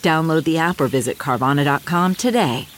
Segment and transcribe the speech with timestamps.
[0.00, 2.68] Download the app or visit Carvana.com today.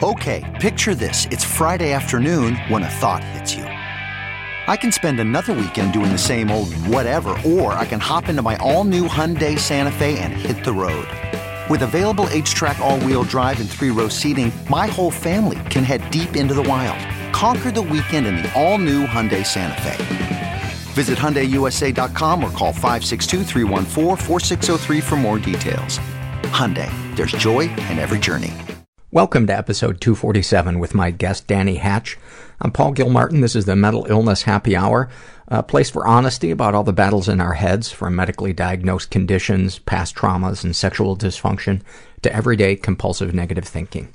[0.00, 1.26] Okay, picture this.
[1.32, 3.64] It's Friday afternoon when a thought hits you.
[3.64, 8.42] I can spend another weekend doing the same old whatever, or I can hop into
[8.42, 11.08] my all new Hyundai Santa Fe and hit the road.
[11.68, 16.08] With available HTRAC, all wheel drive, and three row seating, my whole family can head
[16.10, 16.98] deep into the wild.
[17.34, 20.47] Conquer the weekend in the all new Hyundai Santa Fe.
[20.94, 23.44] Visit HyundaiUSA.com or call 562
[25.02, 25.98] for more details.
[26.48, 28.52] Hyundai, there's joy in every journey.
[29.10, 32.18] Welcome to episode 247 with my guest Danny Hatch.
[32.60, 33.40] I'm Paul Gilmartin.
[33.40, 35.08] This is the Mental Illness Happy Hour,
[35.46, 39.78] a place for honesty about all the battles in our heads, from medically diagnosed conditions,
[39.78, 41.80] past traumas, and sexual dysfunction,
[42.20, 44.12] to everyday compulsive negative thinking.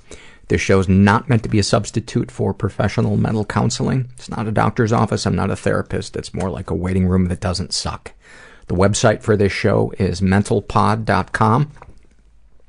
[0.50, 4.10] This show's not meant to be a substitute for professional mental counseling.
[4.14, 5.26] It's not a doctor's office.
[5.26, 6.16] I'm not a therapist.
[6.16, 8.12] It's more like a waiting room that doesn't suck.
[8.68, 11.72] The website for this show is mentalpod.com.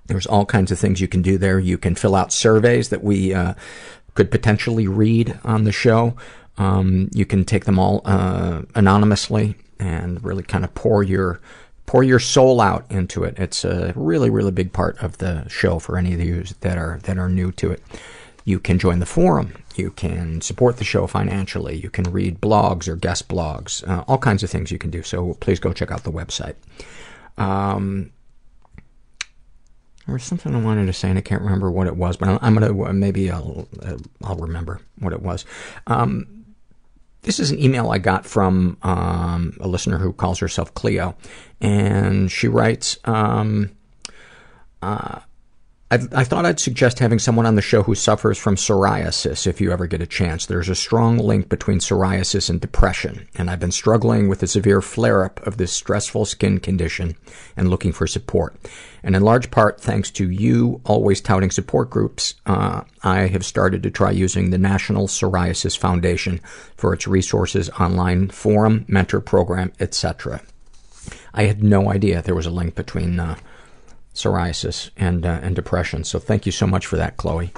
[0.07, 1.59] There's all kinds of things you can do there.
[1.59, 3.55] You can fill out surveys that we uh,
[4.15, 6.17] could potentially read on the show.
[6.59, 11.41] Um, you can take them all uh, anonymously and really kind of pour your
[11.87, 13.39] pour your soul out into it.
[13.39, 16.99] It's a really, really big part of the show for any of you that are
[17.05, 17.83] that are new to it.
[18.45, 19.55] You can join the forum.
[19.75, 21.77] You can support the show financially.
[21.77, 23.87] You can read blogs or guest blogs.
[23.89, 25.03] Uh, all kinds of things you can do.
[25.03, 26.55] So please go check out the website.
[27.39, 28.13] Um,
[30.07, 32.39] there was something I wanted to say, and I can't remember what it was, but
[32.43, 33.67] I'm, gonna maybe I'll
[34.23, 35.47] I'll remember what it was.
[35.87, 36.44] Um,
[37.25, 41.17] this is an email I got from um, a listener who calls herself Cleo,
[41.61, 43.71] and she writes, um,
[44.83, 45.21] uh,
[45.91, 49.61] I, I thought I'd suggest having someone on the show who suffers from psoriasis if
[49.61, 50.47] you ever get a chance.
[50.47, 54.81] There's a strong link between psoriasis and depression, and I've been struggling with a severe
[54.81, 57.17] flare-up of this stressful skin condition
[57.57, 58.57] and looking for support.
[59.03, 63.83] And in large part, thanks to you always touting support groups, uh, I have started
[63.83, 66.41] to try using the National Psoriasis Foundation
[66.77, 70.41] for its resources, online forum, mentor program, etc.
[71.35, 73.37] I had no idea there was a link between uh,
[74.15, 76.05] psoriasis and uh, and depression.
[76.05, 77.53] So thank you so much for that, Chloe.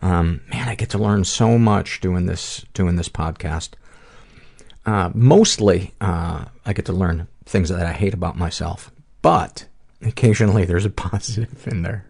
[0.00, 3.70] Um, man, I get to learn so much doing this doing this podcast.
[4.86, 8.90] Uh, mostly, uh, I get to learn things that I hate about myself,
[9.22, 9.66] but
[10.02, 12.04] occasionally there's a positive in there.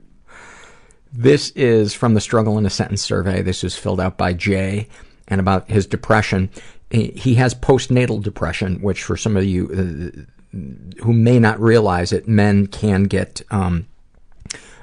[1.12, 3.40] This is from the Struggle in a Sentence survey.
[3.40, 4.88] This is filled out by Jay,
[5.28, 6.50] and about his depression.
[6.90, 12.26] He has postnatal depression, which for some of you uh, who may not realize it,
[12.26, 13.86] men can get um,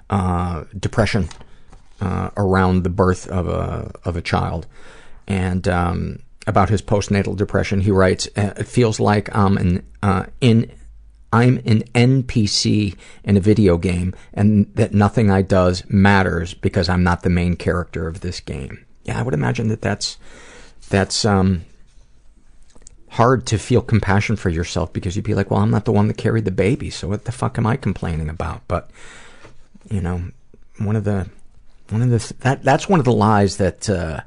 [0.10, 1.30] uh, depression
[2.02, 4.68] uh, around the birth of a of a child.
[5.28, 10.72] And um, about his postnatal depression, he writes, "It feels like I'm an uh, in
[11.34, 17.04] I'm an NPC in a video game, and that nothing I does matters because I'm
[17.04, 20.18] not the main character of this game." Yeah, I would imagine that that's
[20.90, 21.66] that's um,
[23.16, 26.08] hard to feel compassion for yourself because you'd be like, "Well, I'm not the one
[26.08, 28.90] that carried the baby, so what the fuck am I complaining about?" But
[29.90, 30.24] you know,
[30.80, 31.30] one of the
[31.90, 34.22] one of the that that's one of the lies that uh,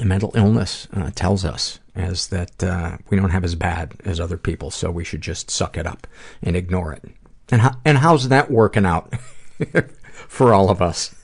[0.00, 4.36] mental illness uh, tells us is that uh, we don't have as bad as other
[4.36, 6.06] people, so we should just suck it up
[6.42, 7.04] and ignore it.
[7.50, 9.12] And how, and how's that working out
[10.28, 11.14] for all of us?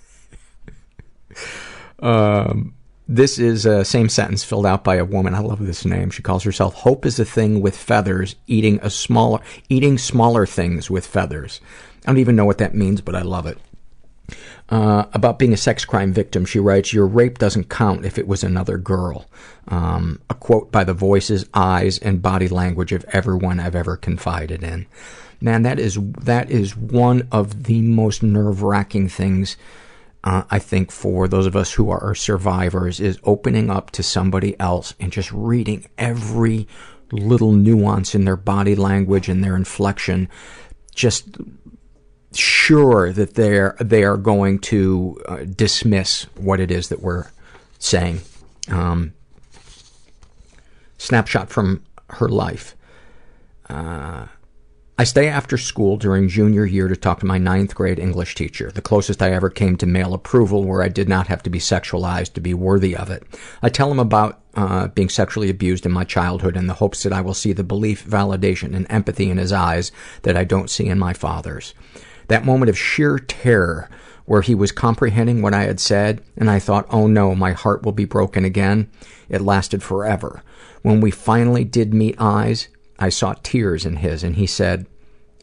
[2.00, 2.74] um,
[3.06, 5.34] this is a same sentence filled out by a woman.
[5.34, 6.10] I love this name.
[6.10, 10.90] She calls herself "Hope is a thing with feathers, eating a smaller, eating smaller things
[10.90, 11.60] with feathers."
[12.04, 13.58] I don't even know what that means, but I love it.
[14.70, 18.26] Uh, about being a sex crime victim, she writes, Your rape doesn't count if it
[18.26, 19.26] was another girl.
[19.68, 24.62] Um, a quote by the voices, eyes, and body language of everyone I've ever confided
[24.62, 24.86] in.
[25.40, 29.56] Man, that is, that is one of the most nerve wracking things,
[30.26, 34.94] I think, for those of us who are survivors, is opening up to somebody else
[34.98, 36.66] and just reading every
[37.12, 40.30] little nuance in their body language and their inflection.
[40.94, 41.36] Just
[42.32, 47.26] sure that they're they are going to uh, dismiss what it is that we're
[47.78, 48.20] saying.
[48.68, 49.12] Um,
[50.96, 52.74] snapshot from her life.
[53.68, 54.26] Uh,
[54.96, 58.70] I stay after school during junior year to talk to my ninth grade English teacher,
[58.70, 61.58] the closest I ever came to male approval where I did not have to be
[61.58, 63.24] sexualized to be worthy of it.
[63.60, 67.12] I tell him about uh, being sexually abused in my childhood in the hopes that
[67.12, 69.90] I will see the belief, validation, and empathy in his eyes
[70.22, 71.74] that I don't see in my father's.
[72.28, 73.90] That moment of sheer terror
[74.26, 77.82] where he was comprehending what I had said, and I thought, oh no, my heart
[77.82, 78.88] will be broken again.
[79.28, 80.44] It lasted forever.
[80.82, 82.68] When we finally did meet eyes,
[82.98, 84.86] I saw tears in his, and he said,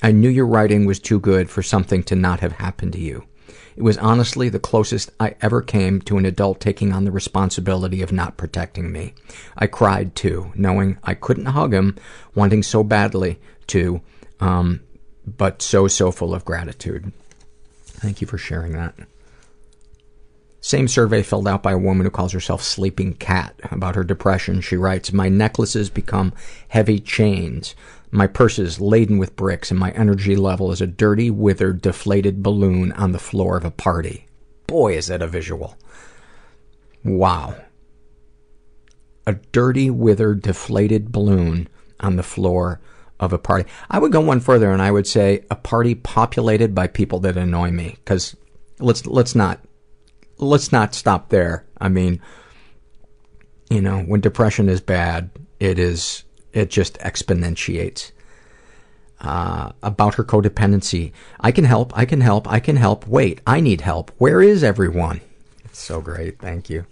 [0.01, 3.25] I knew your writing was too good for something to not have happened to you.
[3.75, 8.01] It was honestly the closest I ever came to an adult taking on the responsibility
[8.01, 9.13] of not protecting me.
[9.57, 11.95] I cried too, knowing I couldn't hug him,
[12.35, 14.01] wanting so badly to,
[14.39, 14.81] um,
[15.25, 17.11] but so, so full of gratitude.
[17.83, 18.95] Thank you for sharing that.
[20.63, 23.59] Same survey filled out by a woman who calls herself Sleeping Cat.
[23.71, 26.33] About her depression, she writes, My necklaces become
[26.67, 27.73] heavy chains.
[28.11, 32.43] My purse is laden with bricks, and my energy level is a dirty, withered, deflated
[32.43, 34.27] balloon on the floor of a party.
[34.67, 35.77] Boy, is that a visual.
[37.03, 37.55] Wow.
[39.25, 41.69] A dirty, withered, deflated balloon
[41.99, 42.79] on the floor
[43.19, 43.67] of a party.
[43.89, 47.37] I would go one further and I would say a party populated by people that
[47.37, 47.97] annoy me.
[48.05, 48.35] Cause
[48.79, 49.59] let's, let's not,
[50.41, 51.65] let's not stop there.
[51.79, 52.21] I mean,
[53.69, 55.29] you know, when depression is bad,
[55.59, 58.11] it is, it just exponentiates.
[59.19, 61.11] Uh, about her codependency.
[61.39, 63.05] I can help, I can help, I can help.
[63.05, 64.09] Wait, I need help.
[64.17, 65.21] Where is everyone?
[65.63, 66.39] It's so great.
[66.39, 66.87] Thank you.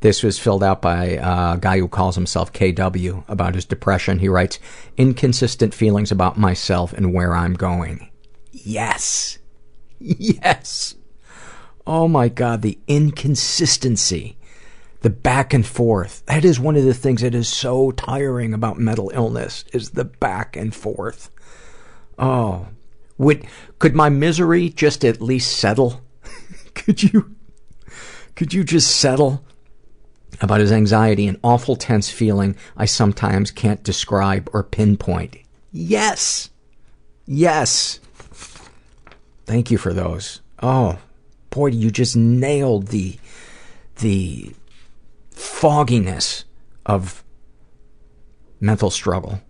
[0.00, 4.20] This was filled out by a guy who calls himself KW about his depression.
[4.20, 4.60] He writes,
[4.96, 8.08] inconsistent feelings about myself and where I'm going.
[8.52, 9.38] Yes.
[9.98, 10.94] Yes.
[11.88, 14.36] Oh my god, the inconsistency.
[15.00, 16.22] The back and forth.
[16.26, 20.04] That is one of the things that is so tiring about mental illness, is the
[20.04, 21.30] back and forth.
[22.18, 22.68] Oh.
[23.16, 23.46] Would,
[23.78, 26.02] could my misery just at least settle?
[26.74, 27.34] could you,
[28.36, 29.42] could you just settle?
[30.40, 35.38] about his anxiety and awful tense feeling I sometimes can't describe or pinpoint.
[35.72, 36.50] Yes.
[37.26, 37.98] Yes.
[39.46, 40.42] Thank you for those.
[40.62, 40.98] Oh,
[41.50, 43.18] boy, you just nailed the,
[43.96, 44.52] the
[45.30, 46.44] fogginess
[46.86, 47.24] of
[48.60, 49.40] mental struggle.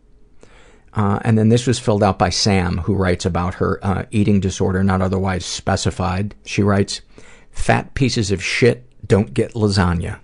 [0.95, 4.41] Uh, and then this was filled out by Sam, who writes about her uh, eating
[4.41, 6.35] disorder, not otherwise specified.
[6.45, 7.03] She writes,
[7.51, 10.19] Fat pieces of shit don't get lasagna.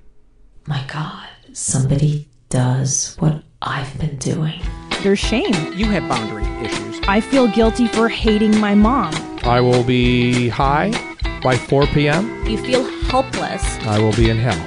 [0.66, 4.61] My God, somebody does what I've been doing.
[5.02, 5.73] There's shame.
[5.75, 7.00] You have boundary issues.
[7.07, 9.14] I feel guilty for hating my mom.
[9.45, 10.93] I will be high
[11.45, 12.47] by 4 p.m.
[12.47, 13.63] You feel helpless.
[13.81, 14.59] I will be in hell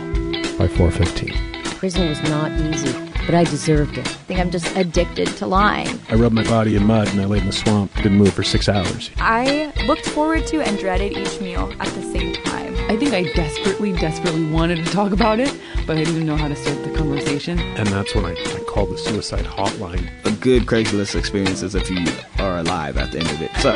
[0.60, 1.76] by 4:15.
[1.80, 2.94] Prison was not easy,
[3.26, 4.08] but I deserved it.
[4.08, 6.00] I think I'm just addicted to lying.
[6.10, 7.94] I rubbed my body in mud and I laid in the swamp.
[7.96, 9.10] Didn't move for six hours.
[9.18, 12.76] I looked forward to and dreaded each meal at the same time.
[12.90, 15.54] I think I desperately, desperately wanted to talk about it,
[15.88, 17.60] but I didn't know how to start the conversation.
[17.60, 20.10] And that's when I, I called the suicide hotline.
[20.26, 22.06] A good Craigslist experience is if you
[22.38, 23.52] are alive at the end of it.
[23.62, 23.74] So,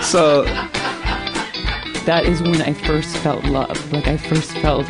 [0.02, 0.85] so
[2.06, 3.92] that is when I first felt love.
[3.92, 4.86] Like I first felt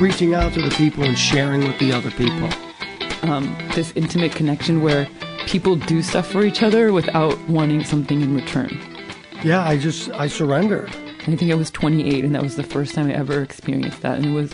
[0.00, 2.48] reaching out to the people and sharing with the other people.
[3.22, 5.06] Um, this intimate connection where
[5.46, 8.78] people do stuff for each other without wanting something in return.
[9.42, 10.88] Yeah, I just I surrendered.
[11.26, 14.16] I think I was 28, and that was the first time I ever experienced that,
[14.16, 14.52] and it was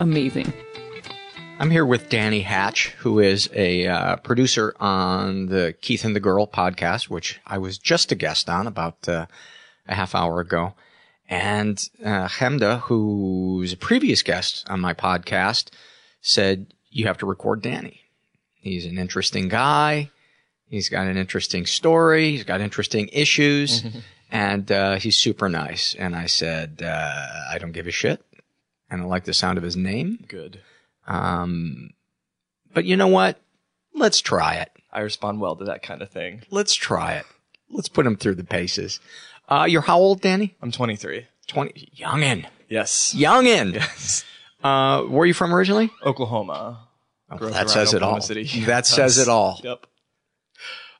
[0.00, 0.52] amazing.
[1.58, 6.20] I'm here with Danny Hatch, who is a uh, producer on the Keith and the
[6.20, 9.26] Girl podcast, which I was just a guest on about uh,
[9.86, 10.74] a half hour ago.
[11.28, 15.70] And uh, Chemda, who's a previous guest on my podcast,
[16.20, 18.02] said, You have to record Danny.
[18.54, 20.10] He's an interesting guy.
[20.68, 22.32] He's got an interesting story.
[22.32, 23.84] He's got interesting issues.
[24.30, 25.94] and uh, he's super nice.
[25.98, 28.24] And I said, uh, I don't give a shit.
[28.90, 30.24] And I like the sound of his name.
[30.28, 30.60] Good.
[31.06, 31.90] Um,
[32.72, 33.40] but you know what?
[33.94, 34.70] Let's try it.
[34.92, 36.42] I respond well to that kind of thing.
[36.50, 37.26] Let's try it.
[37.70, 39.00] Let's put him through the paces.
[39.48, 40.56] Uh, you're how old, Danny?
[40.60, 41.26] I'm 23.
[41.46, 41.92] 20.
[41.96, 42.46] Youngin.
[42.68, 43.14] Yes.
[43.16, 43.74] Youngin.
[43.74, 44.24] Yes.
[44.62, 45.90] Uh, where are you from originally?
[46.04, 46.88] Oklahoma.
[47.30, 48.20] Oh, that says it all.
[48.20, 48.64] City.
[48.64, 49.60] That says it all.
[49.62, 49.86] Yep.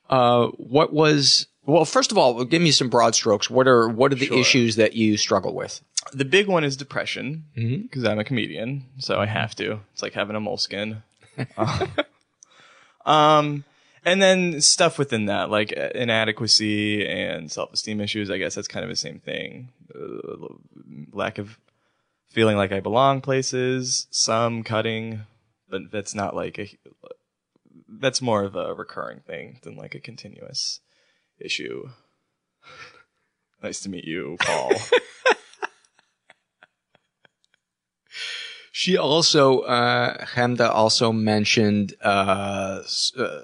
[0.08, 3.50] Uh, what was, well, first of all, give me some broad strokes.
[3.50, 4.38] What are, what are the Sure.
[4.38, 5.80] issues that you struggle with?
[6.12, 9.80] The big one is depression because I'm a comedian, so I have to.
[9.92, 11.02] It's like having a Moleskine.
[11.56, 11.88] um,
[13.04, 13.64] um,
[14.06, 18.30] and then stuff within that, like uh, inadequacy and self-esteem issues.
[18.30, 19.72] I guess that's kind of the same thing.
[19.92, 20.46] Uh,
[21.12, 21.58] lack of
[22.30, 24.06] feeling like I belong places.
[24.10, 25.22] Some cutting,
[25.68, 26.70] but that's not like a.
[27.88, 30.80] That's more of a recurring thing than like a continuous
[31.40, 31.88] issue.
[33.62, 34.72] nice to meet you, Paul.
[38.78, 42.82] She also, uh, Chemda also mentioned, uh,
[43.18, 43.40] uh,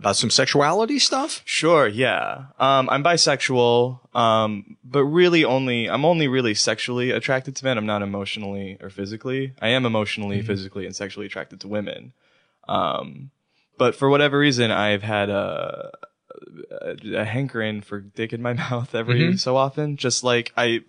[0.00, 1.42] about some sexuality stuff.
[1.44, 2.46] Sure, yeah.
[2.58, 7.78] Um, I'm bisexual, um, but really only I'm only really sexually attracted to men.
[7.78, 9.52] I'm not emotionally or physically.
[9.60, 12.12] I am emotionally, physically, and sexually attracted to women.
[12.66, 13.30] Um,
[13.78, 15.90] but for whatever reason, I've had a,
[16.70, 19.38] a, a hankering for dick in my mouth every Mhm.
[19.38, 19.96] so often.
[19.96, 20.80] Just like I,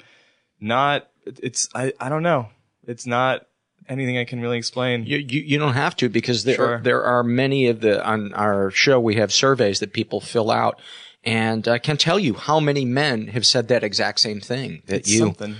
[0.59, 2.47] not it's I I don't know.
[2.87, 3.45] It's not
[3.89, 5.05] anything I can really explain.
[5.05, 6.79] You, you, you don't have to because there, Sure.
[6.81, 10.79] there are many of the, on our show, we have surveys that people fill out.
[11.23, 14.97] And I can tell you how many men have said that exact same thing that
[14.97, 15.55] It's you, something.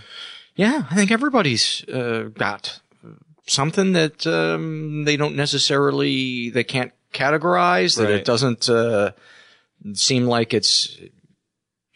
[0.55, 2.79] yeah, I think everybody's, uh, got
[3.47, 9.11] something that, um, they don't necessarily, they can't categorize, that it doesn't, uh,
[9.93, 10.97] seem like it's,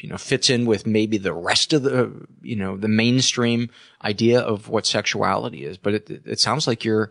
[0.05, 2.11] you know, fits in with maybe the rest of the,
[2.43, 3.69] you know, the mainstream
[4.03, 5.77] idea of what sexuality is.
[5.79, 7.09] But it, it sounds like you're,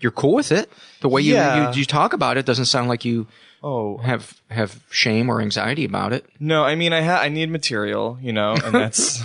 [0.00, 0.70] you're cool with it.
[1.02, 1.72] The way you, Yeah.
[1.72, 3.26] you, you talk about it doesn't sound like you
[3.62, 6.24] Oh, have, have shame or anxiety about it.
[6.40, 9.20] No, I mean I ha- I need material, you know, and that's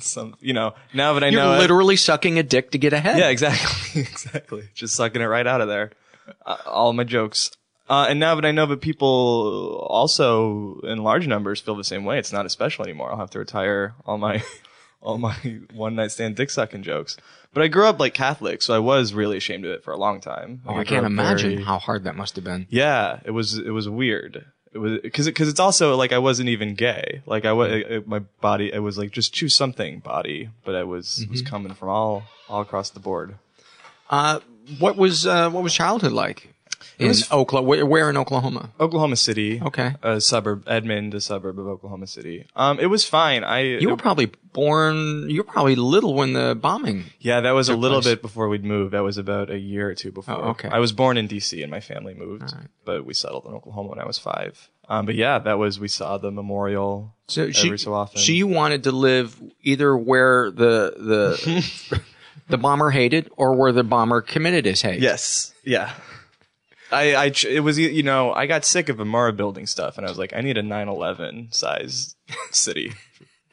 [0.04, 2.78] some, you know, now that I know You're know it- literally sucking a dick to
[2.78, 3.18] get ahead.
[3.20, 5.92] yeah, exactly, exactly, just sucking it right out of there,
[6.44, 7.52] uh, all my jokes.
[7.88, 12.04] Uh, and now that I know that people also in large numbers feel the same
[12.04, 13.10] way, it's not as special anymore.
[13.10, 14.42] I'll have to retire all my
[15.00, 15.34] all my
[15.72, 17.16] one night stand dick sucking jokes.
[17.54, 19.96] But I grew up like Catholic, so I was really ashamed of it for a
[19.96, 20.60] long time.
[20.66, 22.66] Oh, Like, I can't imagine very- how hard that must have been.
[22.68, 24.44] yeah, it was it was weird.
[24.74, 27.22] It was because because it's also like I wasn't even gay.
[27.24, 28.70] Like I was my body.
[28.70, 31.48] It was like just choose something body, but I was was Mm-hmm.
[31.50, 33.36] coming from all all across the board.
[34.10, 34.40] Uh,
[34.78, 36.54] what was, uh, what was childhood like
[36.98, 37.68] in was- Oklahoma?
[37.68, 38.70] Where, where in Oklahoma?
[38.80, 39.94] Oklahoma City, Okay.
[40.02, 42.46] a suburb, Edmond, a suburb of Oklahoma City.
[42.56, 43.44] Um, it was fine.
[43.44, 47.04] I You were probably born, you were probably little when the bombing.
[47.20, 48.14] yeah, that was a little place.
[48.14, 48.92] bit before we'd moved.
[48.94, 50.34] That was about a year or two before.
[50.34, 50.68] Oh, okay.
[50.68, 51.62] I was born in D.C.
[51.62, 52.52] and my family moved,
[52.84, 54.68] but we settled in Oklahoma when I was five.
[54.90, 58.20] Um, but yeah, that was we saw the memorial So every she, so often.
[58.22, 62.00] So you wanted to live either where the the
[62.48, 65.00] the bomber hated or where the bomber committed his hate.
[65.00, 65.52] Yes.
[65.62, 65.92] Yeah.
[66.90, 70.10] I, I, it was, you know, I got sick of Murrah building stuff and I
[70.10, 72.16] was like, I need a 9-11 size
[72.50, 72.92] city.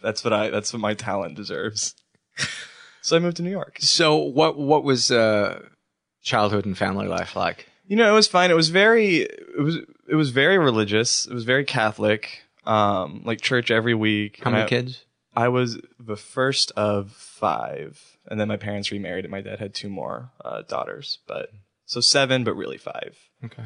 [0.02, 1.96] That's what I, that's what my talent deserves.
[3.02, 3.78] So I moved to New York.
[3.82, 5.62] So what what was uh,
[6.24, 7.68] childhood and family life like?
[7.88, 8.50] You know, it was fine.
[8.52, 9.78] It was very, it was,
[10.10, 11.26] it was very religious.
[11.28, 12.42] It was very Catholic.
[12.66, 14.40] Um, like church every week.
[14.40, 15.02] How And many I- kids?
[15.38, 19.74] I was the first of five, and then my parents remarried, and my dad had
[19.76, 21.20] two more uh, daughters.
[21.28, 21.50] But
[21.86, 23.18] so seven, but really five.
[23.46, 23.64] Okay.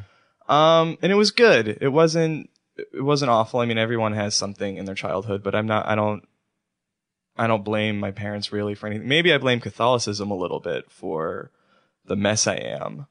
[0.48, 1.77] Um, and it was good.
[1.81, 2.50] It wasn't.
[2.77, 3.59] It wasn't awful.
[3.59, 5.86] I mean, everyone has something in their childhood, but I'm not.
[5.86, 6.24] I don't.
[7.38, 9.07] I don't blame my parents really for anything.
[9.07, 11.51] Maybe I blame Catholicism a little bit for
[12.05, 13.07] the mess I am,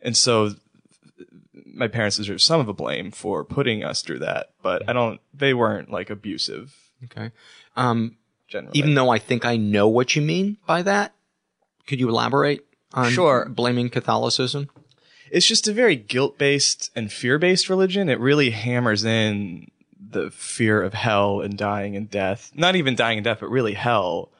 [0.00, 0.50] and so
[1.64, 4.48] my parents deserve some of the blame for putting us through that.
[4.62, 5.20] But I don't.
[5.32, 6.74] They weren't like abusive.
[7.04, 7.30] Okay.
[7.76, 8.16] Um,
[8.48, 8.76] generally.
[8.78, 11.14] even though I think I know what you mean by that,
[11.86, 13.46] could you elaborate on Sure.
[13.48, 14.68] blaming Catholicism?
[15.30, 18.08] It's just a very guilt based and fear based religion.
[18.08, 19.70] It really hammers in
[20.10, 22.50] the fear of hell and dying and death.
[22.54, 24.30] Not even dying and death, but really hell.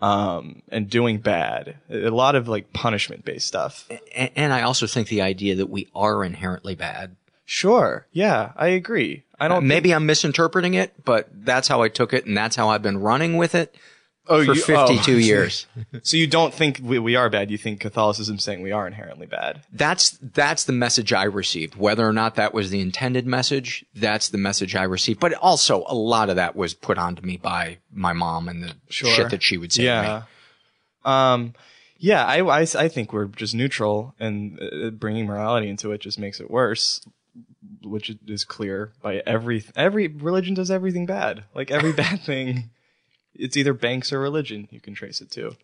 [0.00, 1.76] Um, and doing bad.
[1.88, 3.88] A lot of like punishment based stuff.
[4.14, 8.06] And, and I also think the idea that we are inherently bad Sure.
[8.10, 9.24] Yeah, I agree.
[9.38, 9.66] I don't.
[9.66, 12.98] Maybe I'm misinterpreting it, but that's how I took it, and that's how I've been
[12.98, 13.74] running with it
[14.26, 15.16] Oh, for you- 52 oh.
[15.18, 15.66] years.
[16.02, 17.50] so you don't think we, we are bad?
[17.50, 19.62] You think Catholicism saying we are inherently bad?
[19.72, 21.76] That's that's the message I received.
[21.76, 25.20] Whether or not that was the intended message, that's the message I received.
[25.20, 28.72] But also, a lot of that was put onto me by my mom and the
[28.88, 29.10] Sure.
[29.10, 30.08] shit that she would say to me.
[30.08, 30.22] yeah.
[31.04, 31.54] Um,
[31.98, 36.18] yeah, I, I, I think we're just neutral, and uh, bringing morality into it just
[36.18, 37.00] makes it worse,
[37.82, 41.44] which is clear by every every religion does everything bad.
[41.54, 42.70] Like every bad thing,
[43.34, 44.68] it's either banks or religion.
[44.70, 45.56] You can trace it to.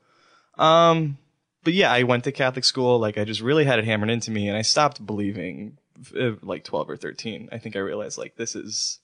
[0.59, 1.19] Um,
[1.65, 2.99] but yeah, I went to Catholic school.
[2.99, 5.79] Like I just really had it hammered into me, and I stopped believing.
[6.19, 8.99] uh, Like twelve or thirteen, I think I realized like this is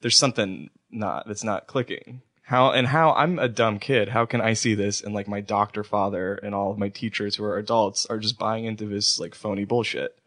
[0.00, 2.22] there's something not that's not clicking.
[2.42, 4.08] How and how I'm a dumb kid.
[4.08, 7.36] How can I see this and like my doctor father and all of my teachers
[7.36, 10.18] who are adults are just buying into this like phony bullshit.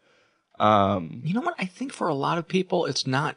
[0.58, 1.56] Um, You know what?
[1.58, 3.36] I think for a lot of people, it's not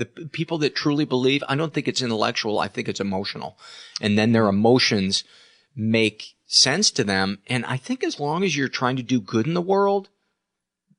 [0.00, 1.44] the people that truly believe.
[1.48, 2.58] I don't think it's intellectual.
[2.58, 3.56] I think it's emotional.
[4.00, 5.24] And then their emotions
[5.76, 7.38] make sense to them.
[7.46, 10.08] And I think as long as you're trying to do good in the world,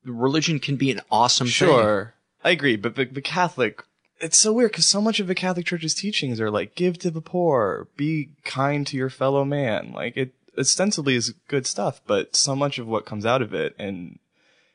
[0.04, 1.52] religion can be an awesome thing.
[1.52, 3.82] Sure, I agree, but the, the Catholic,
[4.20, 7.10] it's so weird because so much of the Catholic Church's teachings are like give to
[7.10, 9.92] the poor, be kind to your fellow man.
[9.92, 13.74] Like it ostensibly is good stuff, but so much of what comes out of it
[13.78, 14.18] and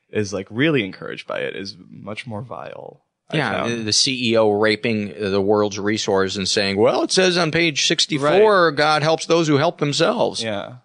[0.10, 3.01] is like really encouraged by it is much more vile.
[3.29, 3.72] I Yeah, found.
[3.79, 8.72] the, the CEO raping the world's resource and saying, "Well, it says on page sixty-four,
[8.72, 10.75] God helps those who help themselves." Yeah,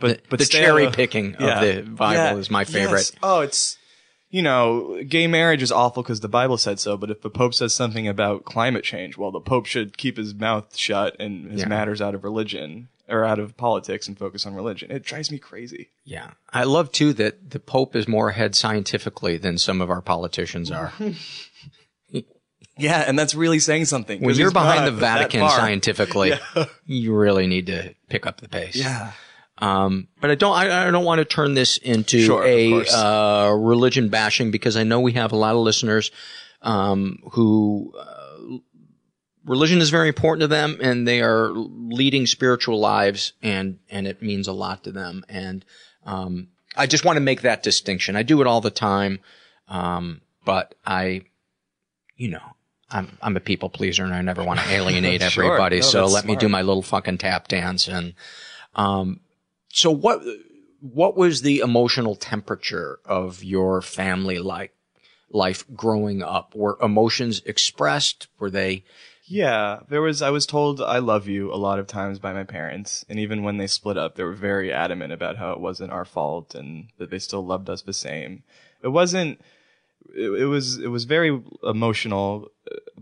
[0.00, 1.60] but but the cherry O'H-, of- picking Yeah.
[1.62, 2.36] of the Bible Yeah.
[2.36, 3.10] is my favorite.
[3.12, 3.12] Yes.
[3.22, 3.76] Oh, it's
[4.30, 6.96] you know, gay marriage is awful because the Bible said so.
[6.96, 10.34] But if the Pope says something about climate change, well, the Pope should keep his
[10.34, 11.68] mouth shut and his Yeah.
[11.68, 14.90] matters out of religion or out of politics and focus on religion.
[14.90, 15.90] It drives me crazy.
[16.06, 20.00] Yeah, I love too that the Pope is more ahead scientifically than some of our
[20.00, 20.94] politicians are.
[22.82, 24.20] Yeah, and that's really saying something.
[24.20, 26.64] When you're behind the Vatican scientifically, Yeah.
[26.86, 28.76] you really need to pick up the pace.
[28.76, 29.12] Yeah.
[29.58, 30.54] Um, but I don't.
[30.56, 34.82] I, I don't want to turn this into Sure, a uh, religion bashing because I
[34.82, 36.10] know we have a lot of listeners
[36.62, 38.56] um, who uh,
[39.44, 44.20] religion is very important to them, and they are leading spiritual lives, and and it
[44.20, 45.24] means a lot to them.
[45.28, 45.64] And
[46.04, 48.16] um, I just want to make that distinction.
[48.16, 49.20] I do it all the time,
[49.68, 51.22] um, but I,
[52.16, 52.51] you know.
[52.92, 55.44] I'm I'm a people pleaser and I never want to alienate Sure.
[55.44, 55.76] everybody.
[55.76, 58.14] No, so let me do my little fucking tap dance and
[58.74, 59.20] um
[59.68, 60.20] so what
[60.80, 64.74] what was the emotional temperature of your family like
[65.30, 66.54] life growing up?
[66.54, 68.26] Were emotions expressed?
[68.38, 68.84] Were they
[69.24, 70.20] Yeah, there was.
[70.20, 73.42] I was told "I love you" a lot of times by my parents, and even
[73.42, 76.88] when they split up, they were very adamant about how it wasn't our fault and
[76.98, 78.42] that they still loved us the same.
[78.82, 79.40] It wasn't.
[80.14, 80.78] It, it was.
[80.78, 82.50] It was very emotional,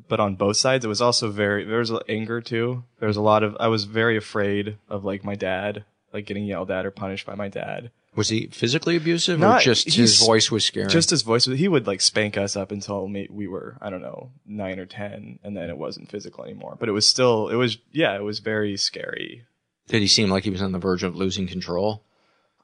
[0.09, 1.65] but on both sides, it was also very.
[1.65, 2.85] There was anger too.
[2.99, 3.57] There was a lot of.
[3.61, 7.35] I was very afraid of like my dad, like getting yelled at or punished by
[7.35, 7.91] my dad.
[8.15, 10.89] was he physically abusive or just his voice was scary?
[10.89, 11.45] Just his voice.
[11.45, 15.39] He would like spank us up until we were, I don't know, nine or ten,
[15.43, 16.77] and then it wasn't physical anymore.
[16.79, 19.45] But it was still, it was, yeah, it was very scary.
[19.89, 22.03] Did he seem like he was on the verge of losing control?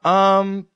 [0.04, 0.66] Um,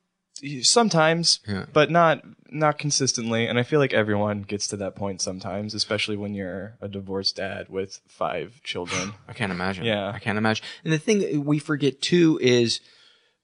[0.63, 1.65] sometimes, Yeah.
[1.71, 2.23] but not
[2.53, 3.47] not consistently.
[3.47, 7.37] And I feel like everyone gets to that point sometimes, especially when you're a divorced
[7.37, 9.13] dad with five children.
[9.29, 9.85] I can't imagine.
[9.85, 10.11] Yeah.
[10.13, 10.65] I can't imagine.
[10.83, 12.81] And the thing we forget too is,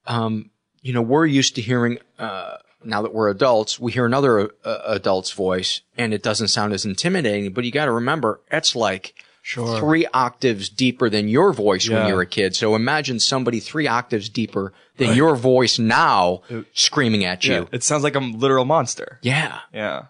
[0.07, 0.49] um,
[0.81, 4.79] you know, we're used to hearing, uh, now that we're adults, we hear another uh,
[4.85, 9.15] adult's voice and it doesn't sound as intimidating, but you got to remember, it's like
[9.47, 9.79] Sure.
[9.79, 12.53] three octaves deeper than your voice when you're a kid.
[12.53, 16.41] So imagine somebody three octaves deeper than your voice now
[16.73, 17.69] screaming at Yeah, you.
[17.71, 19.19] it sounds like a literal monster.
[19.21, 19.59] Yeah.
[19.73, 20.07] Yeah.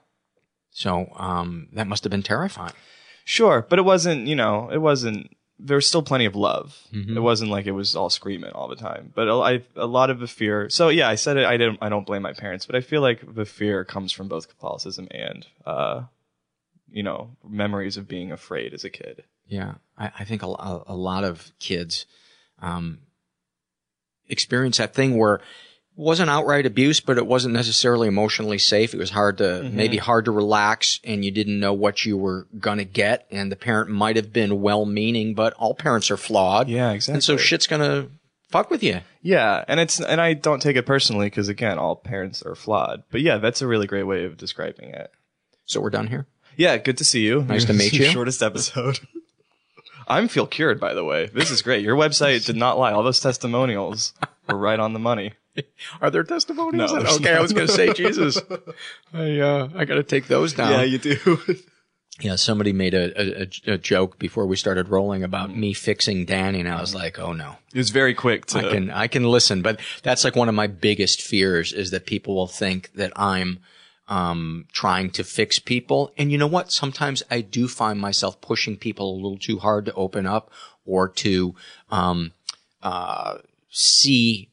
[0.71, 2.73] So, um, that must have been terrifying.
[3.25, 5.29] Sure, but it wasn't, you know, it wasn't.
[5.59, 6.75] There was still plenty of love.
[6.91, 7.15] Mhm.
[7.15, 9.11] It wasn't like it was all screaming all the time.
[9.13, 10.67] But a, I, a lot of the fear.
[10.71, 11.45] So yeah, I said it.
[11.45, 11.77] I didn't.
[11.81, 15.07] I don't blame my parents, but I feel like the fear comes from both Catholicism
[15.11, 16.03] and, uh,
[16.91, 19.23] you know, memories of being afraid as a kid.
[19.45, 22.05] Yeah, I, I think a, a, lot of kids
[22.61, 22.99] um,
[24.27, 25.41] experience that thing where it
[25.95, 28.93] wasn't outright abuse, but it wasn't necessarily emotionally safe.
[28.93, 29.73] It was hard to Mhm.
[29.73, 33.25] maybe hard to relax, and you didn't know what you were gonna get.
[33.31, 36.67] And the parent might have been well-meaning, but all parents are flawed.
[36.67, 37.15] Yeah, exactly.
[37.15, 38.09] And so shit's gonna
[38.49, 39.01] fuck with you.
[39.21, 43.03] Yeah, and it's and I don't take it personally because again, all parents are flawed.
[43.11, 45.11] But yeah, that's a really great way of describing it.
[45.65, 46.27] So we're done here.
[46.57, 47.43] Yeah, good to see you.
[47.43, 48.05] Nice to meet you.
[48.05, 48.99] Shortest episode.
[50.07, 51.27] I'm feel cured, by the way.
[51.27, 51.83] This is great.
[51.83, 52.91] Your website did not lie.
[52.93, 54.13] All those testimonials
[54.47, 55.33] were right on the money.
[56.01, 56.93] Are there testimonials?
[56.93, 58.39] No, there's okay, I was going to say Jesus.
[59.13, 60.71] I uh, I got to take those down.
[60.71, 61.37] Yeah, you do.
[62.19, 66.61] Yeah, somebody made a, a, a joke before we started rolling about me fixing Danny,
[66.61, 67.57] and I was like, oh no.
[67.73, 68.59] It was very quick to.
[68.59, 72.07] I can I can listen, but that's like one of my biggest fears is that
[72.07, 73.59] people will think that I'm
[74.07, 76.11] um, trying to fix people.
[76.17, 76.71] And you know what?
[76.71, 80.49] Sometimes I do find myself pushing people a little too hard to open up
[80.85, 81.55] or to
[81.89, 82.31] um,
[82.81, 83.39] uh,
[83.69, 84.49] see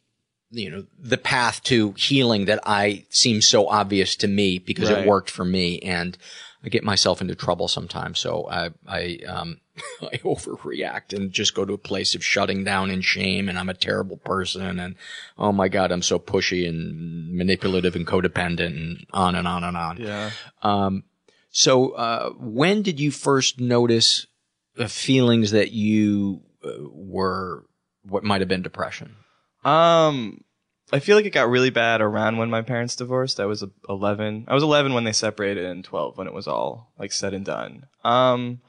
[0.50, 5.02] you know the path to healing that I seems so obvious to me because Right.
[5.02, 6.16] it worked for me and
[6.62, 9.60] I get myself into trouble sometimes so I I um
[10.02, 13.68] I overreact and just go to a place of shutting down in shame and I'm
[13.68, 14.94] a terrible person and
[15.38, 19.76] oh my god I'm so pushy and manipulative and codependent and on and on and
[19.76, 19.96] on.
[19.98, 20.30] Yeah.
[20.62, 21.04] Um
[21.50, 24.26] so uh when did you first notice
[24.76, 27.64] the feelings that you uh, were
[28.04, 29.16] what might have been depression?
[29.64, 30.44] Um,
[30.92, 33.40] I feel like it got really bad around when my parents divorced.
[33.40, 34.44] I was uh, 11.
[34.48, 37.44] I was 11 when they separated and 12 when it was all like said and
[37.44, 37.86] done.
[38.04, 38.60] Um,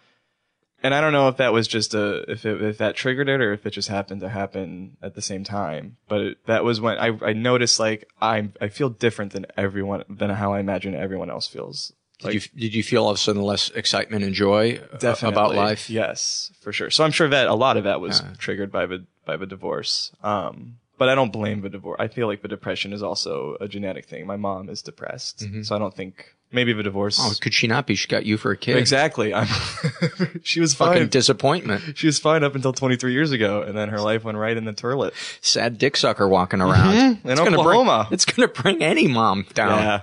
[0.86, 3.42] and I don't know if that was just a, if it, if that triggered it
[3.42, 5.98] or if it just happened to happen at the same time.
[6.08, 10.04] But it, that was when I, I noticed like I, I feel different than everyone,
[10.08, 11.92] than how I imagine everyone else feels.
[12.20, 15.34] Did you did you feel all of a sudden less excitement and joy uh, Definitely.
[15.34, 15.90] about life?
[15.90, 16.92] Yes, for sure.
[16.92, 20.12] So I'm sure that a lot of that was triggered by the by the divorce.
[20.24, 21.98] Um, but I don't blame the divorce.
[22.00, 24.26] I feel like the depression is also a genetic thing.
[24.26, 27.20] My mom is depressed, so I don't think maybe the divorce.
[27.20, 27.32] Mm-hmm.
[27.32, 27.96] Oh, could she not be?
[27.96, 28.78] She got you for a kid.
[28.78, 29.34] Exactly.
[29.34, 29.48] I'm
[30.44, 31.10] she was Fucking fine.
[31.10, 31.98] disappointment.
[31.98, 34.66] She was fine up until 23 years ago, and then her life went right in
[34.66, 35.14] the toilet.
[35.42, 36.94] Sad dick sucker walking around.
[36.94, 37.26] Mhm.
[37.26, 38.06] In It's gonna Oklahoma.
[38.10, 39.80] Bring, it's gonna bring any mom down.
[39.80, 40.02] Yeah,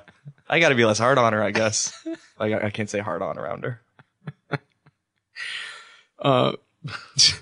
[0.48, 1.92] I got to be less hard on her, I guess.
[2.38, 3.80] like I I can't say hard on around her.
[6.18, 6.52] Uh,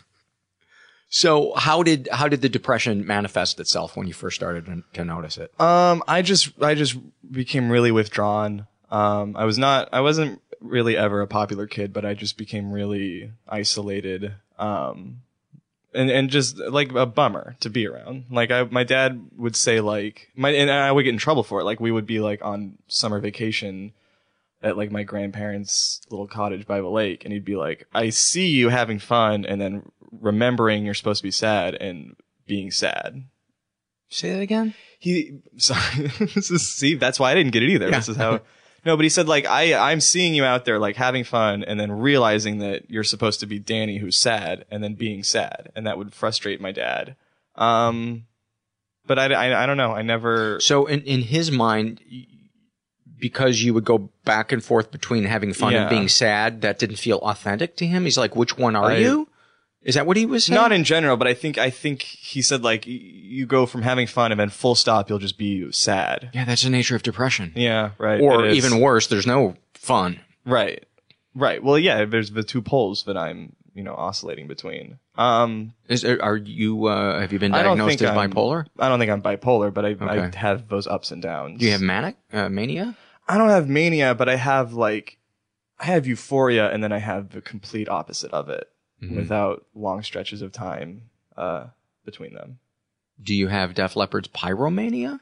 [1.12, 5.38] so how did how did the depression manifest itself when you first started to, notice
[5.38, 5.52] it?
[5.60, 6.96] Um, I just I just
[7.30, 8.68] became really withdrawn.
[8.92, 12.70] Um, I was not I wasn't really ever a popular kid, but I just became
[12.70, 14.34] really isolated.
[14.56, 15.22] Um,
[15.92, 18.26] and and just like a bummer to be around.
[18.30, 21.60] Like I, my dad would say like my and I would get in trouble for
[21.60, 21.64] it.
[21.64, 23.94] Like we would be like on summer vacation
[24.62, 28.46] at like my grandparents' little cottage by the lake, and he'd be like, "I see
[28.46, 33.24] you having fun, and then remembering you're supposed to be sad and being sad."
[34.08, 34.74] Say that again.
[34.98, 36.08] He sorry.
[36.34, 37.88] this is see that's why I didn't get it either.
[37.88, 37.96] Yeah.
[37.96, 38.40] This is how.
[38.84, 41.78] No, but he said like I I'm seeing you out there like having fun and
[41.78, 45.86] then realizing that you're supposed to be Danny who's sad and then being sad and
[45.86, 47.16] that would frustrate my dad.
[47.56, 48.24] Um,
[49.06, 49.92] but I, I, I don't know.
[49.92, 50.58] I never.
[50.60, 52.00] So in in his mind,
[53.18, 56.96] because you would go back and forth between having fun and being sad, that didn't
[56.96, 58.04] feel authentic to him.
[58.04, 59.28] He's like, which one are I- you?
[59.82, 60.54] Is that what he was saying?
[60.56, 63.82] Not in general, but I think I think he said like y- you go from
[63.82, 66.30] having fun and then full stop you'll just be sad.
[66.34, 67.52] yeah, that's the nature of depression.
[67.56, 68.20] Yeah, right.
[68.20, 68.64] Or It is.
[68.64, 70.20] even worse, there's no fun.
[70.44, 70.84] Right.
[71.34, 71.62] Right.
[71.62, 74.98] Well, yeah, there's the two poles that I'm, you know, oscillating between.
[75.16, 76.86] Um, Is are you?
[76.86, 78.66] Uh, have you been I don't diagnosed think as I'm- bipolar?
[78.78, 80.38] I don't think I'm bipolar, but I, I Okay.
[80.38, 81.58] have those ups and downs.
[81.60, 82.96] Do you have manic uh, mania?
[83.28, 85.18] I don't have mania, but I have like,
[85.78, 88.66] I have euphoria, and then I have the complete opposite of it,
[89.02, 89.16] Mhm.
[89.16, 91.02] without long stretches of time
[91.36, 91.66] uh,
[92.04, 92.58] between them.
[93.22, 95.20] Do you have Def Leppard's pyromania?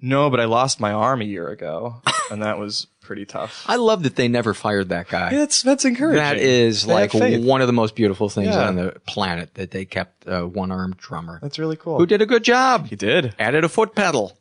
[0.00, 3.64] No, but I lost my arm a year ago, and that was pretty tough.
[3.66, 5.30] I love that they never fired that guy.
[5.30, 6.18] That's that's encouraging.
[6.22, 8.68] That is They like one of the most beautiful things Yeah.
[8.68, 11.98] on the planet that they kept a one-armed drummer That's really cool.
[11.98, 12.86] who did a good job.
[12.86, 13.34] He did.
[13.40, 14.38] Added a foot pedal.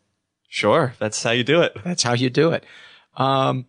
[0.49, 1.75] Sure, that's how you do it.
[1.83, 2.63] That's how you do it.
[3.15, 3.65] Um,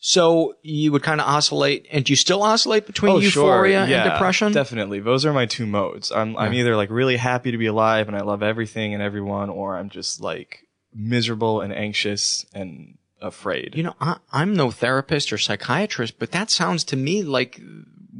[0.00, 3.90] so you would kind of oscillate, and do you still oscillate between Oh, euphoria sure.
[3.90, 4.52] Yeah, and depression?
[4.52, 5.00] Definitely.
[5.00, 6.12] Those are my two modes.
[6.12, 9.50] I'm I'm either like really happy to be alive and I love everything and everyone,
[9.50, 10.60] or I'm just like
[10.94, 13.74] miserable and anxious and afraid.
[13.74, 17.60] You know, I, I'm no therapist or psychiatrist, but that sounds to me like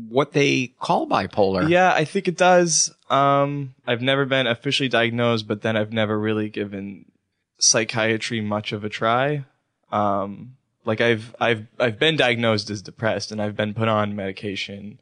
[0.08, 1.68] what they call bipolar.
[1.68, 2.92] Yeah, I think it does.
[3.08, 7.04] Um, I've never been officially diagnosed, but then I've never really given
[7.58, 9.44] psychiatry much of a try.
[9.90, 10.56] Um,
[10.88, 14.98] like I've I've I've been diagnosed as depressed and I've been put on medication.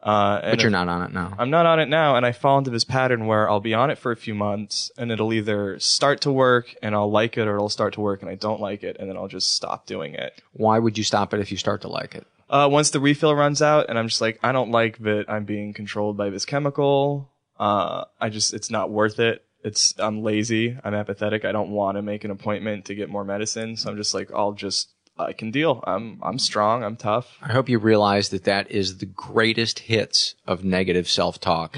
[0.00, 1.34] Uh, and but you're if- not on it now.
[1.38, 3.90] I'm not on it now, and I fall into this pattern where I'll be on
[3.90, 7.48] it for a few months, and it'll either start to work and I'll like it,
[7.48, 9.86] or it'll start to work and I don't like it, and then I'll just stop
[9.86, 10.40] doing it.
[10.52, 12.26] Why would you stop it if you start to like it?
[12.48, 15.44] Uh, once the refill runs out, and I'm just like, I don't like that I'm
[15.44, 17.28] being controlled by this chemical.
[17.58, 19.44] Uh, I just, it's not worth it.
[19.64, 20.78] It's, I'm lazy.
[20.84, 21.44] I'm apathetic.
[21.44, 23.76] I don't want to make an appointment to get more medicine.
[23.76, 25.82] So I'm just like, I'll just, I can deal.
[25.86, 26.84] I'm, I'm strong.
[26.84, 27.36] I'm tough.
[27.42, 31.76] I hope you realize that that is the greatest hits of negative self-talk.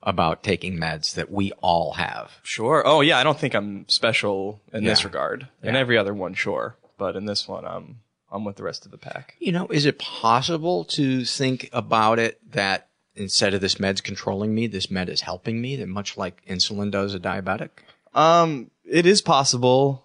[0.00, 2.30] about taking meds that we all have.
[2.44, 2.82] Sure.
[2.86, 5.06] Oh yeah, I don't think I'm special in this Yeah.
[5.08, 5.48] regard.
[5.62, 7.98] In every other one, sure, but in this one, I'm
[8.30, 9.34] I'm with the rest of the pack.
[9.40, 14.54] You know, is it possible to think about it that instead of this med's controlling
[14.54, 17.70] me, this med is helping me, that much like insulin does a diabetic?
[18.14, 20.04] Um, it is possible.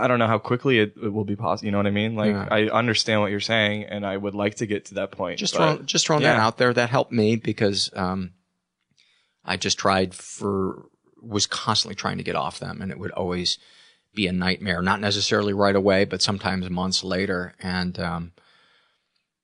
[0.00, 1.66] I don't know how quickly it, it will be possible.
[1.66, 2.14] You know what I mean?
[2.14, 2.48] Like Yeah.
[2.50, 5.38] I understand what you're saying, and I would like to get to that point.
[5.38, 6.72] Just but- throw, just throwing that out there.
[6.72, 8.32] That helped me because um,
[9.44, 10.86] I just tried for
[11.22, 13.58] was constantly trying to get off them, and it would always
[14.14, 14.82] be a nightmare.
[14.82, 17.54] Not necessarily right away, but sometimes months later.
[17.60, 18.32] And um,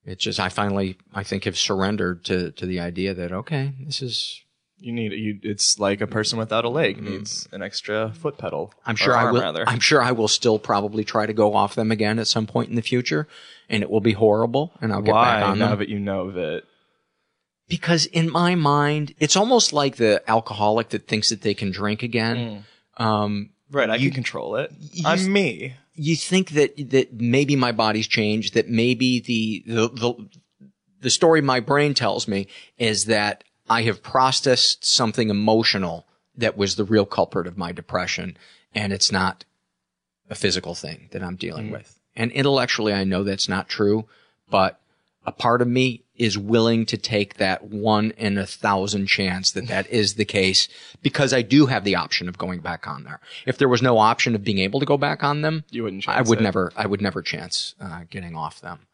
[0.05, 4.03] it just I finally I think have surrendered to to the idea that okay, this
[4.03, 4.43] is
[4.79, 5.39] You need you.
[5.43, 8.75] It's like a person without a leg needs an extra foot pedal.
[8.85, 9.41] I'm sure I will.
[9.41, 9.65] Rather.
[9.67, 12.69] I'm sure I will still probably try to go off them again at some point
[12.69, 13.27] in the future,
[13.71, 15.79] and it will be horrible, and I'll get Why back on now them.
[15.79, 16.65] that you know that?
[17.69, 22.03] Because in my mind, it's almost like the alcoholic that thinks that they can drink
[22.03, 22.65] again.
[22.97, 24.73] Um, Right, I can control it.
[25.05, 25.75] I'm me.
[25.95, 30.29] you think that that maybe my body's changed, that maybe the the the,
[31.01, 32.47] the story my brain tells me
[32.79, 38.37] is that I have processed something emotional that was the real culprit of my depression,
[38.75, 39.45] and it's not
[40.29, 41.99] a physical thing that I'm dealing with.
[42.15, 44.07] And intellectually, I know that's not true,
[44.51, 44.81] but
[45.25, 49.67] a part of me is willing to take that one in a thousand chance that
[49.69, 50.67] that is the case
[51.03, 53.21] because I do have the option of going back on there.
[53.45, 56.09] If there was no option of being able to go back on them, You wouldn't
[56.09, 56.43] I would it.
[56.43, 58.87] never, I would never chance uh, getting off them.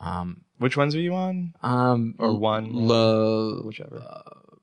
[0.00, 1.54] Um, Which ones are you on?
[1.62, 2.70] um, Or one?
[2.72, 4.02] Le, Whichever.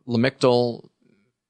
[0.08, 0.89] Lamictal,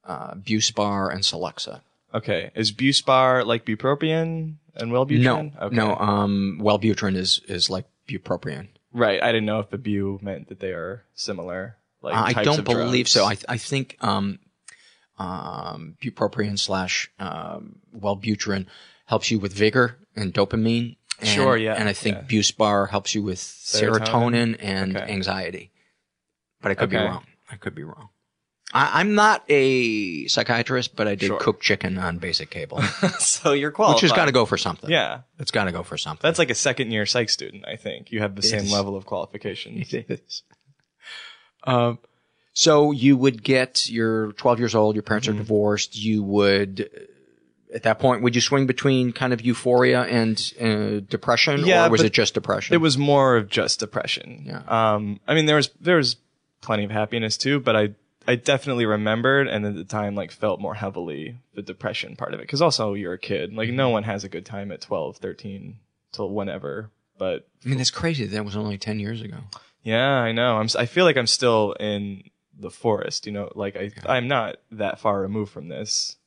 [0.05, 1.81] uh, Buspar, and Celexa.
[2.13, 5.21] Okay, is Buspar like bupropion and Wellbutrin?
[5.21, 5.75] No, okay.
[5.75, 5.95] no.
[5.95, 8.67] Um, Wellbutrin is is like bupropion.
[8.93, 11.75] Right, I didn't know if the bu meant that they are similar.
[12.01, 13.11] Like Uh, I don't believe drugs.
[13.11, 13.25] so.
[13.25, 14.39] I I think um,
[15.17, 18.67] um, bupropion slash um, Wellbutrin
[19.07, 20.95] helps you with vigor and dopamine.
[21.19, 22.23] And, Sure, yeah, And I think yeah.
[22.23, 24.55] Buspar helps you with Serotonin?
[24.55, 25.11] serotonin, and Okay.
[25.11, 25.71] anxiety.
[26.61, 27.25] But I could be wrong.
[27.51, 28.09] I could be wrong.
[28.73, 31.39] I, I'm not a psychiatrist, but I did Sure.
[31.39, 32.81] cook chicken on basic cable,
[33.19, 33.97] so you're qualified.
[33.97, 34.89] which has got to go for something.
[34.89, 36.27] Yeah, It's got to go for something.
[36.27, 37.65] that's like a second year psych student.
[37.67, 38.71] I think you have the same is.
[38.71, 39.77] level of qualification.
[39.89, 40.43] It is.
[41.63, 41.99] Um,
[42.53, 45.37] so you would get, you're 12 years old, your parents Mm-hmm.
[45.37, 46.89] are divorced, you would,
[47.73, 51.89] at that point, would you swing between kind of euphoria and uh, depression, Yeah, or
[51.89, 52.73] was it just depression?
[52.73, 54.43] It was more of just depression.
[54.45, 54.61] Yeah.
[54.67, 56.17] Um, I mean, there was there was
[56.61, 57.89] plenty of happiness too, but I
[58.27, 62.39] I definitely remembered and at the time like felt more heavily the depression part of
[62.39, 63.53] it because also you're a kid.
[63.53, 65.77] Like no one has a good time at 12, 13
[66.11, 66.89] till whenever.
[67.17, 68.25] But I mean, that's crazy.
[68.25, 69.37] That was only 10 years ago.
[69.83, 70.57] yeah, I know.
[70.57, 72.23] I'm I feel like I'm still in
[72.57, 73.25] the forest.
[73.25, 76.17] You know, like I I'm not that far removed from this.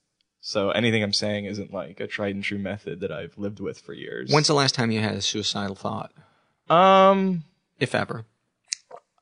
[0.40, 3.80] So anything I'm saying isn't like a tried and true method that I've lived with
[3.80, 4.32] for years.
[4.32, 6.12] When's the last time you had a suicidal thought,
[6.70, 7.44] um
[7.80, 8.24] if ever?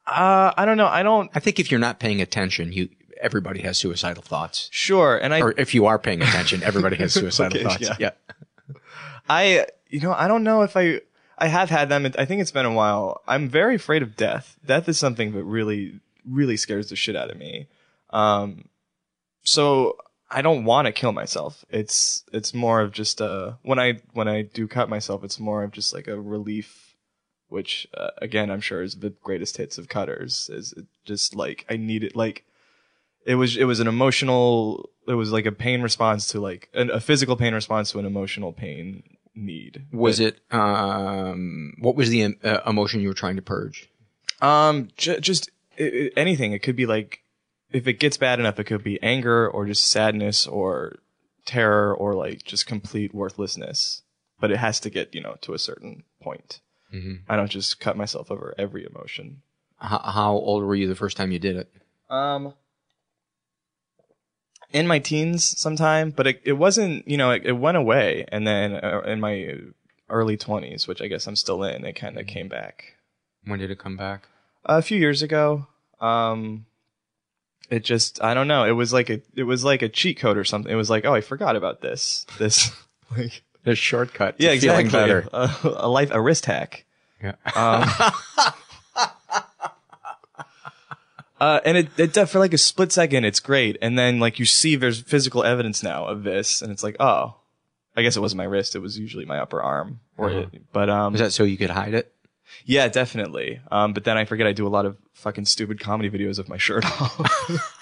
[0.06, 0.86] uh I don't know.
[0.86, 2.88] I don't I think if you're not paying attention, you
[3.20, 4.68] everybody has suicidal thoughts.
[4.70, 7.82] sure and I Or if you are paying attention, everybody has suicidal Okay, thoughts.
[7.82, 7.96] yeah.
[7.98, 8.10] yeah.
[9.28, 11.00] I, you know, I don't know if I,
[11.38, 12.06] I have had them.
[12.18, 13.22] I think it's been a while.
[13.26, 14.56] I'm very afraid of death.
[14.64, 15.98] Death is something that really,
[16.28, 17.66] really scares the shit out of me.
[18.10, 18.68] Um,
[19.42, 19.96] so
[20.30, 21.64] I don't want to kill myself.
[21.70, 25.62] It's, it's more of just a, when I, when I do cut myself, it's more
[25.62, 26.96] of just like a relief,
[27.48, 31.64] which, uh, again, I'm sure is the greatest hits of cutters is it just like,
[31.70, 32.44] I need it, like,
[33.24, 36.90] it was, it was an emotional, it was like a pain response to like, an,
[36.90, 39.02] a physical pain response to an emotional pain
[39.34, 39.84] need.
[39.92, 43.88] Was it, um, what was the uh, emotion you were trying to purge?
[44.40, 46.52] Um, j- just i i anything.
[46.52, 47.20] It could be like,
[47.76, 50.96] if it gets bad enough, it could be anger or just sadness or
[51.44, 54.02] terror or like just complete worthlessness.
[54.40, 56.60] But it has to get, you know, to a certain point.
[56.92, 57.30] Mm-hmm.
[57.30, 59.42] I don't just cut myself over every emotion.
[59.78, 61.70] How, how old were you the first time you did it?
[62.08, 62.54] Um,
[64.72, 68.24] in my teens sometime, but it, it wasn't, you know, it, it went away.
[68.28, 69.54] And then uh, in my
[70.08, 72.96] early 20s, which I guess I'm still in, it kind of came back.
[73.44, 74.28] When did it come back?
[74.66, 75.66] a few years ago.
[76.00, 76.66] Um,
[77.70, 78.64] it just I don't know.
[78.64, 80.70] It was like a it was like a cheat code or something.
[80.70, 82.70] It was like oh I forgot about this this
[83.16, 84.38] like The shortcut.
[84.38, 85.28] to yeah exactly better.
[85.32, 86.84] A, a life a wrist hack.
[87.22, 87.32] Yeah.
[87.54, 87.88] Um,
[91.40, 94.38] uh, and it, it def- for like a split second it's great, and then like
[94.38, 97.36] you see there's physical evidence now of this, and it's like oh.
[97.98, 98.76] I guess it wasn't my wrist.
[98.76, 100.38] It was usually my upper arm, or Uh-huh.
[100.52, 102.12] it, but um, is that so you could hide it?
[102.64, 103.60] Yeah, definitely.
[103.70, 106.48] Um, but then I forget I do a lot of fucking stupid comedy videos of
[106.48, 107.20] my shirt off.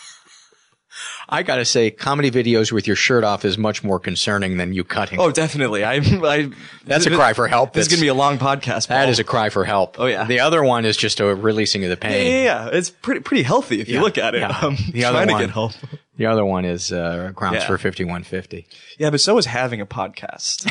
[1.28, 4.84] I gotta say, comedy videos with your shirt off is much more concerning than you
[4.84, 5.18] cutting.
[5.18, 5.82] Oh, definitely.
[5.82, 6.50] I, I
[6.84, 7.72] That's a cry for help.
[7.72, 8.88] This is gonna be a long podcast.
[8.88, 9.08] That Paul.
[9.10, 9.98] is a cry for help.
[9.98, 10.24] Oh, yeah.
[10.24, 12.26] The other one is just a releasing of the pain.
[12.30, 12.68] yeah, yeah.
[12.72, 14.40] It's pretty pretty healthy if you Yeah, look at it.
[14.42, 14.56] yeah.
[14.62, 15.72] I'm The other trying to one- get help.
[16.16, 17.66] The other one is uh, grounds Yeah.
[17.66, 18.66] for fifty one fifty.
[18.98, 20.70] Yeah, but so is having a podcast.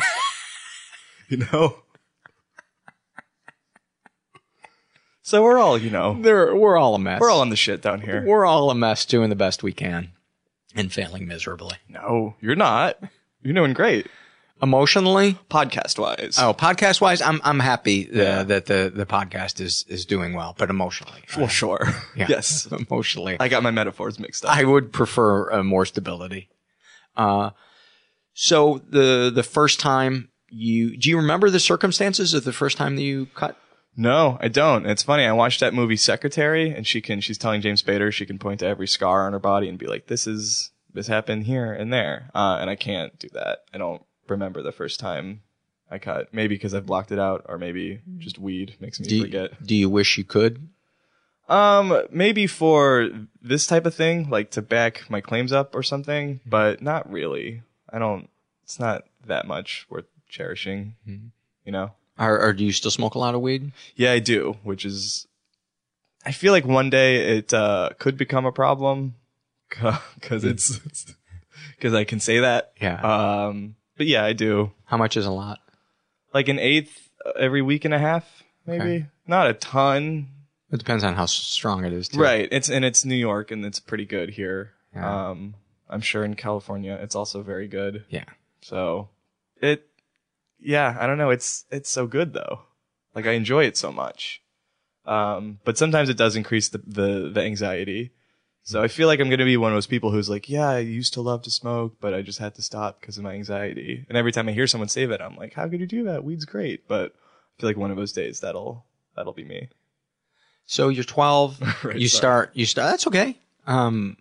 [1.28, 1.78] you know.
[5.26, 7.18] So we're all, you know, There, we're all a mess.
[7.18, 8.22] we're all in the shit down here.
[8.26, 10.10] We're all a mess, doing the best we can,
[10.76, 11.76] and failing miserably.
[11.88, 12.98] No, you're not.
[13.42, 14.06] You're doing great,
[14.62, 16.36] Emotionally, podcast wise.
[16.38, 20.54] oh, podcast wise, I'm I'm happy uh, that the the podcast is is doing well,
[20.58, 21.80] but emotionally, well, sure.
[22.16, 22.26] yeah.
[22.28, 24.54] Yes, emotionally, I got my metaphors mixed up.
[24.54, 26.50] I would prefer uh, more stability.
[27.16, 27.50] Uh,
[28.34, 32.96] so the the first time you do you remember the circumstances of the first time
[32.96, 33.56] that you cut?
[33.96, 34.86] No, I don't.
[34.86, 35.24] It's funny.
[35.24, 37.20] I watched that movie Secretary, and she can.
[37.20, 39.86] She's telling James Spader she can point to every scar on her body and be
[39.86, 43.58] like, "This is this happened here and there," uh, and I can't do that.
[43.72, 45.42] I don't remember the first time
[45.90, 46.34] I cut.
[46.34, 49.62] Maybe because I've blocked it out, or maybe just weed makes me Do you, forget.
[49.64, 50.68] do you wish you could?
[51.48, 53.10] Um, maybe for
[53.42, 57.62] this type of thing, like to back my claims up or something, but not really.
[57.92, 58.28] I don't.
[58.64, 60.96] It's not that much worth cherishing.
[61.64, 61.92] You know.
[62.18, 63.72] Or, or do you still smoke a lot of weed?
[63.96, 65.26] Yeah, I do, which is
[66.24, 69.14] I feel like one day it uh, could become a problem
[69.70, 70.80] cuz it's
[71.80, 72.72] cuz I can say that.
[72.80, 73.00] Yeah.
[73.48, 74.72] Um but yeah, I do.
[74.84, 75.60] How much is a lot?
[76.32, 78.82] Like an eighth every week and a half, maybe.
[78.82, 79.06] Okay.
[79.26, 80.28] Not a ton.
[80.70, 82.08] It depends on how strong it is.
[82.08, 82.20] Too.
[82.20, 82.48] Right.
[82.50, 84.72] It's and it's New York and it's pretty good here.
[84.94, 85.30] Yeah.
[85.30, 85.54] Um
[85.88, 88.04] I'm sure in California it's also very good.
[88.08, 88.24] Yeah.
[88.60, 89.08] So
[89.60, 89.88] it
[90.64, 92.62] yeah, I don't know, it's it's so good though.
[93.14, 94.42] Like I enjoy it so much.
[95.06, 98.12] Um but sometimes it does increase the the, the anxiety.
[98.66, 100.70] So I feel like I'm going to be one of those people who's like, yeah,
[100.70, 103.34] I used to love to smoke, but I just had to stop because of my
[103.34, 104.06] anxiety.
[104.08, 106.24] And every time I hear someone say that, I'm like, how could you do that?
[106.24, 109.68] Weed's great, but I feel like one of those days that'll that'll be me.
[110.64, 111.60] So you're 12.
[111.84, 112.18] Right, you sorry.
[112.18, 112.50] start.
[112.54, 112.90] You start.
[112.90, 113.36] That's okay.
[113.66, 114.16] Um,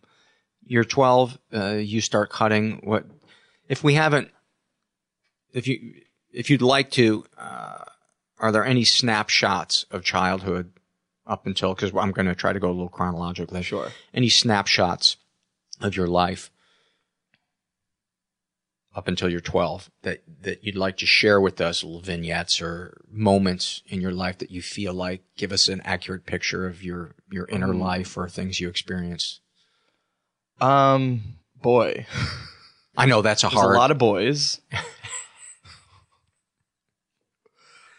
[0.66, 1.38] you're 12.
[1.54, 2.82] Uh, you start cutting.
[2.84, 3.06] What
[3.70, 4.30] if we haven't?
[5.54, 6.02] If you
[6.34, 7.86] if you'd like to, uh,
[8.40, 10.72] are there any snapshots of childhood
[11.26, 11.74] up until?
[11.74, 13.64] Because I'm going to try to go a little chronologically.
[13.64, 13.90] Sure.
[14.14, 15.18] Any snapshots
[15.82, 16.50] of your life
[18.96, 23.02] up until you're 12 that that you'd like to share with us, little vignettes or
[23.10, 27.16] moments in your life that you feel like give us an accurate picture of your
[27.32, 29.40] your inner Um, life or things you experienced.
[30.62, 31.22] Um,
[31.60, 32.06] boy,
[32.96, 33.76] I know that's a There's hard.
[33.76, 34.62] a lot of boys.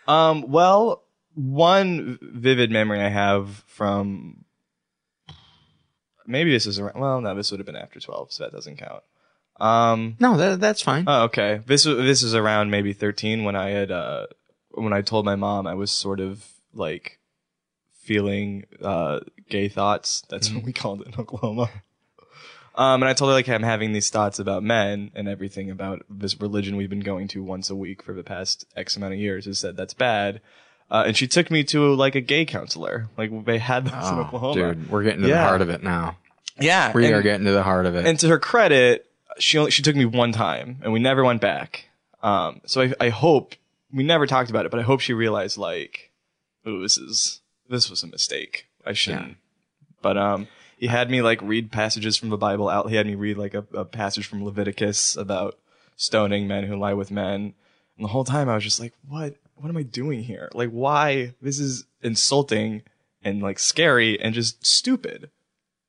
[0.06, 1.02] um, well,
[1.34, 4.44] one vivid memory I have from
[6.26, 7.00] maybe this is around.
[7.00, 9.02] Well, no, this would have been after twelve, so that doesn't count.
[9.60, 11.04] Um, no, that, that's fine.
[11.06, 11.60] Oh, okay.
[11.66, 14.26] This was this is around maybe thirteen when I had uh
[14.70, 17.20] when I told my mom I was sort of like
[18.02, 20.22] feeling uh gay thoughts.
[20.28, 21.70] That's what we called it in Oklahoma.
[22.76, 26.04] Um, and I told her like I'm having these thoughts about men and everything about
[26.10, 29.20] this religion we've been going to once a week for the past X amount of
[29.20, 29.44] years.
[29.46, 30.40] Has said that's bad.
[30.90, 33.08] Uh, and she took me to like a gay counselor.
[33.16, 34.74] Like they had this in Oh, Oklahoma.
[34.74, 36.16] dude, we're getting to the heart of it now.
[36.60, 38.06] Yeah, We and- are getting to the heart of it.
[38.06, 39.06] and to her credit,
[39.38, 41.87] she only, she took me one time, and we never went back.
[42.22, 43.54] Um, so I, I hope
[43.92, 46.12] we never talked about it, but I hope she realized like,
[46.66, 48.66] oh, this is this was a mistake.
[48.87, 49.37] I shouldn't.
[50.02, 50.46] But um,
[50.84, 52.90] he had me like read passages from the Bible out.
[52.90, 55.58] He had me read like a, a passage from Leviticus about
[55.96, 57.54] stoning men who lie with men.
[57.96, 59.34] And the whole time I was just like, what?
[59.54, 60.50] What am I doing here?
[60.52, 61.32] Like, why?
[61.40, 62.82] This is insulting
[63.22, 65.30] and like scary and just stupid.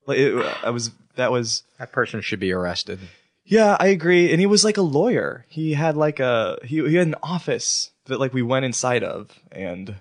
[0.07, 0.91] Like, it, I was.
[1.17, 2.99] That was that person should be arrested.
[3.43, 4.31] yeah, I agree.
[4.31, 5.45] And he was like a lawyer.
[5.49, 9.37] He had like a he he had an office that like we went inside of
[9.51, 9.95] and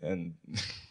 [0.00, 0.34] and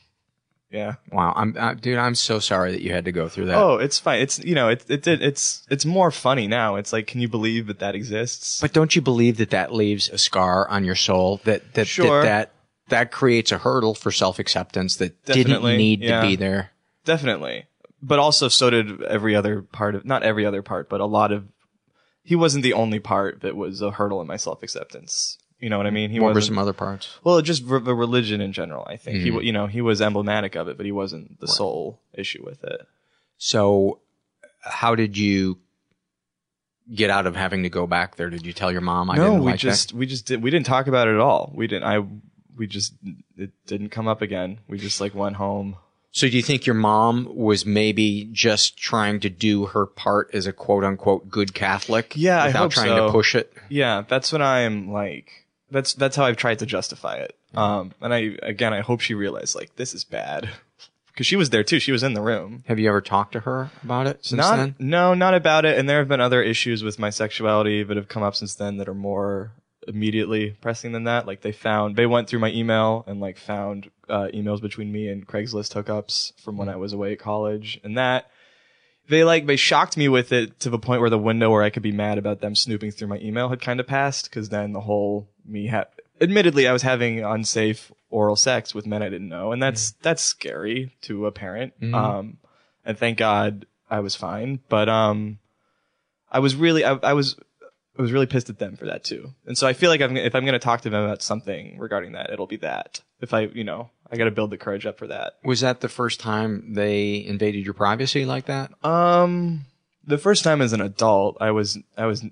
[0.74, 0.96] yeah.
[1.12, 2.00] Wow, I'm uh, dude.
[2.00, 3.58] I'm so sorry that you had to go through that.
[3.58, 4.22] Oh, it's fine.
[4.22, 6.76] It's you know, it it did it's it's more funny now.
[6.76, 8.60] It's like can you believe that that exists?
[8.60, 11.40] But don't you believe that that leaves a scar on your soul?
[11.44, 12.24] That that Sure.
[12.24, 12.52] that, that
[12.90, 16.22] that creates a hurdle for self acceptance that Definitely, didn't need yeah.
[16.22, 16.72] to be there.
[17.06, 17.66] Definitely.
[18.02, 21.32] But also so did every other part of not every other part, but a lot
[21.32, 21.46] of
[22.24, 25.38] he wasn't the only part that was a hurdle in my self acceptance.
[25.64, 26.10] You know what I mean?
[26.10, 27.20] He what were some other parts?
[27.24, 28.86] Well, just re- the religion in general.
[28.86, 29.34] I think he, Mhm.
[29.36, 32.64] wa- you know, he was emblematic of it, but he wasn't the sole issue with
[32.66, 32.82] it.
[33.38, 34.00] So,
[34.62, 35.60] how did you
[36.94, 38.30] get out of having to go back there?
[38.30, 40.52] Did you tell your mom I no, didn't we like just we just did we
[40.52, 41.52] didn't talk about it at all.
[41.56, 41.86] We didn't.
[41.86, 42.06] I
[42.58, 42.94] we just
[43.38, 44.60] it didn't come up again.
[44.68, 45.78] We just like went home.
[46.12, 50.46] So do you think your mom was maybe just trying to do her part as
[50.46, 52.14] a quote unquote good Catholic?
[52.16, 53.06] Yeah, I without hope trying so.
[53.08, 53.52] to push it.
[53.70, 55.43] Yeah, that's what I'm like.
[55.74, 57.36] That's that's how I've tried to justify it.
[57.56, 60.50] Um, and I again, I hope she realized like this is bad
[61.08, 61.80] because she was there too.
[61.80, 62.64] She was in the room.
[62.68, 64.76] Have you ever talked to her about it since not then?
[64.80, 65.78] no, not about it.
[65.78, 68.78] And there have been other issues with my sexuality that have come up since then
[68.78, 69.52] that are more
[69.88, 71.26] immediately pressing than that.
[71.26, 75.08] Like they found they went through my email and like found uh, emails between me
[75.08, 78.30] and Craigslist hookups from when I was away at college, and that
[79.10, 81.70] they like they shocked me with it to the point where the window where I
[81.70, 84.74] could be mad about them snooping through my email had kind of passed because then
[84.74, 85.86] the whole me ha-
[86.22, 90.22] admittedly I was having unsafe oral sex with men I didn't know and that's that's
[90.22, 91.94] scary to a parent Mhm.
[91.96, 92.38] um
[92.86, 95.40] and thank God I was fine but um
[96.32, 97.36] I was really I, I was
[97.98, 100.16] I was really pissed at them for that too and so I feel like I'm,
[100.18, 103.34] if I'm going to talk to them about something regarding that it'll be that if
[103.34, 105.90] I you know I got to build the courage up for that Was that the
[105.90, 108.72] first time they invaded your privacy like that?
[108.86, 109.66] Um,
[110.06, 112.24] the first time as an adult, I was I was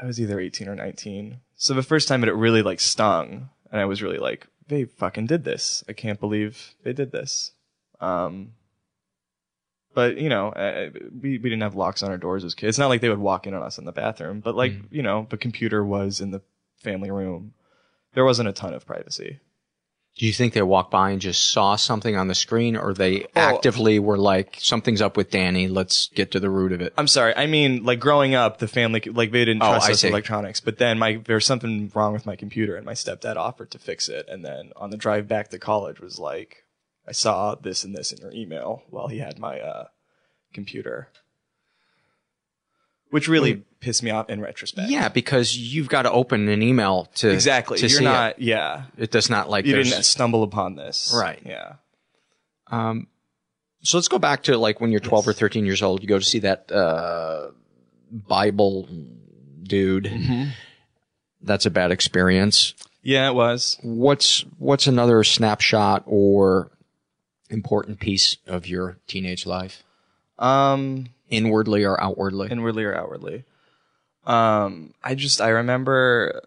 [0.00, 1.40] I was either eighteen or nineteen.
[1.56, 5.26] So the first time it really like stung, and I was really like, they fucking
[5.26, 5.84] did this.
[5.88, 7.52] I can't believe they did this.
[8.00, 8.52] Um,
[9.94, 10.90] but you know, I,
[11.20, 12.70] we we didn't have locks on our doors as kids.
[12.70, 15.02] It's not like they would walk in on us in the bathroom, but like you
[15.02, 16.42] know, the computer was in the
[16.78, 17.54] family room.
[18.14, 19.40] There wasn't a ton of privacy.
[20.16, 23.26] Do you think they walked by and just saw something on the screen, or they
[23.34, 25.66] actively were like, "Something's up with Danny.
[25.66, 27.34] Let's get to the root of it." I'm sorry.
[27.36, 30.08] I mean, like growing up, the family like they didn't Oh, trust I us see.
[30.08, 30.60] electronics.
[30.60, 34.08] But then my there's something wrong with my computer, and my stepdad offered to fix
[34.08, 34.26] it.
[34.28, 36.58] And then on the drive back to college, was like,
[37.08, 39.86] I saw this and this in your email while he had my uh,
[40.52, 41.08] computer,
[43.10, 44.90] which really pissed me off in retrospect.
[44.90, 47.78] Yeah, because you've got to open an email to exactly.
[47.78, 48.32] To You're not.
[48.32, 48.42] It.
[48.42, 51.14] Yeah, It does not like you didn't stumble upon this.
[51.16, 51.40] Right.
[51.44, 51.74] Yeah.
[52.68, 53.08] Um,
[53.82, 56.02] so let's go back to like when you're 12 or 13 years old.
[56.02, 57.50] You go to see that uh,
[58.10, 58.88] Bible
[59.62, 60.04] dude.
[60.04, 60.50] Mm-hmm.
[61.42, 62.74] That's a bad experience.
[63.02, 63.78] Yeah, it was.
[63.82, 66.70] What's what's another snapshot or
[67.50, 69.84] important piece of your teenage life,
[70.38, 71.10] Um.
[71.30, 72.48] Inwardly or outwardly?
[72.50, 73.44] inwardly or outwardly.
[74.26, 76.42] Um, I just I remember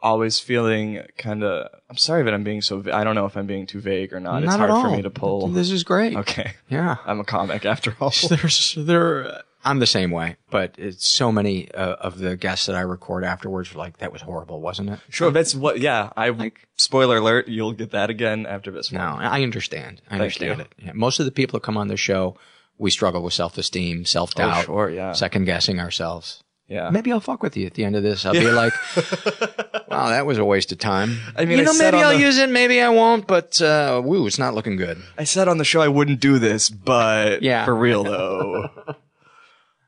[0.00, 1.68] always feeling kind of.
[1.90, 2.80] I'm sorry that I'm being so.
[2.80, 4.42] va- I don't know if I'm being too vague or not.
[4.42, 5.48] it's Not at hard for me to pull.
[5.48, 6.16] This is great.
[6.16, 6.96] Okay, Yeah.
[7.06, 8.12] I'm a comic after all.
[8.28, 9.42] There's there.
[9.64, 13.24] I'm the same way, but it's so many uh, of the guests that I record
[13.24, 15.00] afterwards are like that was horrible, wasn't it?
[15.10, 15.80] Sure, that's what.
[15.80, 16.28] Yeah, I.
[16.30, 19.00] Like, spoiler alert: you'll get that again after this No.
[19.00, 20.00] I understand.
[20.06, 20.64] I Thank understand you.
[20.64, 20.72] it.
[20.86, 20.92] Yeah.
[20.94, 22.36] Most of the people that come on this show,
[22.78, 25.12] we struggle with self-esteem, self-doubt, Oh, sure, yeah.
[25.12, 26.42] second guessing ourselves.
[26.68, 26.90] Yeah.
[26.90, 28.26] Maybe I'll fuck with you at the end of this.
[28.26, 28.74] I'll be like,
[29.88, 32.36] "Wow, that was a waste of time." I mean, you know, maybe I'll the- use
[32.36, 33.26] it, maybe I won't.
[33.26, 34.98] But uh, woo, it's not looking good.
[35.16, 37.64] I said on the show I wouldn't do this, but Yeah.
[37.64, 38.68] for real though.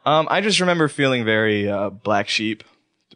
[0.07, 2.65] um, I just remember feeling very uh, black sheep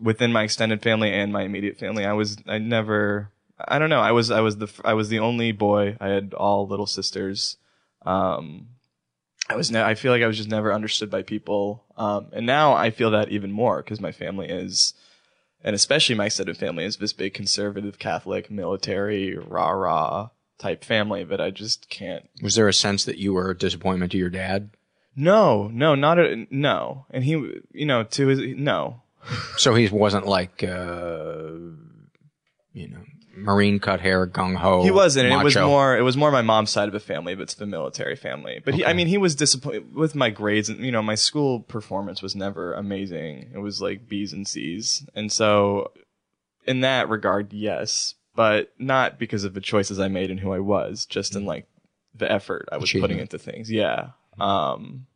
[0.00, 2.04] within my extended family and my immediate family.
[2.04, 4.00] I was I never I don't know.
[4.00, 5.96] I was I was the I was the only boy.
[6.00, 7.56] I had all little sisters.
[8.04, 8.68] Um,
[9.48, 11.84] I was ne- I feel like I was just never understood by people.
[11.96, 14.94] Um, and now I feel that even more because my family is
[15.62, 20.28] and especially my extended family is this big conservative Catholic military rah rah
[20.58, 24.12] type family that I just can't Was there a sense that you were a disappointment
[24.12, 24.70] to your dad?
[25.16, 27.06] no, no, not a no.
[27.10, 27.32] And he,
[27.72, 29.02] you know, to his no.
[29.56, 31.52] So he wasn't like, uh,
[32.72, 33.00] you know,
[33.36, 34.82] marine cut hair, gung ho.
[34.82, 35.30] he wasn't.
[35.32, 35.96] It was more.
[35.96, 38.60] It was more my mom's side of the family, but it's the military family.
[38.64, 41.60] But he, I mean, he was disappointed with my grades, and you know, my school
[41.60, 43.50] performance was never amazing.
[43.54, 45.92] It was like B's and C's, and so
[46.66, 50.60] in that regard, yes, but not because of the choices I made and who I
[50.60, 51.66] was, just in like
[52.14, 53.32] the effort I was putting Achievement.
[53.34, 53.70] into things.
[53.70, 54.10] Yeah.
[54.38, 55.06] Um,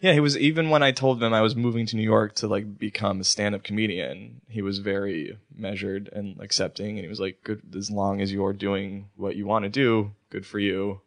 [0.00, 2.46] yeah, he was even when I told him I was moving to New York to
[2.48, 7.42] like become a stand-up comedian, he was very measured and accepting and he was like,
[7.44, 11.00] Good as long as you're doing what you want to do, good for you.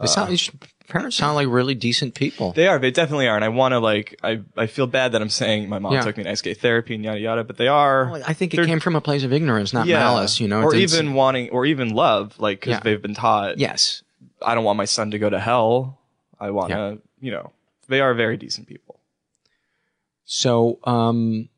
[0.00, 0.48] They sound, uh, these
[0.86, 2.52] parents sound like really decent people.
[2.52, 3.34] They are, they definitely are.
[3.34, 6.02] And I want to like I, I feel bad that I'm saying my mom Yeah.
[6.02, 8.78] took me to SK therapy and yada yada, but they are I think it came
[8.78, 9.98] from a place of ignorance, not Yeah.
[9.98, 10.38] malice.
[10.38, 12.80] You know, or It didn't- even wanting, or even love, like because Yeah.
[12.84, 13.58] they've been taught.
[13.58, 14.02] yes.
[14.40, 15.98] I don't want my son to go to hell.
[16.38, 17.50] I want to, you know,
[17.88, 19.00] they are very decent people.
[20.24, 21.48] So, um,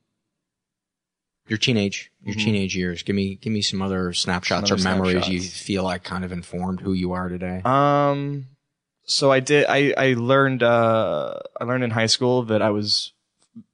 [1.49, 2.45] your teenage, your Mhm.
[2.45, 3.03] teenage years.
[3.03, 6.25] Give me, give me some other snapshots Some or other memories you feel like kind
[6.25, 7.61] of informed who you are today.
[7.65, 8.47] Um,
[9.05, 9.67] so I did.
[9.69, 10.63] I I learned.
[10.63, 13.13] Uh, I learned in high school that I was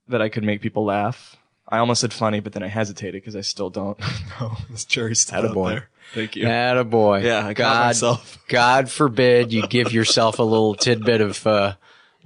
[0.09, 1.37] that I could make people laugh.
[1.69, 3.99] I almost said funny, but then I hesitated because I still don't
[4.41, 4.57] know.
[4.71, 5.69] this jury's still out Attaboy.
[5.71, 5.89] there.
[6.15, 6.47] Thank you.
[6.47, 7.23] Atta boy.
[7.25, 8.39] Yeah, I God, myself.
[8.49, 11.75] God forbid you give yourself a little tidbit of, uh,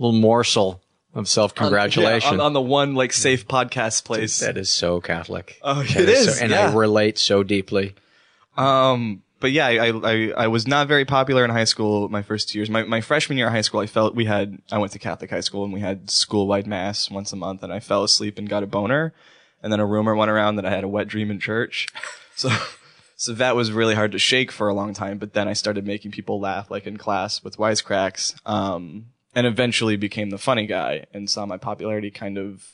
[0.00, 0.82] little morsel
[1.14, 2.34] of self congratulation.
[2.38, 4.40] Yeah, on, on the one like safe podcast place.
[4.40, 5.58] that is so Catholic.
[5.62, 6.70] Oh, That it is, so- and yeah.
[6.70, 7.94] I relate so deeply.
[8.56, 12.48] Um, but yeah, I, I I was not very popular in high school my first
[12.50, 12.68] two years.
[12.68, 15.30] My my freshman year of high school, I felt we had I went to Catholic
[15.30, 18.38] high school and we had school wide mass once a month, and I fell asleep
[18.38, 19.14] and got a boner,
[19.62, 21.86] and then a rumor went around that I had a wet dream in church,
[22.34, 22.50] so.
[23.16, 25.86] So that was really hard to shake for a long time, but then I started
[25.86, 31.06] making people laugh, like in class with wisecracks, um, and eventually became the funny guy
[31.12, 32.66] and saw my popularity kind of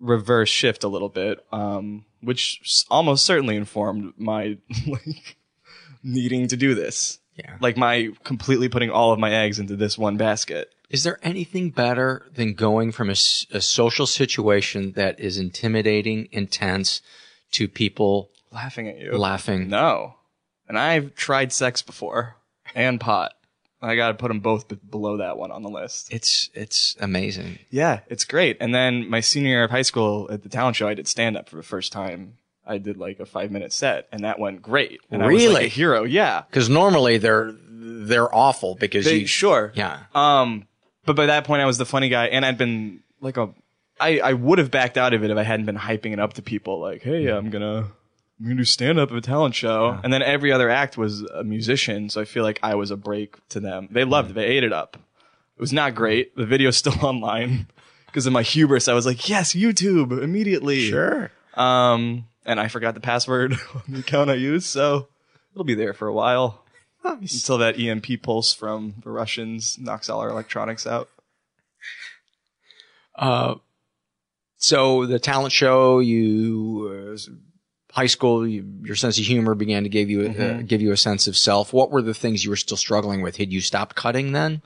[0.00, 5.36] reverse shift a little bit, um, which almost certainly informed my like
[6.02, 7.18] needing to do this.
[7.36, 7.56] Yeah.
[7.60, 10.68] Like my completely putting all of my eggs into this one basket.
[10.90, 17.00] Is there anything better than going from a social situation that is intimidating, intense,
[17.52, 19.16] to people Laughing at you.
[19.16, 19.68] laughing?
[19.68, 20.16] No.
[20.68, 22.36] And I've tried sex before
[22.74, 23.32] and pot.
[23.82, 26.12] I got to put them both b- below that one on the list.
[26.12, 27.58] It's it's amazing.
[27.70, 28.56] Yeah, it's great.
[28.60, 31.36] And then my senior year of high school at the talent show, I did stand
[31.36, 32.38] up for the first time.
[32.64, 35.00] I did like a five minute set, and that went great.
[35.10, 35.54] And I was Really?
[35.54, 36.04] like a hero.
[36.04, 36.42] Yeah.
[36.48, 39.72] Because normally they're they're awful because They- you sure.
[39.74, 40.68] yeah Um,
[41.04, 43.50] but by that point, I was the funny guy, and I'd been like a,
[43.98, 46.34] I, I would have backed out of it if I hadn't been hyping it up
[46.34, 47.88] to people, like, hey, I'm gonna,
[48.42, 51.22] I'm gonna do stand up at a talent show, and then every other act was
[51.22, 53.86] a musician, so I feel like I was a break to them.
[53.92, 54.96] They loved it, they ate it up.
[54.96, 56.34] It was not great.
[56.34, 57.68] The video's still online
[58.06, 58.88] because of my hubris.
[58.88, 60.88] I was like, yes, YouTube immediately.
[60.88, 61.30] Sure.
[61.54, 65.06] Um, and I forgot the password on the account I used, so
[65.52, 66.64] it'll be there for a while.
[67.04, 71.08] Until that EMP pulse from the Russians knocks all our electronics out.
[73.14, 73.56] Uh,
[74.56, 77.32] so the talent show, you uh,
[77.92, 80.66] high school, you, your sense of humor began to give you a, uh, Mhm.
[80.66, 81.72] give you a sense of self.
[81.72, 83.36] What were the things you were still struggling with?
[83.36, 84.62] Had you stopped cutting then?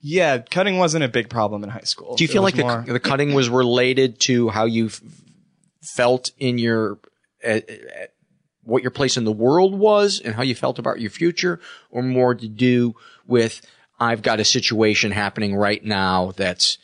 [0.00, 2.14] Yeah, cutting wasn't a big problem in high school.
[2.14, 5.00] Do you feel like the, the cutting was related to how you f-
[5.82, 6.98] felt in your
[7.44, 8.06] uh, uh,
[8.62, 11.58] what your place in the world was and how you felt about your future,
[11.90, 12.94] or more to do
[13.26, 13.62] with
[13.98, 16.78] I've got a situation happening right now that's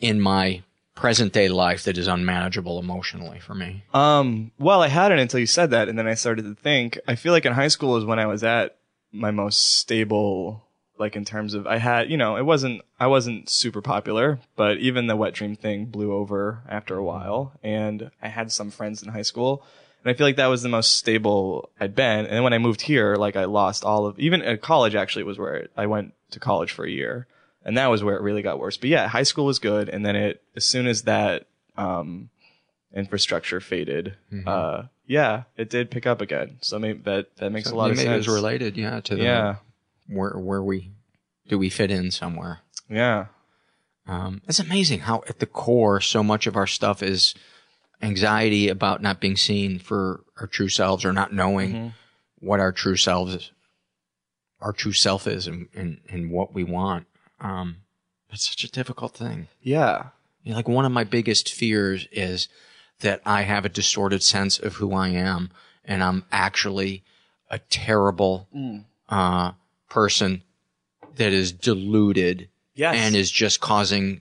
[0.00, 0.62] in my
[0.98, 3.84] present day life that is unmanageable emotionally for me.
[3.94, 6.98] Um, well, I hadn't until you said that, and then I started to think.
[7.06, 8.76] I feel like in high school is when I was at
[9.12, 10.64] my most stable,
[10.98, 14.78] like in terms of I had, you know, it wasn't I wasn't super popular, but
[14.78, 19.00] even the wet dream thing blew over after a while, and I had some friends
[19.00, 19.62] in high school,
[20.02, 22.26] and I feel like that was the most stable I'd been.
[22.26, 25.22] And then when I moved here, like I lost all of even at college actually
[25.22, 27.28] was where I went to college for a year,
[27.64, 28.76] and that was where it really got worse.
[28.76, 31.46] But yeah, high school was good, and then it as soon as that
[31.76, 32.30] um
[32.94, 34.16] infrastructure faded.
[34.32, 34.48] Mm-hmm.
[34.48, 36.58] Uh, yeah, it did pick up again.
[36.60, 38.08] So maybe that that makes So a lot of sense.
[38.08, 39.56] it was related, yeah, to the Yeah.
[40.06, 40.92] where where we
[41.48, 42.60] do we fit in somewhere.
[42.88, 43.26] Yeah.
[44.06, 47.34] Um, it's amazing how at the core so much of our stuff is
[48.00, 51.92] anxiety about not being seen for our true selves or not knowing Mhm.
[52.38, 53.50] what our true selves
[54.60, 57.06] our true self is and, and, and what we want.
[57.40, 57.78] Um,
[58.30, 59.48] it's such a difficult thing.
[59.62, 60.08] Yeah.
[60.42, 62.48] You know, like one of my biggest fears is
[63.00, 65.50] that I have a distorted sense of who I am
[65.84, 67.04] and I'm actually
[67.50, 68.84] a terrible Mm.
[69.08, 69.52] uh,
[69.88, 70.42] person
[71.16, 72.94] that is deluded Yes.
[72.96, 74.20] and is just causing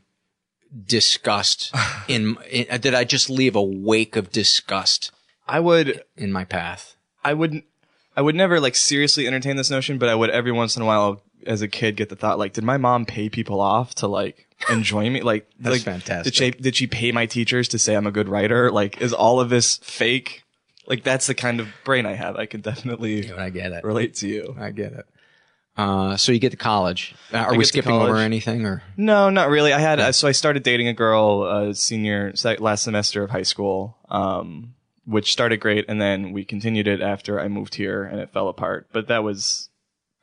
[0.86, 1.74] disgust
[2.08, 5.12] in, in that I just leave a wake of disgust
[5.48, 6.96] I would in my path.
[7.24, 7.64] I would
[8.18, 10.86] I would never like seriously entertain this notion, but I would every once in a
[10.86, 14.08] while as a kid get the thought like, did my mom pay people off to
[14.08, 15.22] like enjoy me?
[15.22, 16.34] Like, That's like, fantastic.
[16.34, 18.72] Did she did she pay my teachers to say I'm a good writer?
[18.72, 20.44] Like, is all of this fake?
[20.88, 22.38] Like, that's the kind of brain I have.
[22.38, 23.84] I can definitely I get it.
[23.84, 24.56] relate to you.
[24.58, 25.06] I get it.
[25.78, 27.14] Uh, so you get to college.
[27.32, 28.82] Uh, are I we skipping over anything or?
[28.98, 29.74] No, not really.
[29.74, 33.44] I had uh, so I started dating a girl uh, senior last semester of high
[33.44, 34.74] school, um,
[35.06, 38.48] which started great, and then we continued it after I moved here, and it fell
[38.48, 38.88] apart.
[38.92, 39.70] But that was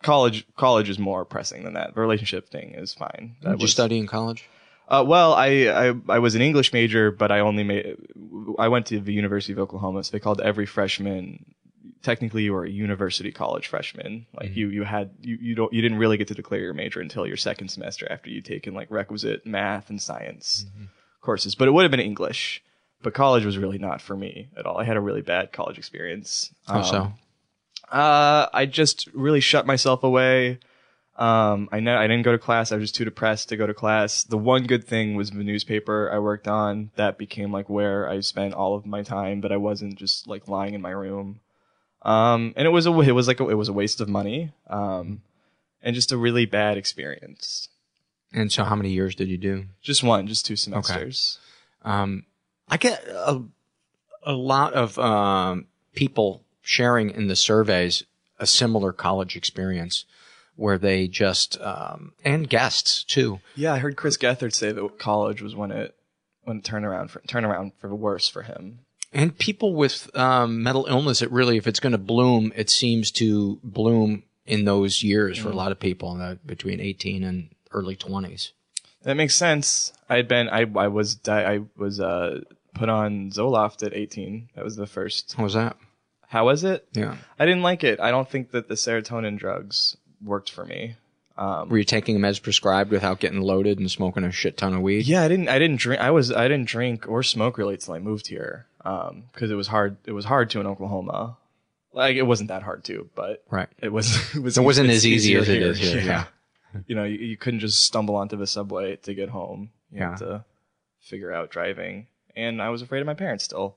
[0.05, 0.46] college.
[0.57, 1.94] College is more pressing than that.
[1.94, 3.34] The relationship thing is fine.
[3.42, 4.48] That Did you was- study in college?
[4.86, 7.96] Uh, well, I, I I was an English major, but I only made.
[8.59, 11.55] I went to the University of Oklahoma, so they called every freshman.
[12.02, 14.26] Technically, you were a university college freshman.
[14.34, 14.59] Like mm-hmm.
[14.59, 17.26] you, you had you, you don't you didn't really get to declare your major until
[17.26, 20.84] your second semester after you'd taken like requisite math and science mm-hmm.
[21.22, 21.55] courses.
[21.55, 22.62] But it would have been English.
[23.02, 24.76] But college was really not for me at all.
[24.78, 26.52] I had a really bad college experience.
[26.66, 27.00] How so?
[27.00, 27.14] Um,
[27.91, 30.59] Uh, I just really shut myself away.
[31.16, 32.72] Um, I know I didn't go to class.
[32.72, 34.24] I was just too depressed to go to class.
[34.24, 36.91] The one good thing was the newspaper I worked on.
[36.97, 40.49] That became like where I spent all of my time, but I wasn't just like
[40.49, 41.41] lying in my room.
[42.03, 44.53] Um, and it was a it was like a, it was a waste of money.
[44.68, 45.22] Um,
[45.85, 47.68] and just a really bad experience.
[48.32, 49.66] And so, how many years did you do?
[49.80, 51.39] Just one, just two semesters.
[51.82, 52.24] Um,
[52.68, 53.43] I get a,
[54.24, 58.02] a lot of um, people sharing in the surveys
[58.40, 60.04] a similar college experience
[60.56, 63.40] where they just um, and guests too.
[63.54, 65.94] Yeah, I heard Chris Gethard say that college was when it
[66.42, 68.80] when it turned around for turn around for the worse for him.
[69.12, 73.12] And people with um, mental illness, it really, if it's going to bloom, it seems
[73.12, 77.50] to bloom in those years for a lot of people in the, between 18 and
[77.70, 78.50] early 20s.
[79.04, 79.92] That makes sense.
[80.08, 82.40] I had been I I was di- I was uh
[82.74, 84.50] put on Zoloft at 18.
[84.56, 85.34] That was the first.
[85.36, 85.76] What was that?
[86.35, 86.85] How was it?
[86.93, 87.16] Yeah.
[87.39, 88.01] I didn't like it.
[88.01, 90.97] I don't think that the serotonin drugs worked for me.
[91.39, 94.74] Um, Were you taking them as prescribed without getting loaded and smoking a shit ton
[94.74, 95.07] of weed?
[95.07, 95.49] yeah, I didn't.
[95.49, 96.03] I didn't drink.
[96.03, 96.32] I was.
[96.32, 98.66] I didn't drink or smoke really till I moved here.
[98.85, 99.97] Um, because it was hard.
[100.07, 101.37] It was hard to in Oklahoma.
[101.93, 103.68] Like it wasn't that hard to, but Right.
[103.80, 104.16] it was.
[104.35, 106.24] It, was It wasn't as easy as it is here, yeah.
[106.89, 109.70] You know, you, you couldn't just stumble onto the subway to get home.
[109.93, 110.09] You Yeah.
[110.11, 110.45] had to
[111.01, 113.76] figure out driving, and I was afraid of my parents still,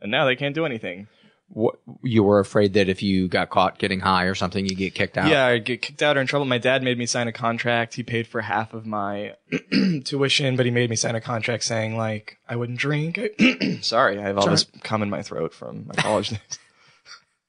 [0.00, 1.08] and now they can't do anything.
[1.50, 4.94] What, you were afraid that if you got caught getting high or something, you'd get
[4.94, 5.30] kicked out?
[5.30, 6.44] Yeah, I'd get kicked out or in trouble.
[6.44, 7.94] My dad made me sign a contract.
[7.94, 9.34] He paid for half of my
[10.04, 13.18] tuition, but he made me sign a contract saying like I wouldn't drink.
[13.80, 16.58] Sorry, I have all It's this cum in my throat from my college days.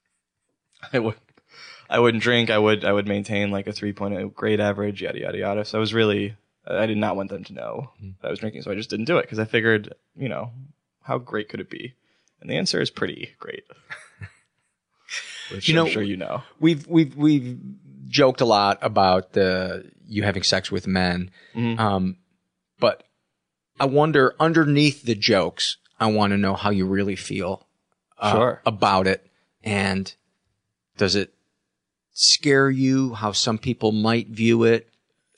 [0.92, 1.16] I would,
[1.90, 2.48] I wouldn't drink.
[2.48, 5.02] I would, I would maintain like a 3.0 grade average.
[5.02, 5.64] Yada yada yada.
[5.66, 6.36] So I was really,
[6.66, 8.10] I did not want them to know hmm.
[8.22, 8.62] that I was drinking.
[8.62, 10.52] So I just didn't do it because I figured, you know,
[11.02, 11.94] how great could it be?
[12.40, 13.64] And the answer is pretty great.
[15.52, 16.42] Which You know- I'm sure you know.
[16.60, 17.58] We've we've we've
[18.08, 21.78] joked a lot about the you having sex with men, Mm-hmm.
[21.80, 22.16] um,
[22.78, 23.04] but
[23.78, 27.66] I wonder underneath the jokes, I want to know how you really feel
[28.18, 28.62] uh, Sure.
[28.66, 29.26] about it,
[29.62, 30.12] and
[30.96, 31.32] does it
[32.12, 33.14] scare you?
[33.14, 34.86] How some people might view it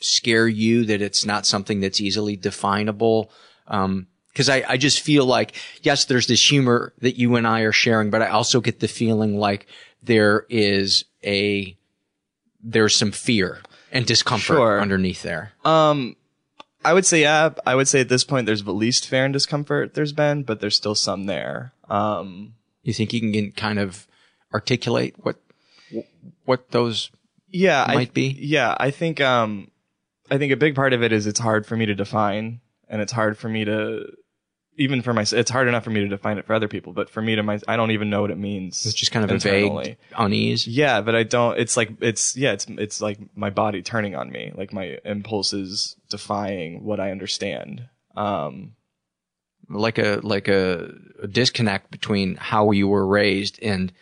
[0.01, 3.31] scare you that it's not something that's easily definable.
[3.69, 7.61] Um, cause I, I just feel like, yes, there's this humor that you and I
[7.63, 9.67] are sharing, but I also get the feeling like
[10.03, 11.77] there is a,
[12.63, 13.61] there's some fear
[13.91, 14.81] and discomfort Sure.
[14.81, 15.53] underneath there.
[15.65, 16.17] Um,
[16.85, 17.51] I would say yeah.
[17.65, 20.61] I would say at this point there's the least fear and discomfort there's been, but
[20.61, 21.73] there's still some there.
[21.89, 24.07] Um, You think you can kind of
[24.53, 25.37] articulate what,
[26.45, 27.11] what those
[27.51, 28.37] yeah, I, might be?
[28.41, 29.71] Yeah, I think um,
[30.31, 33.01] I think a big part of it is it's hard for me to define, and
[33.03, 34.07] it's hard for me to
[34.77, 35.41] even for myself.
[35.41, 37.43] It's hard enough for me to define it for other people, but for me to
[37.43, 38.85] my, I don't even know what it means.
[38.87, 39.85] It's just kind of a internally.
[39.85, 40.67] vague unease.
[40.67, 41.59] Yeah, but I don't.
[41.59, 42.53] It's like it's yeah.
[42.53, 47.89] It's it's like my body turning on me, like my impulses defying what I understand.
[48.17, 48.75] Um,
[49.69, 50.93] like a like a,
[51.23, 53.93] a disconnect between how you were raised and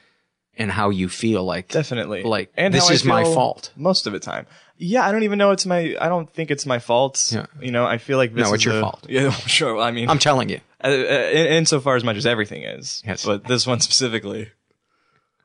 [0.61, 4.21] and how you feel like definitely like and this is my fault most of the
[4.21, 4.47] time.
[4.77, 5.95] Yeah, I don't even know it's my.
[6.01, 7.31] I don't think it's my fault.
[7.33, 7.47] Yeah.
[7.61, 9.07] You know, I feel like this No, it's your a- fault.
[9.09, 9.79] Yeah, sure.
[9.79, 10.61] I mean, I'm telling you.
[10.85, 13.03] uh, uh, in, insofar as much as everything is.
[13.07, 13.25] Yes.
[13.25, 14.51] But this one specifically.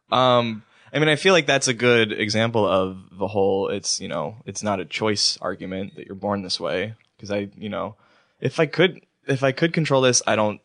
[0.10, 0.64] Um,
[0.94, 3.68] I mean, I feel like that's a good example of the whole.
[3.70, 6.94] It's you know, it's not a choice argument that you're born this way.
[7.18, 7.96] Because I, you know,
[8.40, 10.62] if I could, if I could control this, I don't.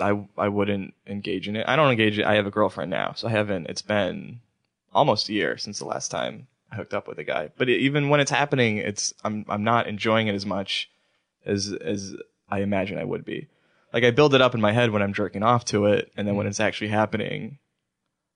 [0.00, 1.66] I I wouldn't engage in it.
[1.68, 2.18] I don't engage.
[2.18, 2.24] It.
[2.24, 3.66] I have a girlfriend now, so I haven't.
[3.68, 4.40] It's been
[4.92, 7.50] almost a year since the last time I hooked up with a guy.
[7.56, 10.90] But it, even when it's happening, it's I'm I'm not enjoying it as much
[11.44, 12.14] as as
[12.48, 13.48] I imagine I would be.
[13.92, 16.26] Like I build it up in my head when I'm jerking off to it, and
[16.26, 17.58] then when it's actually happening,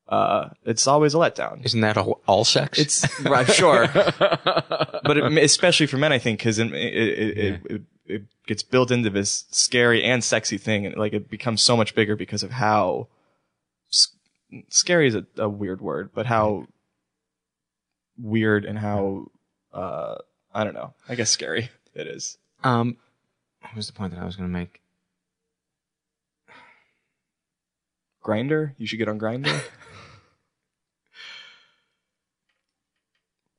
[0.08, 1.64] uh, it's always a letdown.
[1.64, 2.78] Isn't that all, all sex?
[2.78, 3.86] It's right, sure,
[4.18, 8.90] but it, especially for men, I think, because it it, it, it it gets built
[8.90, 12.50] into this scary and sexy thing, and like it becomes so much bigger because of
[12.52, 13.08] how
[14.68, 16.66] scary is a, a weird word, but how
[18.18, 19.26] weird and how
[19.72, 20.16] uh,
[20.54, 20.94] I don't know.
[21.08, 22.38] I guess scary it is.
[22.62, 22.96] um,
[23.62, 24.80] what was the point that I was going to make?
[28.22, 29.62] Grindr, you should get on Grindr.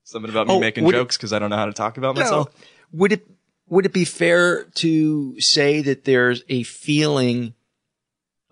[0.03, 2.49] Something about me Oh, making jokes because I don't know how to talk about myself.
[2.91, 3.27] Would it
[3.67, 7.53] would it be fair to say that there's a feeling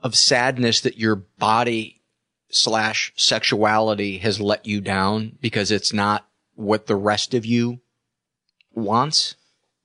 [0.02, 2.02] of sadness that your body
[2.50, 7.80] slash sexuality has let you down because it's not what the rest of you
[8.74, 9.36] wants?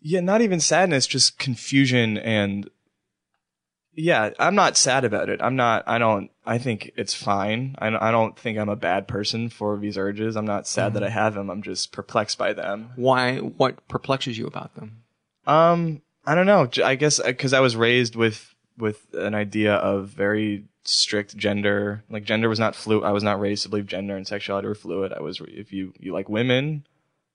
[0.00, 2.70] Yeah, not even sadness, just confusion and
[4.00, 5.42] yeah, I'm not sad about it.
[5.42, 7.74] I'm not, I don't, I think it's fine.
[7.80, 10.36] I, don't- I don't think I'm a bad person for these urges.
[10.36, 11.06] I'm not sad that mm-hmm.
[11.06, 11.50] I have them.
[11.50, 12.90] I'm just perplexed by them.
[12.94, 13.38] Why?
[13.38, 15.02] What perplexes you about them?
[15.48, 16.68] Um, I don't know.
[16.84, 22.04] I guess because I was raised with with an idea of very strict gender.
[22.10, 23.04] Like gender was not fluid.
[23.04, 25.12] I was not raised to believe gender and sexuality were fluid.
[25.12, 26.86] I was if you you like women,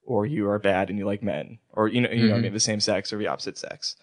[0.06, 2.42] or you are bad and you like men, or you know you know Mhm.
[2.42, 3.96] maybe the same sex or the opposite sex.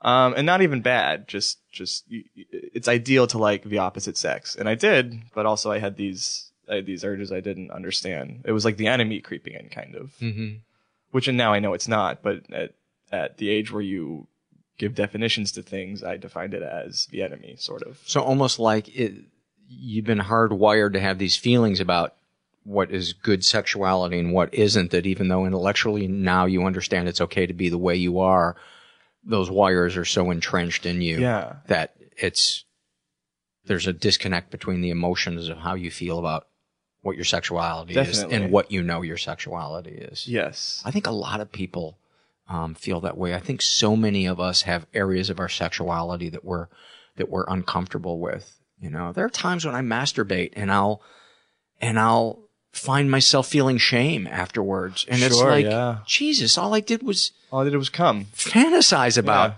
[0.00, 1.26] Um, and not even bad.
[1.26, 5.22] Just just it's ideal to like the opposite sex, and I did.
[5.34, 8.42] But also I had these I had these urges I didn't understand.
[8.44, 10.12] It was like the enemy creeping in, kind of.
[10.20, 10.60] Mhm.
[11.10, 12.22] Which and now I know it's not.
[12.22, 12.74] But at
[13.12, 14.26] at the age where you
[14.78, 17.98] give definitions to things, I defined it as the enemy, sort of.
[18.06, 19.14] So almost like it,
[19.68, 22.14] you've been hardwired to have these feelings about
[22.64, 24.90] what is good sexuality and what isn't.
[24.90, 28.56] That even though intellectually now you understand it's okay to be the way you are,
[29.24, 31.56] those wires are so entrenched in you Yeah.
[31.66, 32.64] that it's
[33.64, 36.46] there's a disconnect between the emotions of how you feel about
[37.02, 40.26] what your sexuality is and what you know your sexuality is.
[40.26, 40.82] Yes.
[40.84, 41.98] I think a lot of people
[42.48, 43.34] um, feel that way.
[43.34, 46.68] I think so many of us have areas of our sexuality that we're
[47.16, 48.58] that we're uncomfortable with.
[48.80, 51.02] You know, there are times when I masturbate and I'll
[51.80, 55.98] and I'll find myself feeling shame afterwards, and it's like, yeah.
[56.06, 59.56] Jesus, all I did was all I did was come fantasize about Yeah.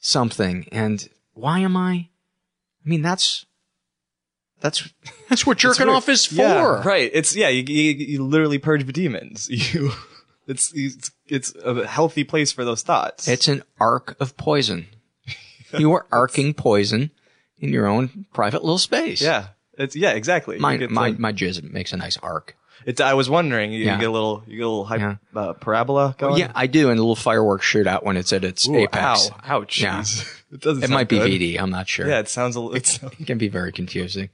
[0.00, 1.92] something, and why am I?
[2.84, 3.46] I mean, that's
[4.60, 4.88] that's
[5.28, 6.36] that's what jerking off is for.
[6.36, 7.10] Yeah, right.
[7.14, 7.48] It's yeah.
[7.48, 9.48] You, you, you literally purge the demons.
[9.72, 9.92] You.
[10.50, 13.28] It's, it's it's a healthy place for those thoughts.
[13.28, 14.86] It's an arc of poison.
[15.78, 17.10] you are arcing poison
[17.58, 19.20] in your own private little space.
[19.22, 19.48] yeah.
[19.78, 20.10] It's yeah.
[20.10, 20.58] Exactly.
[20.58, 22.56] My my my jizz makes a nice arc.
[22.86, 23.00] It's.
[23.00, 23.72] I was wondering.
[23.72, 23.98] You, Yeah.
[23.98, 24.42] get a little.
[24.46, 25.16] You get a little hype, Yeah.
[25.36, 26.38] uh, parabola going.
[26.38, 29.30] yeah, I do, and a little fireworks shoot out when it's at its Ooh, apex.
[29.30, 29.80] ow, ouch.
[29.80, 30.02] Yeah.
[30.52, 30.82] It doesn't.
[30.82, 31.30] It might be good.
[31.30, 31.60] VD.
[31.60, 32.08] I'm not sure.
[32.08, 32.18] Yeah.
[32.18, 32.74] It sounds a little.
[32.76, 34.30] It's it can be very confusing.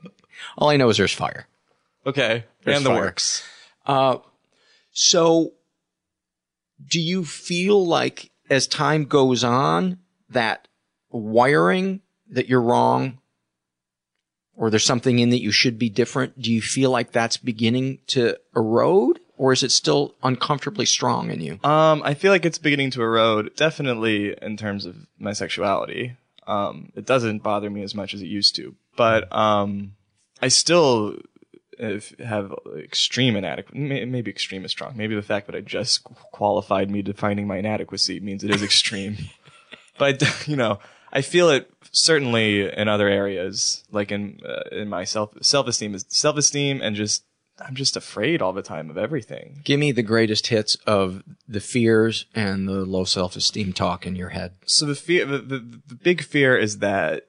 [0.57, 1.47] All I know is there's fire.
[2.07, 2.45] okay.
[2.65, 3.01] There's and the fire.
[3.01, 3.43] works.
[3.85, 4.17] Uh,
[4.93, 5.53] so,
[6.85, 9.99] do you feel like as time goes on
[10.31, 10.69] that
[11.11, 12.01] wiring
[12.31, 13.19] that you're wrong,
[14.57, 16.41] or there's something in that you should be different?
[16.41, 21.41] Do you feel like that's beginning to erode, or is it still uncomfortably strong in
[21.41, 21.59] you?
[21.63, 26.17] Um, I feel like it's beginning to erode, definitely in terms of my sexuality.
[26.47, 29.93] Um, it doesn't bother me as much as it used to, but um,
[30.41, 31.17] I still
[32.25, 34.05] have extreme inadequacy.
[34.05, 34.97] Maybe extreme is strong.
[34.97, 39.17] Maybe the fact that I just qualified me defining my inadequacy means it is extreme.
[39.99, 40.79] but you know,
[41.13, 45.95] I feel it certainly in other areas, like in uh, in my self self esteem
[45.95, 47.25] is self esteem and just
[47.59, 49.63] I'm just afraid all the time of everything.
[49.65, 54.15] Give me the greatest hits of the fears and the low self esteem talk in
[54.15, 54.53] your head.
[54.67, 57.29] So the fear, the, the, the big fear is that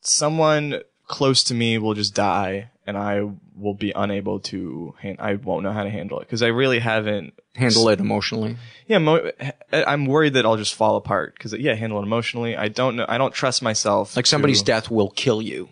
[0.00, 4.94] someone close to me will just die, and I will be unable to.
[5.02, 8.56] Han- I won't know how to handle it because I really haven't Handle it emotionally.
[8.86, 9.30] Yeah, mo-
[9.72, 12.56] I'm worried that I'll just fall apart because yeah, handle it emotionally.
[12.56, 13.04] I don't know.
[13.06, 14.16] I don't trust myself.
[14.16, 15.68] Like somebody's to- death will kill you.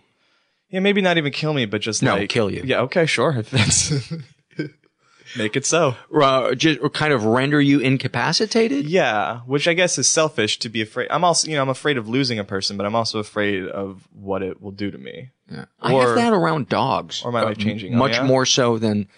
[0.69, 2.63] Yeah, maybe not even kill me, but just No, like kill you.
[2.65, 3.35] Yeah, okay, sure.
[3.39, 3.93] If that's
[5.37, 5.97] make it so.
[6.15, 8.87] Uh, just kind of render you incapacitated?
[8.87, 11.09] Yeah, which I guess is selfish to be afraid.
[11.11, 14.07] I'm also, you know, I'm afraid of losing a person, but I'm also afraid of
[14.13, 15.31] what it will do to me.
[15.51, 15.65] Yeah.
[15.81, 17.23] I have that around dogs.
[17.25, 17.95] or my Uh, life changing.
[17.95, 18.25] Oh, Much yeah?
[18.25, 19.09] more so than,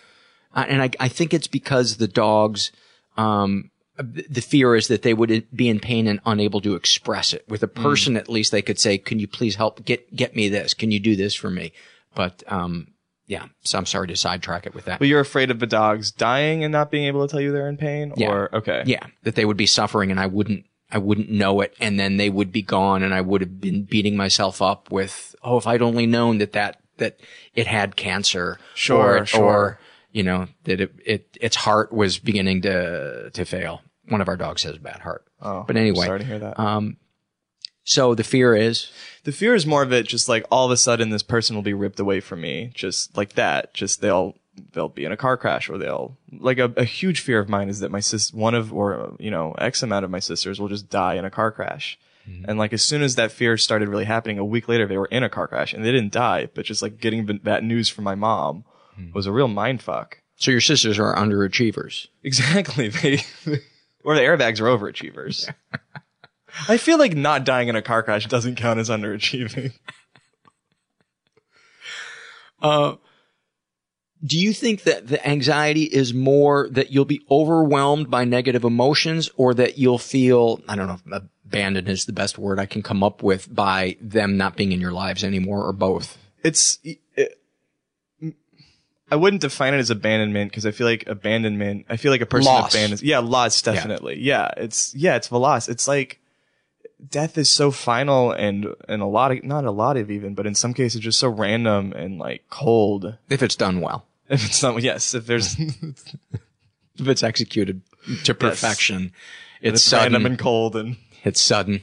[0.54, 2.72] uh, and I, I think it's because the dogs,
[3.16, 7.44] um, the fear is that they would be in pain and unable to express it.
[7.48, 7.82] With a Mm.
[7.82, 10.72] person, at least they could say, "Can you please help get get me this?
[10.74, 11.72] Can you do this for me?"
[12.14, 12.88] But um,
[13.32, 13.46] yeah.
[13.62, 14.98] So I'm sorry to sidetrack it with that.
[14.98, 17.68] But you're afraid of the dogs dying and not being able to tell you they're
[17.68, 18.30] in pain, Yeah.
[18.30, 21.74] or okay, Yeah, that they would be suffering and I wouldn't I wouldn't know it
[21.80, 25.34] and then they would be gone and I would have been beating myself up with
[25.42, 27.18] oh if I'd only known that that that
[27.54, 29.42] it had cancer Sure, or, sure.
[29.42, 29.78] or
[30.12, 33.80] you know that it, it its heart was beginning to to fail.
[34.08, 35.24] One of our dogs has a bad heart.
[35.40, 36.60] Oh, but anyway, sorry to hear that.
[36.60, 36.98] Um,
[37.84, 38.90] so the fear is
[39.24, 41.62] The fear is more of it, just like all of a sudden this person will
[41.62, 43.74] be ripped away from me, just like that.
[43.74, 44.36] Just they'll
[44.72, 47.68] they'll be in a car crash, or they'll like a, a huge fear of mine
[47.68, 50.68] is that my sis, one of or you know X amount of my sisters will
[50.68, 51.98] just die in a car crash.
[52.28, 52.44] Mm-hmm.
[52.48, 55.06] And like as soon as that fear started really happening, a week later they were
[55.06, 58.04] in a car crash and they didn't die, but just like getting that news from
[58.04, 58.64] my mom
[58.98, 59.12] mm-hmm.
[59.12, 60.18] was a real mind fuck.
[60.36, 62.08] so your sisters are underachievers.
[62.22, 62.90] Exactly.
[63.02, 63.24] They
[64.04, 65.52] or the airbags are overachievers.
[66.68, 69.72] I feel like not dying in a car crash doesn't count as underachieving.
[72.62, 72.94] Uh,
[74.24, 79.28] do you think that the anxiety is more that you'll be overwhelmed by negative emotions
[79.36, 82.82] or that you'll feel, I don't know, if abandoned is the best word I can
[82.82, 86.16] come up with by them not being in your lives anymore or both?
[86.44, 87.00] It's it,
[89.12, 91.84] I wouldn't define it as abandonment because I feel like abandonment.
[91.90, 92.74] I feel like a person Loss.
[92.74, 93.02] abandons.
[93.02, 94.18] Yeah, loss definitely.
[94.20, 94.50] Yeah.
[94.56, 95.68] it's yeah, it's the loss.
[95.68, 96.18] It's like
[97.10, 100.46] death is so final and and a lot of not a lot of even, but
[100.46, 103.16] in some cases just so random and like cold.
[103.28, 104.06] If it's done well.
[104.28, 107.82] If it's done yes, if there's if it's executed
[108.24, 109.10] to perfection, And
[109.60, 111.82] it's, it's sudden random and cold and it's sudden.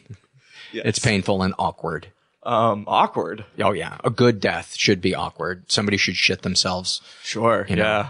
[0.72, 0.84] Yes.
[0.86, 2.08] It's painful and awkward.
[2.44, 3.46] um awkward.
[3.60, 5.72] Oh yeah, a good death should be awkward.
[5.72, 7.02] Somebody should shit themselves.
[7.24, 7.66] Sure.
[7.70, 7.84] You know.
[7.84, 8.10] yeah.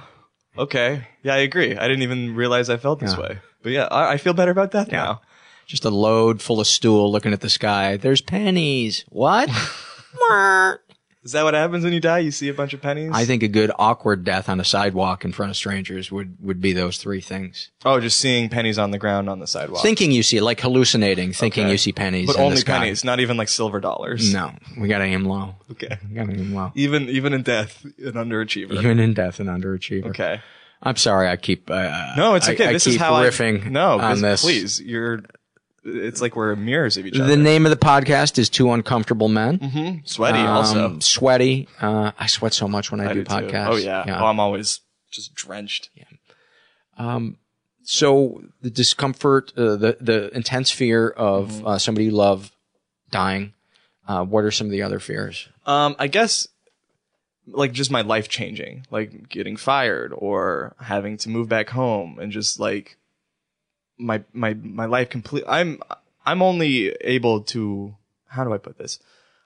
[0.58, 1.08] Okay.
[1.24, 1.78] Yeah, I agree.
[1.78, 3.20] I didn't even realize I felt this Yeah.
[3.22, 3.40] way.
[3.64, 5.22] But yeah, I, I feel better about death now.
[5.70, 7.96] Just a load full of stool looking at the sky.
[7.96, 9.06] There's pennies.
[9.10, 9.50] What?
[11.22, 12.20] Is that what happens when you die?
[12.20, 13.12] You see a bunch of pennies?
[13.14, 16.60] I think a good awkward death on a sidewalk in front of strangers would, would
[16.60, 17.70] be those three things.
[17.86, 19.84] Oh, just seeing pennies on the ground on the sidewalk.
[19.84, 21.72] Thinking you see, like hallucinating, thinking Okay.
[21.74, 22.26] you see pennies.
[22.26, 22.80] But in the only sky.
[22.80, 24.34] pennies, not even like silver dollars.
[24.34, 25.54] No, we gotta aim low.
[25.72, 26.00] Okay.
[26.10, 26.72] We gotta aim low.
[26.74, 28.72] Even even in death, an underachiever.
[28.74, 30.08] Even in death, an underachiever.
[30.08, 30.42] Okay.
[30.82, 31.70] I'm sorry, I keep.
[31.70, 32.68] Uh, No, it's I- okay.
[32.70, 34.00] I this is keep how riffing I no.
[34.00, 34.42] on this.
[34.42, 35.22] Please, you're.
[35.84, 37.26] It's like we're mirrors of each other.
[37.28, 39.60] The name of the podcast is Two Uncomfortable Men.
[39.60, 40.08] Mhm.
[40.08, 41.00] Sweaty Um, also.
[41.00, 41.68] Sweaty.
[41.82, 43.30] Uh, I sweat so much when I, I do do too.
[43.34, 43.68] podcasts.
[43.70, 44.20] Oh yeah.
[44.22, 45.90] Oh, I'm always just drenched.
[45.96, 46.04] Yeah.
[46.98, 47.38] Um,
[47.84, 51.68] so the discomfort, uh, the the intense fear of Mm-hmm.
[51.68, 52.52] uh, somebody you love
[53.10, 53.54] dying.
[54.08, 55.48] Uh, what are some of the other fears?
[55.66, 56.48] Um, I guess
[57.48, 62.32] like just my life changing, like getting fired or having to move back home and
[62.32, 62.98] just like
[64.00, 65.80] my my my life complete I'm
[66.26, 67.96] I'm only able to
[68.28, 69.00] how do I put this?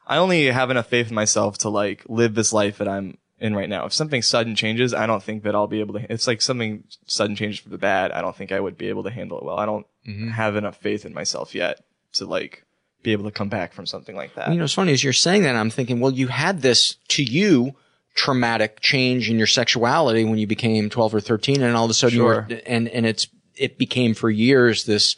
[0.05, 3.55] I only have enough faith in myself to like live this life that I'm in
[3.55, 3.85] right now.
[3.85, 6.83] If something sudden changes, I don't think that I'll be able to it's like something
[7.07, 9.43] sudden changes for the bad, I don't think I would be able to handle it
[9.43, 9.57] well.
[9.57, 10.31] I don't Mhm.
[10.33, 11.79] have enough faith in myself yet
[12.13, 12.63] to like
[13.01, 14.49] be able to come back from something like that.
[14.51, 17.23] You know, it's funny as you're saying that, I'm thinking, well, you had this to
[17.23, 17.75] you
[18.15, 21.93] traumatic change in your sexuality when you became 12 or 13, and all of a
[21.93, 22.45] sudden Sure.
[22.49, 25.15] you were, and and it's it became for years this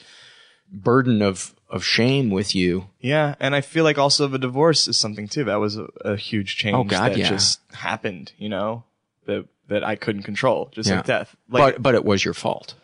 [0.71, 2.87] burden of of shame with you.
[2.99, 5.45] Yeah, and I feel like also the divorce is something too.
[5.45, 7.29] That was a, a huge oh, change Oh, God, that yeah.
[7.29, 8.83] just happened, you know,
[9.25, 10.97] that that I couldn't control, just Yeah.
[10.97, 11.35] like death.
[11.49, 12.75] Like, but but it was your fault.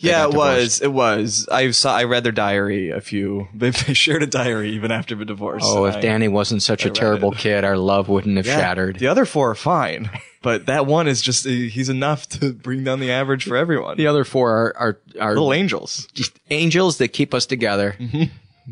[0.00, 0.80] Yeah, it was.
[0.80, 1.48] It was.
[1.50, 1.94] I saw.
[1.96, 2.90] I read their diary.
[2.90, 3.48] A few.
[3.54, 5.62] They, they shared a diary even after the divorce.
[5.66, 7.38] Oh, if I- Danny wasn't such I a terrible it.
[7.38, 8.98] kid, our love wouldn't have Yeah, shattered.
[8.98, 10.10] The other four are fine,
[10.42, 11.44] but that one is just.
[11.46, 13.96] He's enough to bring down the average for everyone.
[13.96, 17.96] The other four are are, are Little angels, just angels that keep us together.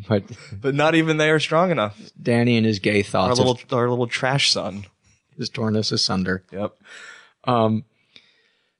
[0.09, 1.98] But but not even they are strong enough.
[2.22, 3.40] Danny and his gay thoughts.
[3.40, 4.84] Our little, our little trash son.
[5.38, 6.44] has torn us asunder.
[6.52, 6.72] Yep.
[7.44, 7.84] Um,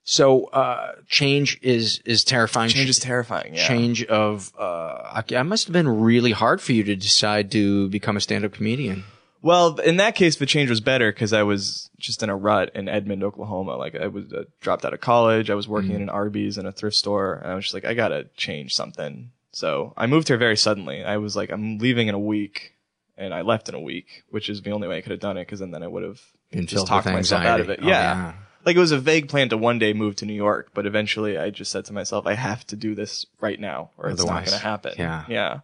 [0.09, 2.71] so uh, change is is terrifying.
[2.71, 3.53] Change is terrifying.
[3.53, 3.67] Yeah.
[3.67, 8.17] Change of uh, I- must have been really hard for you to decide to become
[8.17, 9.03] a stand-up comedian.
[9.43, 12.71] Well, in that case, the change was better because I was just in a rut
[12.73, 13.77] in Edmond, Oklahoma.
[13.77, 15.51] Like I was uh, dropped out of college.
[15.51, 17.85] I was working in an Arby's and a thrift store, and I was just like,
[17.85, 19.29] I gotta change something.
[19.51, 21.03] So I moved here very suddenly.
[21.03, 22.73] I was like, I'm leaving in a week,
[23.15, 25.37] and I left in a week, which is the only way I could have done
[25.37, 26.19] it because then, then I would have
[26.65, 27.79] just talked myself out of it.
[27.83, 28.01] Oh, yeah.
[28.01, 28.33] yeah.
[28.65, 31.37] Like it was a vague plan to one day move to New York, but eventually
[31.37, 34.29] I just said to myself, I have to do this right now, or it's not
[34.31, 34.93] Otherwise, going to happen.
[34.97, 35.25] yeah.
[35.29, 35.59] Yeah.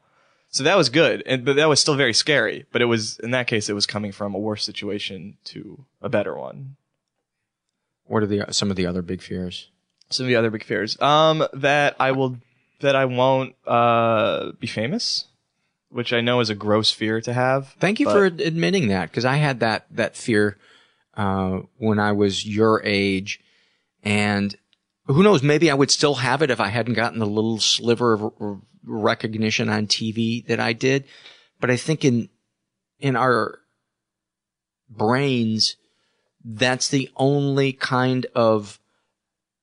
[0.49, 2.65] So that was good, and but that was still very scary.
[2.71, 6.07] But it was in that case, it was coming from a worse situation to a
[6.07, 6.77] better one.
[8.05, 9.69] What are the some of the other big fears?
[10.09, 12.37] Some of the other big fears, um, that I will,
[12.81, 15.25] that I won't uh, be famous,
[15.89, 17.73] which I know is a gross fear to have.
[17.79, 20.57] Thank you but- for ad- admitting that because I had that that fear
[21.17, 23.39] uh, when I was your age,
[24.03, 24.55] and
[25.07, 28.13] who knows, maybe I would still have it if I hadn't gotten the little sliver
[28.13, 31.05] of r- recognition on TV that I did.
[31.59, 32.29] But I think in
[32.99, 33.59] in our
[34.89, 35.75] brains,
[36.43, 38.79] that's the only kind of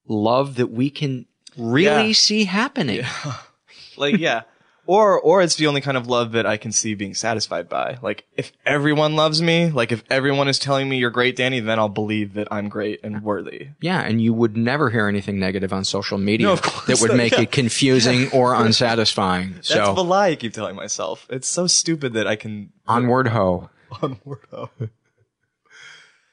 [0.07, 1.27] love that we can
[1.57, 2.13] really Yeah.
[2.13, 3.05] see happening.
[3.97, 4.43] like yeah
[4.87, 7.99] or or it's the only kind of love that i can see being satisfied by
[8.03, 11.79] like if everyone loves me like if everyone is telling me you're great danny then
[11.79, 15.73] i'll believe that i'm great and worthy Yeah, and you would never hear anything negative
[15.73, 17.43] on social media No, that would make yeah.
[17.43, 19.55] it confusing or unsatisfying.
[19.55, 23.29] that's so the lie i keep telling myself it's so stupid that i can onward
[23.29, 23.71] ho.
[24.03, 24.69] onward oh.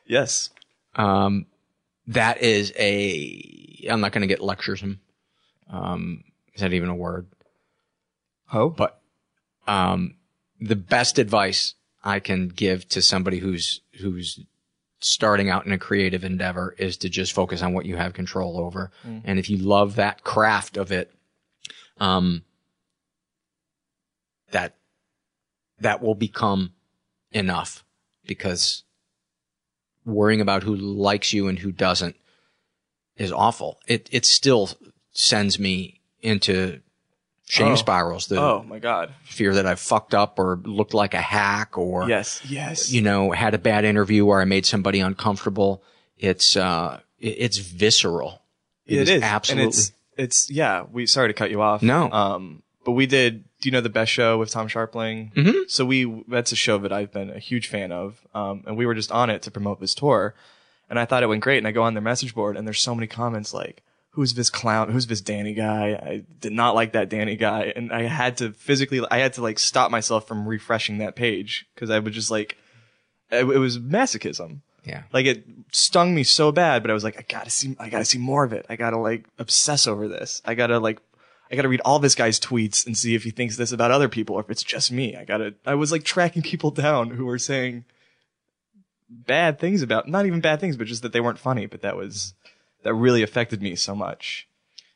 [0.06, 0.50] yes
[0.96, 1.46] Um,
[2.08, 3.86] that is a.
[3.90, 5.00] I'm not going to get lecturesome.
[5.70, 6.24] Um,
[6.56, 7.28] is that even a word?
[8.50, 9.02] Ho, but
[9.68, 10.16] um,
[10.60, 14.40] the best advice I can give to somebody who's who's
[15.02, 18.60] starting out in a creative endeavor is to just focus on what you have control
[18.60, 18.92] over.
[19.08, 19.22] Mm.
[19.24, 21.14] And if you love that craft of it,
[22.00, 22.44] um,
[24.52, 24.76] that
[25.80, 26.74] that will become
[27.32, 27.86] enough
[28.26, 28.84] because
[30.06, 32.16] worrying about who likes you and who doesn't
[33.16, 33.80] is awful.
[33.88, 34.72] It it still
[35.12, 36.82] sends me into
[37.52, 37.76] Shame Oh.
[37.76, 38.28] spirals.
[38.28, 39.12] The oh my god.
[39.24, 42.42] fear that I fucked up or looked like a hack or Yes.
[42.48, 42.92] Yes.
[42.92, 45.82] you know had a bad interview or I made somebody uncomfortable.
[46.18, 48.42] It's uh, it's visceral.
[48.86, 49.64] it is absolutely.
[49.64, 50.84] And it's it's yeah.
[50.92, 51.82] We sorry to cut you off.
[51.82, 52.12] No.
[52.12, 53.44] Um, but we did.
[53.62, 55.34] Do you know the best show with Tom Scharpling?
[55.34, 55.70] Mhm.
[55.70, 58.22] So we that's a show that I've been a huge fan of.
[58.36, 60.36] Um, and we were just on it to promote this tour,
[60.90, 61.58] and I thought it went great.
[61.58, 63.82] And I go on their message board, and there's so many comments like.
[64.12, 64.92] Who's this clown?
[64.92, 65.92] Who's this Danny guy?
[65.92, 69.42] I did not like that Danny guy, and I had to physically, I had to
[69.42, 72.58] like stop myself from refreshing that page because I would just like,
[73.32, 74.62] it, it was masochism.
[74.84, 75.04] Yeah.
[75.14, 78.06] Like it stung me so bad, but I was like, I gotta see, I gotta
[78.06, 78.66] see more of it.
[78.70, 80.42] I gotta like obsess over this.
[80.44, 81.00] I gotta like,
[81.52, 84.10] I gotta read all this guy's tweets and see if he thinks this about other
[84.10, 85.16] people or if it's just me.
[85.16, 87.86] I gotta, I was like tracking people down who were saying
[89.10, 91.66] bad things about, not even bad things, but just that they weren't funny.
[91.68, 92.34] But that was,
[92.84, 94.48] that really affected me so much.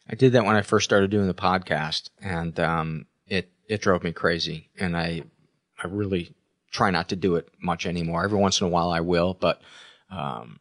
[0.10, 4.04] I did that when I first started doing the podcast, and um, it it drove
[4.04, 4.70] me crazy.
[4.80, 5.24] And I
[5.82, 6.34] I really
[6.72, 8.24] try not to do it much anymore.
[8.24, 9.62] Every once in a while I will, but
[10.10, 10.60] um,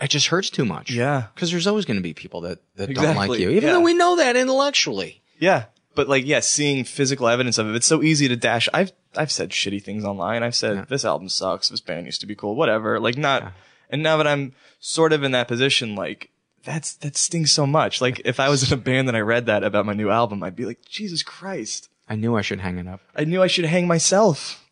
[0.00, 0.90] it just hurts too much.
[0.90, 1.26] Yeah.
[1.34, 3.72] because there's always going to be people that that don't like you, even yeah.
[3.72, 5.22] though we know that intellectually.
[5.38, 5.66] Yeah.
[5.94, 8.68] But like, yeah, seeing physical evidence of it, it's so easy to dash.
[8.72, 10.44] I've, I've said shitty things online.
[10.44, 11.70] I've said, this album sucks.
[11.70, 12.54] This band used to be cool.
[12.54, 13.00] Whatever.
[13.00, 13.52] Like not,
[13.90, 16.30] and now that I'm sort of in that position, like,
[16.68, 18.00] that's, that stings so much.
[18.00, 20.42] Like, if I was in a band and I read that about my new album,
[20.42, 21.88] I'd be like, Jesus Christ.
[22.08, 23.00] I knew I should hang it up.
[23.16, 24.64] I knew I should hang myself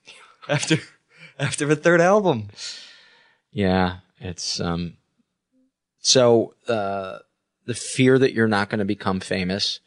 [0.48, 0.78] after,
[1.38, 2.48] after a third album.
[3.52, 4.96] Yeah, it's um.
[6.00, 7.18] So uh,
[7.66, 9.80] the fear that you're not going to become famous,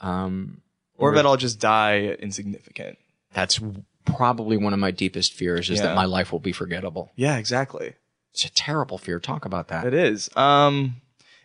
[0.00, 0.60] um,
[0.96, 2.98] Or that I'll just die insignificant.
[3.34, 3.60] that's
[4.04, 5.86] probably one of my deepest fears is Yeah.
[5.88, 7.10] that my life will be forgettable.
[7.16, 7.94] Yeah, exactly.
[8.32, 9.18] It's a terrible fear.
[9.18, 9.84] Talk about that.
[9.86, 10.30] It is.
[10.36, 10.96] Um,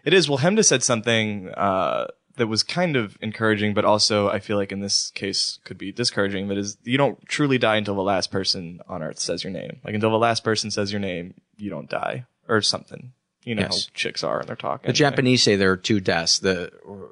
[0.03, 0.29] it is.
[0.29, 4.71] Well, Chemda said something uh, that was kind of encouraging, but also I feel like
[4.71, 6.47] in this case could be discouraging.
[6.47, 9.79] That is, you don't truly die until the last person on earth says your name.
[9.83, 13.13] Like until the last person says your name, you don't die or something.
[13.43, 13.85] You know Yes.
[13.87, 14.87] how chicks are and they're talking.
[14.87, 16.39] The Japanese say there are two deaths.
[16.39, 16.71] The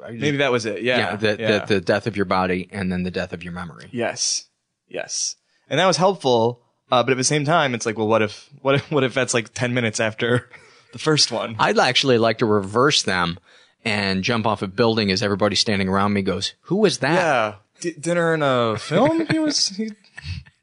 [0.10, 0.82] Maybe that was it.
[0.82, 1.18] Yeah.
[1.18, 1.66] the, yeah.
[1.66, 3.90] The, the death of your body and then the death of your memory.
[3.92, 4.48] Yes.
[4.88, 5.36] Yes.
[5.70, 6.62] And that was helpful.
[6.90, 9.14] Uh, but at the same time, it's like, well, what if, what if, what if
[9.14, 10.50] that's like 10 minutes after
[10.94, 11.56] the first one?
[11.60, 13.40] I'd actually like to reverse them
[13.84, 17.56] and jump off a building as everybody standing around me goes, "Who was that?" Yeah.
[17.82, 19.26] D- dinner in a film?
[19.28, 19.92] he was, he,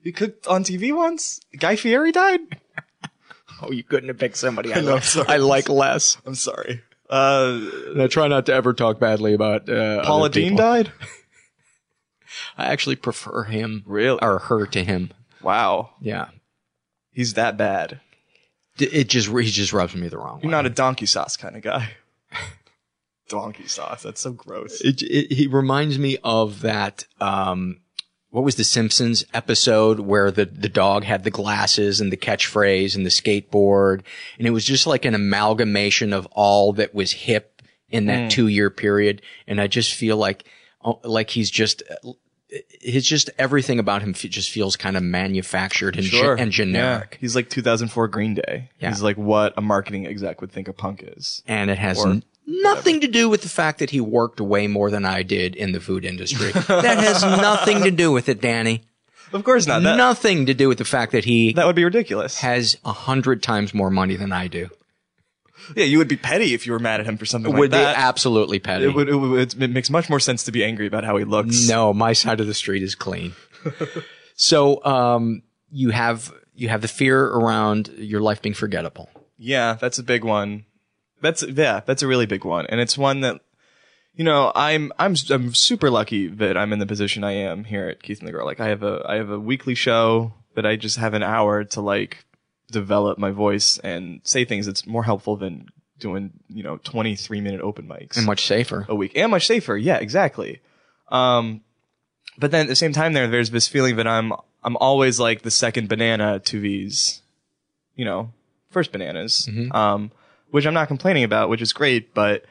[0.02, 1.40] he cooked on TV once?
[1.58, 2.40] Guy Fieri died?
[3.60, 5.26] Oh, you couldn't have picked somebody I, I know, like, sorry.
[5.28, 6.16] I like less.
[6.24, 6.80] I'm sorry.
[7.10, 7.58] Uh,
[7.88, 10.92] And I try not to ever talk badly about uh, Paula other Deen died?
[12.56, 14.20] I actually prefer him Really?
[14.22, 15.10] or her to him.
[15.42, 15.90] Wow.
[16.00, 16.28] Yeah,
[17.10, 18.00] He's that bad.
[18.80, 20.52] It just he just rubs me the wrong You're way.
[20.52, 21.90] not a donkey sauce kind of guy.
[23.28, 24.02] donkey sauce.
[24.02, 24.80] That's so gross.
[24.80, 27.04] It, it, he reminds me of that.
[27.20, 27.80] Um,
[28.30, 32.94] what was the Simpsons episode where the the dog had the glasses and the catchphrase
[32.94, 34.02] and the skateboard,
[34.38, 38.30] and it was just like an amalgamation of all that was hip in that Mm.
[38.30, 39.22] two year period.
[39.46, 40.44] And I just feel like
[40.84, 41.82] oh, like he's just.
[42.50, 47.12] It's just everything about him just feels kind of manufactured and, ge- and generic.
[47.12, 47.18] Yeah.
[47.20, 48.70] He's like 2004 Green Day.
[48.80, 48.88] Yeah.
[48.88, 51.42] He's like what a marketing exec would think a punk is.
[51.46, 54.90] And it has n- nothing to do with the fact that he worked way more
[54.90, 56.52] than I did in the food industry.
[56.68, 58.82] that has nothing to do with it, Danny.
[59.32, 59.82] Of course not.
[59.82, 62.40] That, nothing to do with the fact that he that would be ridiculous.
[62.40, 64.70] has a hundred times more money than I do.
[65.76, 67.82] Yeah, you would be petty if you were mad at him for something would like
[67.82, 67.96] that.
[67.96, 68.84] be absolutely petty.
[68.84, 69.62] It would, it would.
[69.62, 71.68] It makes much more sense to be angry about how he looks.
[71.68, 73.34] no, my side of the street is clean.
[74.34, 79.08] so, um, you have you have the fear around your life being forgettable.
[79.38, 80.64] Yeah, that's a big one.
[81.20, 83.40] That's yeah, that's a really big one, and it's one that
[84.14, 87.88] you know I'm I'm I'm super lucky that I'm in the position I am here
[87.88, 88.46] at Keith and the Girl.
[88.46, 91.64] Like I have a I have a weekly show that I just have an hour
[91.64, 92.24] to like
[92.70, 97.60] develop my voice and say things that's more helpful than doing you know 23 minute
[97.60, 98.86] open mics And much safer.
[98.88, 99.76] a week and much safer.
[99.76, 100.60] Yeah, exactly.
[101.10, 101.62] Um,
[102.38, 105.42] but then at the same time, there there's this feeling that I'm I'm always like
[105.42, 107.22] the second banana to these,
[107.96, 108.32] you know,
[108.70, 109.48] first bananas.
[109.72, 110.10] Um,
[110.50, 112.44] which I'm not complaining about, which is great, but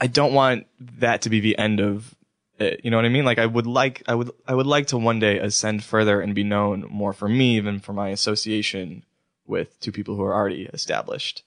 [0.00, 0.66] I don't want
[0.98, 2.14] that to be the end of.
[2.60, 3.24] You know what I mean?
[3.24, 6.34] Like I would like I would I would like to one day ascend further and
[6.34, 9.04] be known more for me than for my association
[9.46, 11.42] with two people who are already established.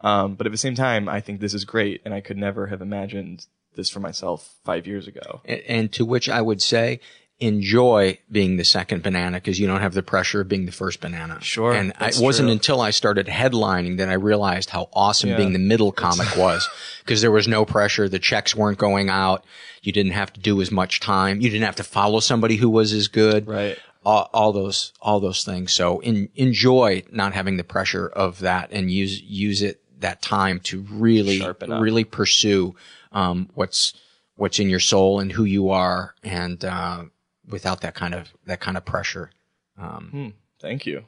[0.00, 2.66] Um, but at the same time, I think this is great, and I could never
[2.66, 5.40] have imagined this for myself five years ago.
[5.44, 7.00] And, and to which I would say,
[7.40, 11.00] enjoy being the second banana because you don't have the pressure of being the first
[11.00, 11.38] banana.
[11.40, 12.52] Sure, And it wasn't true.
[12.52, 15.36] until I started headlining that I realized how awesome Yeah.
[15.36, 16.68] being the middle comic was
[17.00, 18.08] because there was no pressure.
[18.08, 19.44] The checks weren't going out.
[19.82, 21.40] You didn't have to do as much time.
[21.40, 23.46] You didn't have to follow somebody who was as good.
[23.48, 23.78] Right.
[24.06, 25.72] All, all those, all those things.
[25.72, 30.60] So in, enjoy not having the pressure of that and use, use it that time
[30.60, 32.76] to really, really pursue,
[33.12, 33.94] um, what's,
[34.36, 37.04] what's in your soul and who you are and, uh,
[37.48, 39.30] without that kind of, that kind of pressure.
[39.78, 40.28] Um, Hmm.
[40.60, 41.04] Thank you.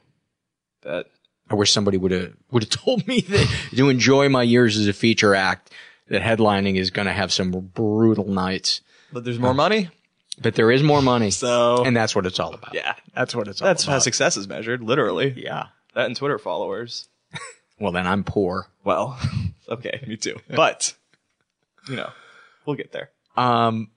[0.81, 1.07] That
[1.49, 4.87] I wish somebody would have would have told me that to enjoy my years as
[4.87, 5.71] a feature act
[6.09, 8.81] that headlining is going to have some brutal nights.
[9.11, 9.89] but there's more money.
[10.39, 12.75] But there is more money, So and that's what it's all about.
[12.75, 15.33] yeah, That's what it's all that's how success is measured, literally.
[15.35, 15.67] Yeah.
[15.95, 17.07] That and Twitter followers.
[17.79, 18.67] Well, then I'm poor.
[18.83, 19.19] Well,
[19.69, 20.37] okay, me too.
[20.49, 20.93] But
[21.87, 22.09] you know,
[22.65, 23.11] we'll get there.
[23.35, 23.91] Um.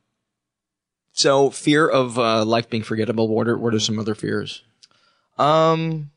[1.21, 3.29] So fear of uh, life being forgettable.
[3.29, 4.63] What are what are some other fears?
[5.37, 6.11] Um,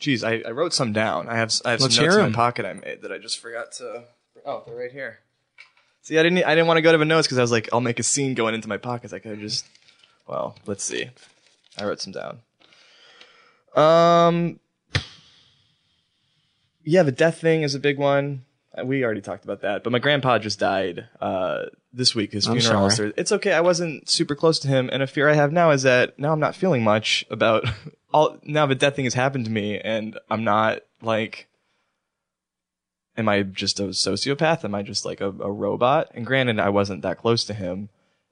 [0.00, 1.28] geez, I, I wrote some down.
[1.28, 2.32] I have I have Let's some notes hear in 'em.
[2.32, 4.02] my pocket I made that I just forgot to.
[4.44, 5.20] Oh, they're right here.
[6.02, 7.68] See, I didn't I didn't want to go to the notes because I was like,
[7.72, 9.12] I'll make a scene going into my pockets.
[9.12, 9.66] I could have just.
[10.26, 11.10] Well, let's see.
[11.78, 12.40] I wrote some down.
[13.76, 14.58] Um.
[16.82, 18.44] Yeah, the death thing is a big one.
[18.82, 22.32] We already talked about that, but my grandpa just died uh, this week.
[22.32, 22.90] His I'm funeral.
[22.90, 23.12] sorry.
[23.16, 23.52] It's okay.
[23.52, 26.32] I wasn't super close to him, and a fear I have now is that now
[26.32, 27.68] I'm not feeling much about
[28.12, 28.38] all.
[28.42, 31.48] Now the death thing has happened to me, and I'm not like.
[33.16, 34.64] Am I just a sociopath?
[34.64, 36.10] Am I just like a, a robot?
[36.14, 37.88] And granted, I wasn't that close to him,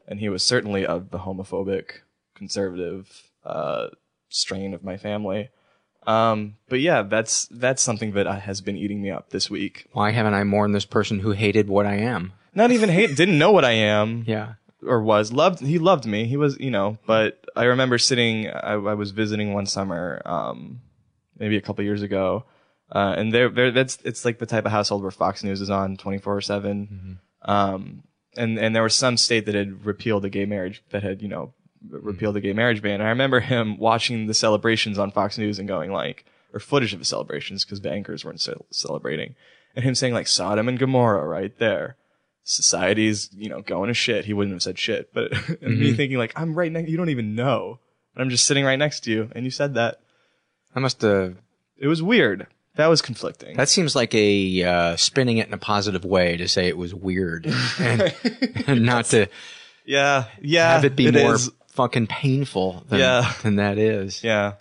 [0.09, 2.01] and he was certainly of the homophobic,
[2.35, 3.91] conservative uh,
[4.29, 5.51] strain of my family.
[6.07, 9.87] Um, but yeah, that's that's something that has been eating me up this week.
[9.93, 12.33] Why haven't I mourned this person who hated what I am?
[12.55, 14.25] Not even hate, didn't know what I am.
[14.27, 14.55] Yeah.
[14.85, 15.61] Or was loved.
[15.61, 16.25] He loved me.
[16.25, 16.99] He was, you know.
[17.07, 18.49] But I remember sitting.
[18.51, 20.81] I, I was visiting one summer, um,
[21.39, 22.45] maybe a couple years ago,
[22.91, 25.71] uh, and there, there, that's it's like the type of household where Fox News is
[25.71, 27.21] on twenty four seven.
[27.43, 28.03] Um,
[28.37, 31.29] and and there was some state that had repealed the gay marriage that had, you
[31.29, 31.55] know,
[31.89, 32.95] repealed the gay marriage ban.
[32.95, 36.93] And I remember him watching the celebrations on Fox News and going like, or footage
[36.93, 39.35] of the celebrations because the anchors weren't ce- celebrating,
[39.75, 41.97] and him saying like Sodom and Gomorrah right there.
[42.45, 44.25] Society's, you know, going to shit.
[44.25, 46.91] He wouldn't have said shit, but and me thinking like, I'm right next.
[46.91, 47.79] You don't even know.
[48.15, 50.01] And I'm just sitting right next to you, and you said that.
[50.75, 51.37] I must have.
[51.79, 52.47] It was weird.
[52.77, 53.57] That was conflicting.
[53.57, 56.95] That seems like a uh, spinning it in a positive way to say it was
[56.95, 57.47] weird,
[57.79, 58.15] and,
[58.67, 59.29] and not to
[59.85, 60.73] yeah, yeah.
[60.73, 61.51] have it be more is.
[61.73, 63.33] Fucking painful than, Yeah.
[63.43, 64.23] than that is.
[64.25, 64.53] Yeah.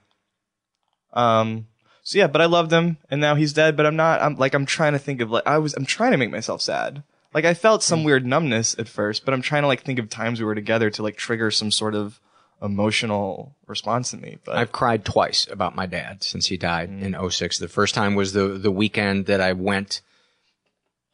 [1.14, 1.68] Um.
[2.04, 3.78] So yeah, but I loved him, and now he's dead.
[3.78, 4.22] But I'm not.
[4.22, 5.74] I'm like I'm trying to think of like I was.
[5.76, 7.04] I'm trying to make myself sad.
[7.34, 10.10] Like I felt some weird numbness at first, but I'm trying to like think of
[10.10, 12.20] times we were together to like trigger some sort of
[12.62, 14.38] emotional response in me.
[14.44, 17.02] But I've cried twice about my dad since he died Mm.
[17.24, 17.58] in 06.
[17.60, 20.02] The first time was the the weekend that I went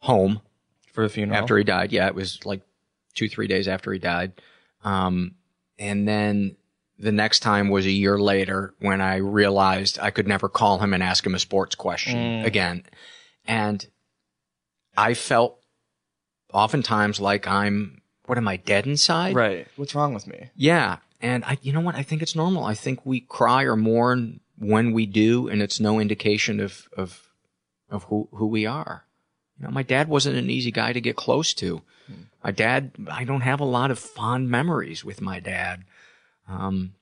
[0.00, 0.40] home
[0.92, 1.92] for the funeral after he died.
[1.92, 2.62] Yeah, it was like
[3.14, 4.32] two, three days after he died.
[4.84, 5.34] Um,
[5.78, 6.56] and then
[6.98, 10.92] the next time was a year later when I realized I could never call him
[10.92, 12.44] and ask him a sports question Mm.
[12.44, 12.84] again.
[13.44, 13.86] And
[14.96, 15.60] I felt
[16.52, 19.34] oftentimes like I'm, what am I dead inside?
[19.34, 19.68] Right.
[19.76, 20.50] What's wrong with me?
[20.56, 20.96] Yeah.
[21.20, 21.94] And I, you know what?
[21.94, 22.64] I think it's normal.
[22.64, 27.28] I think we cry or mourn when we do, and it's no indication of, of,
[27.90, 29.04] of who, who we are.
[29.58, 31.82] You know, my dad wasn't an easy guy to get close to.
[32.44, 35.84] My dad, I don't have a lot of fond memories with my dad.
[36.48, 36.94] Um,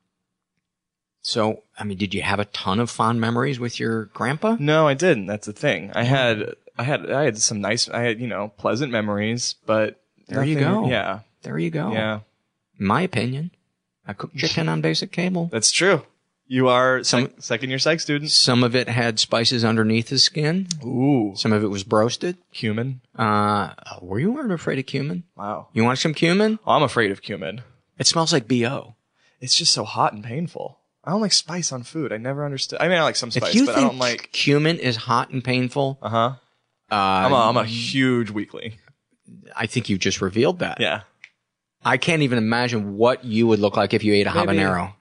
[1.23, 4.57] so, I mean, did you have a ton of fond memories with your grandpa?
[4.59, 5.27] No, I didn't.
[5.27, 5.91] That's the thing.
[5.95, 10.01] I had, I had, I had some nice, I had, you know, pleasant memories, but
[10.29, 10.89] There you go.
[10.89, 11.21] Yeah.
[11.43, 11.93] There you go.
[11.93, 12.21] Yeah.
[12.79, 13.51] In my opinion,
[14.07, 15.49] I cooked chicken on basic cable.
[15.53, 16.03] That's true.
[16.49, 18.31] You are some second year psych student.
[18.31, 20.69] Some of it had spices underneath the skin.
[20.85, 21.33] Ooh.
[21.35, 22.37] Some of it was broasted.
[22.53, 23.01] Cumin.
[23.17, 25.25] Uh, were you ever afraid of cumin?
[25.37, 25.69] Wow.
[25.73, 26.59] You want some cumin?
[26.67, 27.63] I'm afraid of cumin.
[27.99, 28.95] It smells like BO.
[29.41, 30.79] It's just so hot and painful.
[31.03, 32.13] I don't like spice on food.
[32.13, 32.81] I never understood.
[32.81, 34.31] I mean, I like some spice, but I don't like.
[34.33, 36.33] cumin is hot and painful, Uh huh.
[36.91, 38.75] uh, I'm a, I'm a huge weakling.
[39.55, 40.81] I think you just revealed that.
[40.81, 41.03] Yeah.
[41.85, 44.95] I can't even imagine what you would look like if you ate a Maybe- habanero.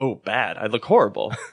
[0.00, 0.56] Oh, bad.
[0.58, 1.32] I look horrible.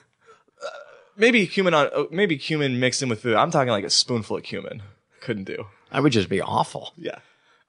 [0.62, 0.68] Uh,
[1.16, 3.34] maybe cumin on, oh, maybe cumin mixed in with food.
[3.36, 4.82] I'm talking like a spoonful of cumin.
[5.20, 5.66] Couldn't do.
[5.92, 6.94] I would just be awful.
[6.96, 7.18] Yeah.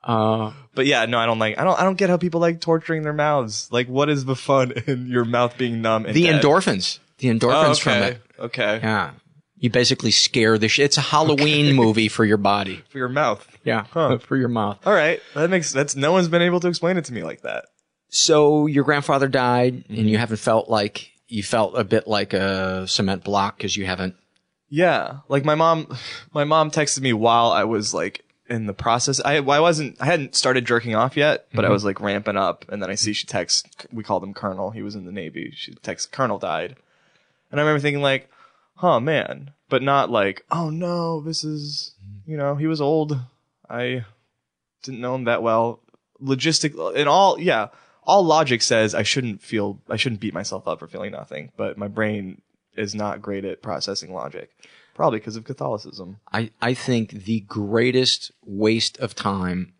[0.04, 1.58] Uh, But yeah, no, I don't like.
[1.60, 1.78] I don't.
[1.78, 3.68] I don't get how people like torturing their mouths.
[3.72, 6.06] Like, what is the fun in your mouth being numb?
[6.06, 6.42] And the dead?
[6.42, 7.00] endorphins.
[7.18, 8.22] The endorphins Oh, from it.
[8.40, 8.80] Okay.
[8.82, 9.12] Yeah.
[9.60, 10.86] You basically scare the shit.
[10.86, 12.84] It's a Halloween movie for your body.
[12.90, 13.46] For your mouth.
[13.66, 13.86] Yeah.
[13.92, 14.20] Huh.
[14.20, 14.80] For your mouth.
[14.88, 15.20] All right.
[15.34, 15.74] That makes.
[15.74, 17.66] That's no one's been able to explain it to me like that.
[18.10, 22.88] So your grandfather died, and you haven't felt like you felt a bit like a
[22.88, 24.16] cement block because you haven't.
[24.70, 25.96] Yeah, like my mom,
[26.34, 29.20] my mom texted me while I was like in the process.
[29.24, 31.72] I I wasn't, I hadn't started jerking off yet, but I Mhm.
[31.72, 33.64] was like ramping up, and then I see she texts.
[33.92, 34.72] We called him Colonel.
[34.72, 35.52] He was in the Navy.
[35.56, 36.76] She texts Colonel died,
[37.52, 38.30] and I remember thinking like,
[38.76, 41.94] huh, man, but not like, oh no, this is,
[42.26, 43.20] you know, he was old.
[43.70, 44.06] I
[44.84, 45.82] didn't know him that well.
[46.24, 47.68] Logistic in all, yeah,
[48.08, 51.78] all logic says I shouldn't feel, I shouldn't beat myself up for feeling nothing, but
[51.78, 52.42] my brain
[52.76, 54.50] is not great at processing logic,
[54.96, 56.18] probably because of Catholicism.
[56.32, 59.74] I, I think the greatest waste of time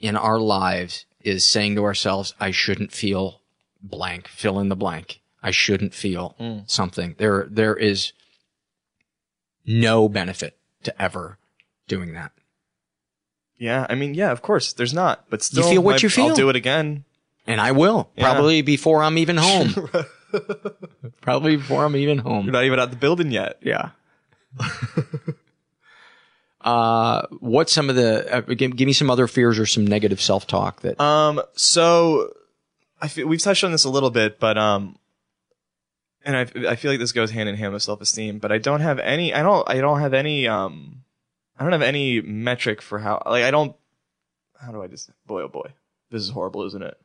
[0.00, 3.40] in our lives is saying to ourselves, I shouldn't feel
[3.82, 5.20] blank, fill in the blank.
[5.42, 6.68] I shouldn't feel Mm.
[6.68, 7.14] something.
[7.18, 8.12] There, there is
[9.66, 11.38] no benefit to ever
[11.86, 12.32] doing that.
[13.58, 16.08] Yeah, I mean, yeah, of course, there's not, but still, you feel what my- you
[16.08, 16.26] feel.
[16.28, 17.04] I'll do it again.
[17.48, 18.30] And I will Yeah.
[18.32, 19.74] probably before I'm even home.
[21.20, 22.44] probably before I'm even home.
[22.44, 23.58] You're not even out the building yet.
[23.62, 23.90] Yeah.
[26.60, 30.20] uh, what's some of the, uh, give, give me some other fears or some negative
[30.20, 32.32] self-talk that, Um, so
[33.00, 34.98] I feel we've touched on this a little bit, but um,
[36.24, 38.58] and I I feel like this goes hand in hand with self esteem, but I
[38.58, 39.32] don't have any.
[39.32, 39.68] I don't.
[39.70, 40.48] I don't have any.
[40.48, 41.04] Um,
[41.58, 43.22] I don't have any metric for how.
[43.24, 43.74] Like I don't.
[44.60, 45.10] How do I just?
[45.26, 45.72] Boy, oh boy,
[46.10, 46.98] this is horrible, isn't it?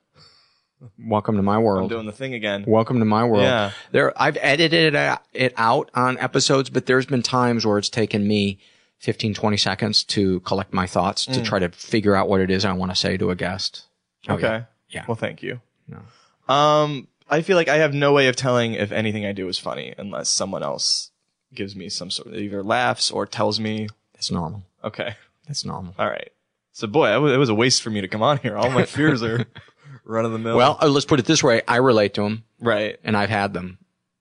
[1.00, 1.84] Welcome to my world.
[1.84, 2.64] I'm doing the thing again.
[2.68, 3.44] Welcome to my world.
[3.44, 3.72] Yeah.
[3.92, 4.96] There, I've edited
[5.34, 8.60] it out, on episodes, but there's been times where it's taken me
[9.00, 11.46] 15, 20 seconds to collect my thoughts to Mm.
[11.46, 13.84] try to figure out what it is I want to say to a guest.
[14.30, 14.48] Oh, okay.
[14.48, 14.64] yeah.
[14.90, 15.06] Yeah.
[15.08, 15.60] Well, thank you.
[15.88, 16.54] No.
[16.54, 19.58] Um, I feel like I have no way of telling if anything I do is
[19.58, 21.12] funny unless someone else
[21.54, 23.88] gives me some sort of either laughs or tells me.
[24.14, 24.64] It's normal.
[24.84, 25.16] Okay.
[25.48, 25.96] That's normal.
[25.98, 26.32] All right.
[26.72, 28.56] So, boy, it was a waste for me to come on here.
[28.58, 29.46] All my fears are
[30.06, 30.58] run of the mill.
[30.58, 31.62] Well, uh, let's put it this way.
[31.68, 33.00] I relate to them right.
[33.04, 33.78] and I've had them.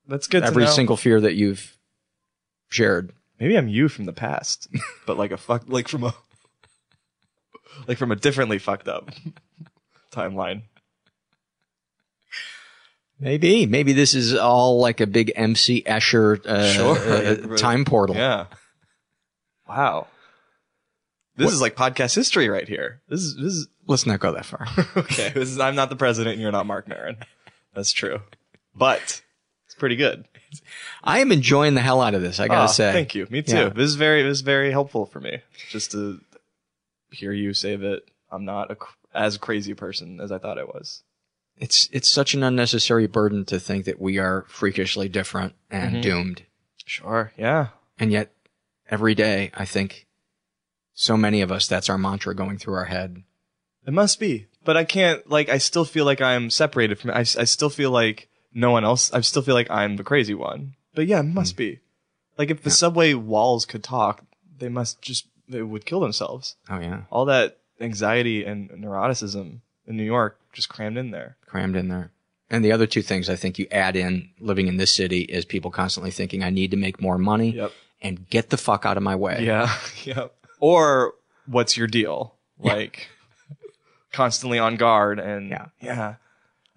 [0.07, 0.43] That's good.
[0.43, 0.75] Every to know.
[0.75, 1.77] single fear that you've
[2.69, 3.13] shared.
[3.39, 4.69] Maybe I'm you from the past,
[5.07, 6.15] but like a fuck, like from a,
[7.87, 9.11] like from a differently fucked up
[10.13, 10.63] timeline.
[13.19, 18.17] Maybe, maybe this is all like a big MC Escher uh, uh, time portal.
[18.17, 18.47] Yeah.
[19.69, 20.09] Wow.
[21.37, 23.01] This is like podcast history right here.
[23.09, 24.67] This is this is Let's not go that far.
[24.97, 25.31] okay.
[25.35, 27.17] This is I'm not the president and you're not Marc Maron.
[27.75, 28.21] That's true.
[28.75, 29.23] But
[29.67, 30.27] it's pretty good.
[31.03, 32.39] I am enjoying the hell out of this.
[32.39, 32.93] I gotta Aw, say.
[32.93, 33.27] Thank you.
[33.31, 33.57] Me too.
[33.57, 33.69] Yeah.
[33.71, 35.39] This is very this is very helpful for me.
[35.71, 36.21] Just to
[37.11, 38.77] hear you say that I'm not a,
[39.15, 41.03] as crazy a person as I thought I was.
[41.57, 46.03] It's it's such an unnecessary burden to think that we are freakishly different and Mhm.
[46.03, 46.43] doomed.
[46.85, 47.33] Sure.
[47.37, 47.69] Yeah.
[47.99, 48.33] And yet,
[48.91, 50.07] every day, I think
[50.95, 53.23] so many of us, that's our mantra going through our head.
[53.87, 54.47] It must be.
[54.65, 57.15] But I can't, like, I still feel like I'm separated from it.
[57.15, 60.35] I, I still feel like no one else, I still feel like I'm the crazy
[60.35, 60.75] one.
[60.95, 61.35] But yeah, it Hmm.
[61.35, 61.81] must be.
[62.39, 64.25] Like, if the subway walls could talk,
[64.59, 66.57] they must just, they would kill themselves.
[66.71, 71.37] Oh yeah, All that anxiety and neuroticism in New York just crammed in there.
[71.47, 72.13] crammed in there.
[72.51, 75.45] And the other two things I think you add in living in this city is
[75.47, 77.73] people constantly thinking, I need to make more money Yep.
[78.03, 79.43] and get the fuck out of my way.
[79.45, 79.75] Yeah.
[80.05, 80.35] yep.
[80.63, 81.15] Or
[81.47, 82.37] what's your deal?
[82.61, 83.09] Like,
[84.13, 85.67] constantly on guard and Yeah.
[85.81, 86.15] yeah.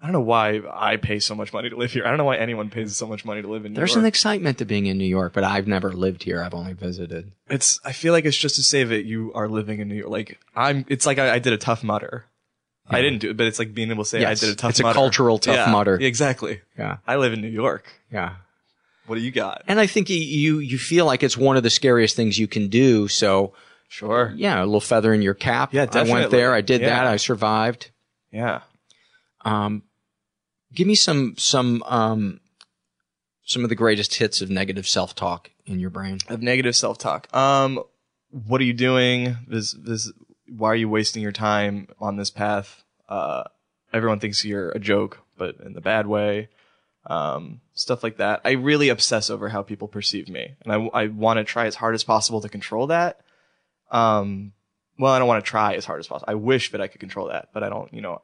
[0.02, 2.04] I don't know why I pay so much money to live here.
[2.04, 4.00] I don't know why anyone pays so much money to live in New There's York.
[4.00, 6.42] an excitement to being in New York, but I've never lived here.
[6.42, 7.30] I've only visited.
[7.48, 7.80] It's.
[7.84, 10.10] I feel like it's just to say that you are living in New York.
[10.10, 10.84] Like I'm.
[10.88, 12.26] It's like I, I did a Tough Mudder.
[12.88, 14.56] I didn't do it, but it's like being able to say Yes, I did a
[14.56, 14.70] tough.
[14.70, 14.94] it's a Mudder.
[14.94, 15.94] cultural tough Yeah, Mudder.
[16.00, 16.60] Exactly.
[16.78, 16.98] Yeah.
[17.06, 17.84] I live in New York.
[18.12, 18.34] Yeah.
[19.06, 19.62] What do you got?
[19.66, 22.46] And I think you, you, you feel like it's one of the scariest things you
[22.48, 23.08] can do.
[23.08, 23.54] So
[23.88, 24.32] Sure.
[24.36, 25.72] yeah, a little feather in your cap.
[25.72, 26.52] Yeah, I went there.
[26.52, 26.88] I did Yeah.
[26.90, 27.06] that.
[27.06, 27.90] I survived.
[28.32, 28.60] Yeah.
[29.44, 29.82] Um,
[30.74, 32.40] give me some, some, um,
[33.44, 36.18] some of the greatest hits of negative self-talk in your brain.
[36.28, 37.34] Of negative self talk.
[37.34, 37.82] Um.
[38.30, 39.36] What are you doing?
[39.46, 39.72] This.
[39.72, 40.12] This.
[40.48, 42.82] Why are you wasting your time on this path?
[43.08, 43.44] Uh.
[43.92, 46.48] Everyone thinks you're a joke, but in the bad way.
[47.06, 47.60] Um.
[47.74, 48.40] Stuff like that.
[48.44, 51.76] I really obsess over how people perceive me, and I I want to try as
[51.76, 53.20] hard as possible to control that.
[53.90, 54.52] Um.
[54.98, 56.30] Well, I don't want to try as hard as possible.
[56.30, 57.92] I wish that I could control that, but I don't.
[57.92, 58.22] You know,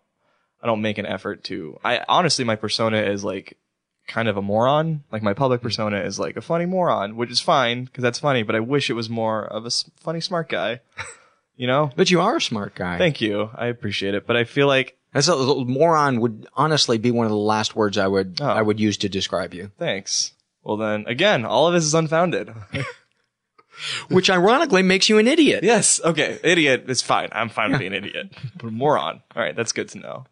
[0.63, 1.79] I don't make an effort to.
[1.85, 3.59] I honestly, my persona is like
[4.09, 5.05] kind of a moron.
[5.13, 8.43] Like my public persona is like a funny moron, which is fine because that's funny.
[8.43, 10.81] But I wish it was more of a s- funny smart guy.
[11.55, 11.91] You know?
[11.95, 12.97] But you are a smart guy.
[12.97, 13.51] Thank you.
[13.55, 14.27] I appreciate it.
[14.27, 17.99] But I feel like That's a, moron would honestly be one of the last words
[17.99, 18.47] I would, Oh.
[18.47, 19.71] I would use to describe you.
[19.79, 20.33] thanks.
[20.65, 22.53] Well then, again, all of this is unfounded.
[24.09, 25.65] Which ironically makes you an idiot.
[25.65, 26.01] yes.
[26.05, 26.39] Okay.
[26.43, 27.29] Idiot is fine.
[27.33, 28.33] I'm fine with being an idiot.
[28.57, 29.23] But moron.
[29.35, 29.55] All right.
[29.57, 30.25] That's good to know.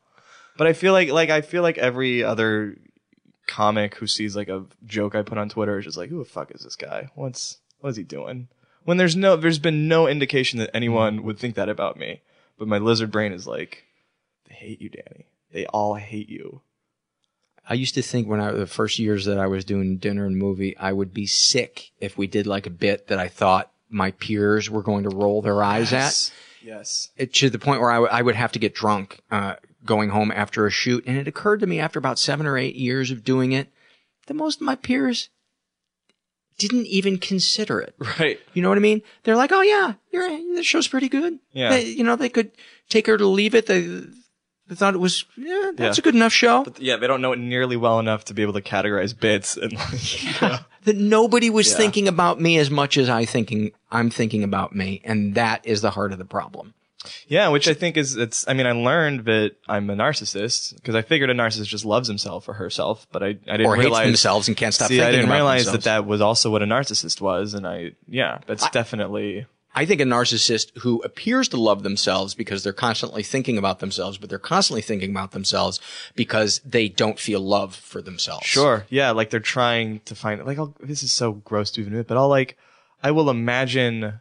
[0.57, 2.77] But I feel like like I feel like every other
[3.47, 6.25] comic who sees like a joke I put on Twitter is just like, who the
[6.25, 7.09] fuck is this guy?
[7.15, 8.49] What's what is he doing?
[8.85, 12.23] When there's no there's been no indication that anyone would think that about me.
[12.59, 13.85] But my lizard brain is like,
[14.49, 15.27] they hate you, Danny.
[15.51, 16.61] They all hate you.
[17.69, 20.37] I used to think when I the first years that I was doing dinner and
[20.37, 24.11] movie, I would be sick if we did like a bit that I thought my
[24.13, 26.31] peers were going to roll their eyes Yes.
[26.31, 26.67] at.
[26.67, 27.09] Yes.
[27.17, 29.55] It, to the point where I, w- I would have to get drunk uh,
[29.85, 32.75] going home after a shoot, and it occurred to me after about seven or eight
[32.77, 33.69] years of doing it
[34.27, 35.31] that most of my peers
[36.59, 37.95] didn't even consider it.
[38.19, 38.39] Right.
[38.53, 39.01] You know what I mean?
[39.23, 41.71] They're like, "Oh yeah, you're, the show's pretty good." Yeah.
[41.71, 42.51] They, you know, they could
[42.91, 43.67] take her to leave it.
[43.67, 44.03] They,
[44.71, 46.01] they thought it was, yeah, that's Yeah.
[46.01, 46.65] a good enough show.
[46.65, 49.57] But yeah, they don't know it nearly well enough to be able to categorize bits
[49.59, 50.61] and like yeah.
[50.85, 55.03] that nobody was thinking about me as much as I thinking I'm thinking about me,
[55.05, 56.73] and that is the heart of the problem.
[57.27, 58.47] Yeah, which I think is it's.
[58.47, 62.07] I mean, I learned that I'm a narcissist because I figured a narcissist just loves
[62.09, 65.01] himself or herself, but I I didn't Or hates realize themselves and can't stop See,
[65.01, 65.85] I thinking didn't about realize themselves.
[65.85, 70.01] that that was also what a narcissist was, and I yeah, that's definitely I think
[70.01, 74.39] a narcissist who appears to love themselves because they're constantly thinking about themselves, but they're
[74.39, 75.81] constantly thinking about themselves
[76.17, 78.47] because they don't feel love for themselves.
[78.47, 78.87] sure.
[78.89, 82.09] Yeah, like they're trying to find like I'll, this is so gross to even admit,
[82.09, 82.57] but I'll like
[83.03, 84.21] I will imagine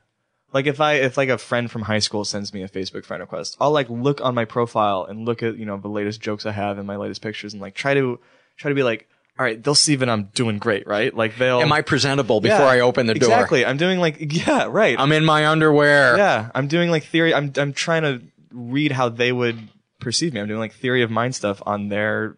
[0.53, 3.21] like if I if like a friend from high school sends me a Facebook friend
[3.21, 6.45] request, I'll like look on my profile and look at you know the latest jokes
[6.45, 8.19] I have and my latest pictures and like try to
[8.57, 9.07] try to be like.
[9.39, 11.15] All right, they'll see that I'm doing great, right?
[11.15, 11.61] Like they'll.
[11.61, 13.29] Am I presentable before Yeah, I open the door?
[13.29, 13.65] Exactly.
[13.65, 14.99] I'm doing like yeah, right.
[14.99, 16.17] I'm in my underwear.
[16.17, 17.33] Yeah, I'm doing like theory.
[17.33, 18.21] I'm I'm trying to
[18.51, 19.69] read how they would
[20.01, 20.41] perceive me.
[20.41, 22.35] I'm doing like theory of mind stuff on their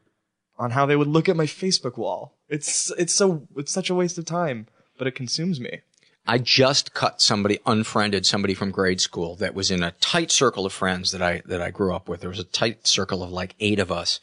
[0.59, 2.37] on how they would look at my Facebook wall.
[2.47, 4.67] It's it's so it's such a waste of time,
[4.99, 5.81] but it consumes me.
[6.27, 10.67] I just cut somebody, unfriended somebody from grade school that was in a tight circle
[10.67, 12.21] of friends that I, that I grew up with.
[12.21, 14.19] There was a tight circle of like eight of us.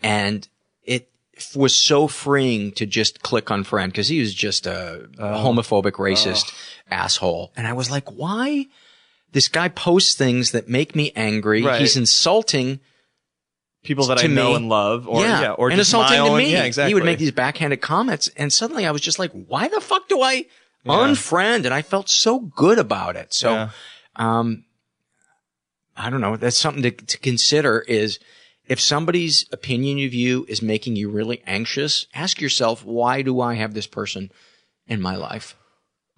[0.00, 0.46] And
[1.54, 5.92] was so freeing to just click on friend because he was just a, a homophobic,
[5.92, 6.52] racist
[6.90, 7.52] asshole.
[7.56, 8.66] And I was like, why?
[9.32, 11.62] This guy posts things that make me angry.
[11.62, 11.80] Right.
[11.80, 12.80] He's insulting
[13.82, 16.52] People that I know and love, or yeah, or and insulting to own- me.
[16.52, 16.90] Yeah, exactly.
[16.90, 20.06] He would make these backhanded comments, and suddenly I was just like, "Why the fuck
[20.06, 20.44] do I
[20.84, 20.92] Yeah.
[20.92, 23.32] unfriend?" And I felt so good about it.
[23.32, 23.70] So, Yeah.
[24.16, 24.64] um,
[25.96, 26.36] I don't know.
[26.36, 27.80] That's something to, to consider.
[27.88, 28.18] Is
[28.70, 33.54] if somebody's opinion of you is making you really anxious, ask yourself, "Why do I
[33.56, 34.30] have this person
[34.86, 35.56] in my life?"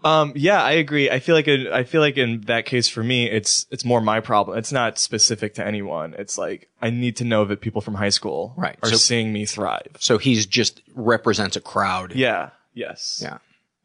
[0.04, 1.08] Um, yeah, I agree.
[1.10, 4.00] I feel like it, I feel like in that case for me, it's it's more
[4.00, 4.58] my problem.
[4.58, 6.14] It's not specific to anyone.
[6.18, 8.76] It's like I need to know that people from high school Right.
[8.82, 9.92] are So- seeing me thrive.
[10.00, 12.14] So he's just represents a crowd.
[12.16, 12.50] Yeah.
[12.74, 13.20] Yes.
[13.22, 13.38] Yeah.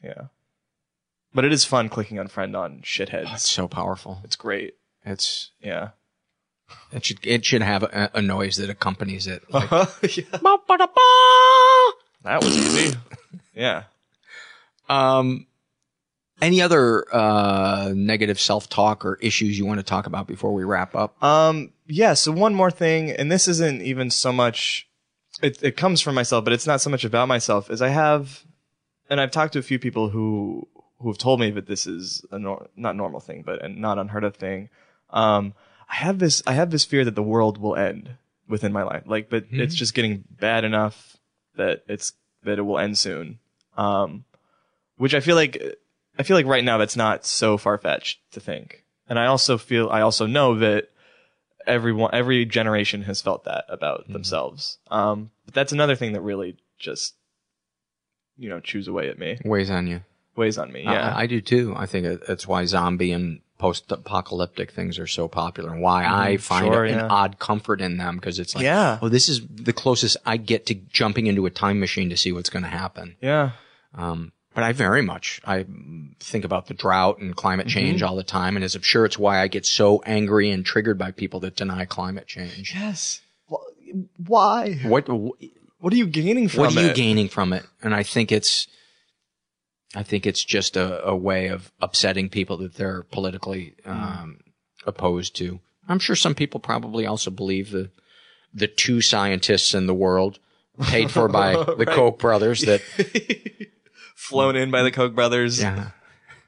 [0.04, 0.24] Yeah.
[1.36, 3.32] But it is fun clicking on friend on shitheads.
[3.36, 4.20] It's so powerful.
[4.24, 4.74] It's great.
[5.06, 5.90] It's Yeah.
[6.92, 9.44] It should it should have a, a noise that accompanies it.
[9.52, 9.70] Like,
[12.24, 12.98] That was easy.
[13.54, 13.84] yeah.
[14.90, 15.48] Um,
[16.42, 20.96] any other uh, negative self-talk or issues you want to talk about before we wrap
[20.96, 21.22] up?
[21.24, 24.88] Um, yeah, so one more thing, and this isn't even so much,
[25.42, 28.44] it, it comes from myself, but it's not so much about myself, is I have,
[29.10, 30.68] and I've talked to a few people who,
[31.00, 33.98] who have told me that this is a nor- not normal thing, but a not
[33.98, 34.70] unheard of thing.
[35.10, 35.54] Um,
[35.90, 38.10] I have this, I have this fear that the world will end
[38.48, 39.04] within my life.
[39.06, 41.18] Like, but it's just getting bad enough
[41.56, 43.40] that it's, that it will end soon.
[43.78, 44.26] Um,
[44.98, 45.62] which I feel like,
[46.18, 48.84] I feel like right now that's not so far fetched to think.
[49.10, 50.90] And I also feel, I also know that
[51.66, 54.80] everyone, every generation has felt that about themselves.
[54.90, 57.14] Um, but that's another thing that really just,
[58.38, 60.02] you know, chews away at me, Weighs on you.
[60.36, 60.84] weighs on me.
[60.84, 61.14] Yeah.
[61.16, 61.74] I, I do too.
[61.78, 66.42] I think that's why zombie and post-apocalyptic things are so popular, and why I Mhm.
[66.42, 67.08] find Sure, an yeah.
[67.10, 69.00] odd comfort in them because it's like, Yeah.
[69.02, 72.32] oh, this is the closest I get to jumping into a time machine to see
[72.32, 73.16] what's going to happen.
[73.22, 73.52] yeah.
[73.96, 75.66] Um, but I very much I
[76.20, 79.18] think about the drought and climate change all the time, and as I'm sure it's
[79.18, 82.74] why I get so angry and triggered by people that deny climate change.
[82.76, 83.22] Yes.
[84.26, 84.74] Why?
[84.84, 85.08] What
[85.80, 86.68] What are you gaining from it?
[86.68, 86.96] what are you it?
[86.96, 87.64] gaining from it?
[87.84, 88.68] And I think it's,
[89.96, 94.40] I think it's just a, a way of upsetting people that they're politically um,
[94.86, 95.60] opposed to.
[95.88, 97.90] I'm sure some people probably also believe the
[98.54, 100.40] the two scientists in the world,
[100.82, 101.88] paid for by the Right.
[101.88, 102.82] Koch brothers, that
[104.16, 105.62] Flown in by the Koch brothers.
[105.62, 105.92] yeah,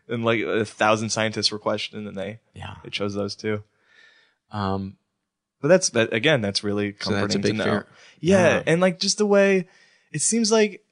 [0.08, 2.76] And like a thousand scientists were questioned and they, yeah.
[2.84, 3.64] they chose those two.
[4.52, 4.98] Um,
[5.62, 6.42] But that's that again.
[6.42, 7.64] That's really So that's comforting to know.
[7.64, 7.88] fear.
[8.20, 8.64] Yeah, Yeah.
[8.66, 9.68] and like just the way
[10.12, 10.84] it seems like.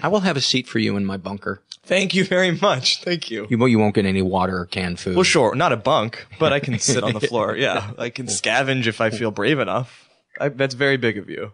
[0.00, 1.60] I will have a seat for you in my bunker.
[1.84, 3.02] Thank you very much.
[3.02, 3.46] Thank you.
[3.50, 5.16] You, won't- you won't get any water or canned food.
[5.16, 7.56] Well, sure, not a bunk, but I can sit on the floor.
[7.56, 10.08] Yeah, I can scavenge if I feel brave enough.
[10.40, 11.52] I, that's very big of you.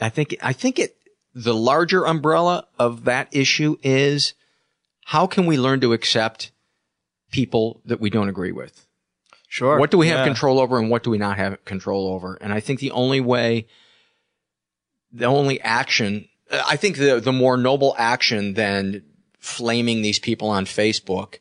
[0.00, 0.96] I think I think it
[1.34, 4.34] the larger umbrella of that issue is
[5.06, 6.50] how can we learn to accept
[7.30, 8.86] people that we don't agree with?
[9.48, 9.78] Sure.
[9.78, 10.24] What do we have Yeah.
[10.24, 12.36] control over and what do we not have control over?
[12.40, 13.66] And I think the only way,
[15.12, 16.28] the only action,
[16.66, 19.02] I think the, the more noble action than
[19.40, 21.38] flaming these people on Facebook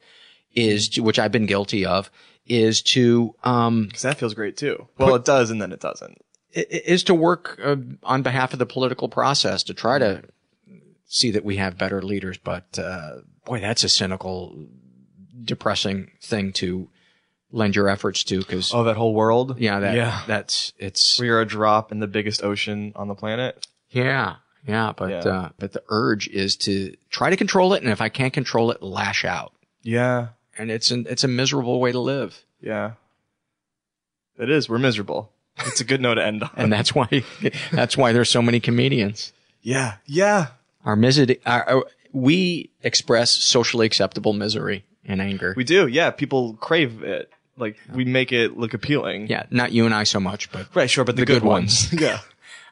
[0.53, 2.09] is, to, which I've been guilty of,
[2.45, 4.87] is to, um, Because that feels great too.
[4.97, 6.17] Well, it does, and then it doesn't.
[6.53, 10.23] is to work uh, on behalf of the political process to try to
[11.05, 12.37] see that we have better leaders.
[12.37, 14.67] But uh, boy, that's a cynical,
[15.43, 16.89] depressing thing to
[17.51, 18.39] lend your efforts to.
[18.39, 19.59] Because Oh, that whole world.
[19.59, 20.21] yeah, that yeah.
[20.27, 23.65] that's it's We are a drop in the biggest ocean on the planet.
[23.89, 24.35] yeah,
[24.67, 24.93] yeah.
[24.95, 25.17] But Yeah.
[25.19, 28.71] Uh, but the urge is to try to control it, and if I can't control
[28.71, 29.53] it, lash out.
[29.81, 30.27] Yeah.
[30.57, 32.43] And it's an it's a miserable way to live.
[32.61, 32.91] Yeah.
[34.37, 34.67] It is.
[34.69, 35.31] We're miserable.
[35.65, 36.49] It's a good note to end on.
[36.55, 37.23] And that's why
[37.71, 39.33] that's why there's so many comedians.
[39.61, 39.95] yeah.
[40.05, 40.47] Yeah.
[40.85, 41.39] Our misery,
[42.11, 45.53] we express socially acceptable misery and anger.
[45.55, 45.87] We do.
[45.87, 46.11] Yeah.
[46.11, 47.31] People crave it.
[47.55, 49.27] Like we make it look appealing.
[49.27, 50.89] yeah, not you and I so much, but Right.
[50.89, 51.03] Sure.
[51.03, 51.93] But the, The good, good ones.
[52.01, 52.19] yeah.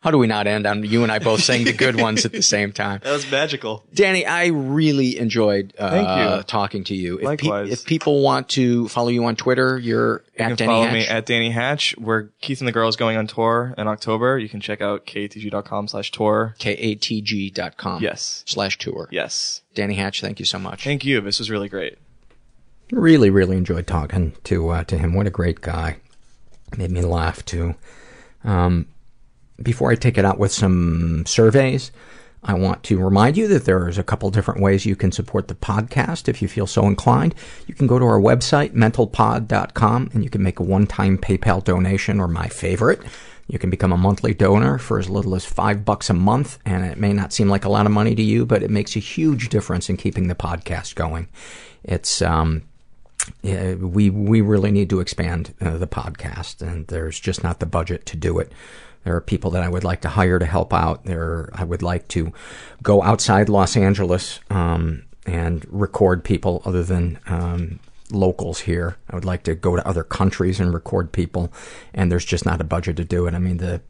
[0.01, 2.31] How do we not end on you and I both saying the good ones at
[2.31, 3.01] the same time?
[3.03, 3.83] That was magical.
[3.93, 6.43] Danny, I really enjoyed uh, Thank you.
[6.43, 7.19] talking to you.
[7.19, 7.71] If, Likewise.
[7.71, 10.93] if people want to follow you on Twitter, you're You at can Danny follow Hatch.
[10.93, 11.95] me at Danny Hatch.
[11.97, 14.39] We're Keith and the Girls going on tour in October.
[14.39, 16.55] You can check out katg.com slash tour.
[16.59, 18.43] katg.com Yes.
[18.47, 19.07] slash tour.
[19.11, 19.61] Yes.
[19.75, 20.83] Danny Hatch, thank you so much.
[20.83, 21.21] Thank you.
[21.21, 21.97] This was really great.
[22.91, 25.13] Really, really enjoyed talking to uh, to him.
[25.13, 25.97] What a great guy.
[26.77, 27.75] Made me laugh too.
[28.43, 28.87] Um,
[29.63, 31.91] before I take it out with some surveys,
[32.43, 35.55] I want to remind you that there's a couple different ways you can support the
[35.55, 37.35] podcast if you feel so inclined.
[37.67, 42.19] You can go to our website, mentalpod.com, and you can make a one-time PayPal donation
[42.19, 43.01] or my favorite.
[43.47, 46.83] You can become a monthly donor for as little as five bucks a month, and
[46.83, 48.99] it may not seem like a lot of money to you, but it makes a
[48.99, 51.27] huge difference in keeping the podcast going.
[51.83, 52.63] It's, um,
[53.43, 57.65] yeah, we we really need to expand uh, the podcast, and there's just not the
[57.65, 58.51] budget to do it.
[59.03, 61.05] There are people that I would like to hire to help out.
[61.05, 62.31] There, I would like to
[62.83, 67.79] go outside Los Angeles um, and record people other than um,
[68.11, 68.97] locals here.
[69.09, 71.51] I would like to go to other countries and record people,
[71.93, 73.33] and there's just not a budget to do it.
[73.33, 73.81] I mean, the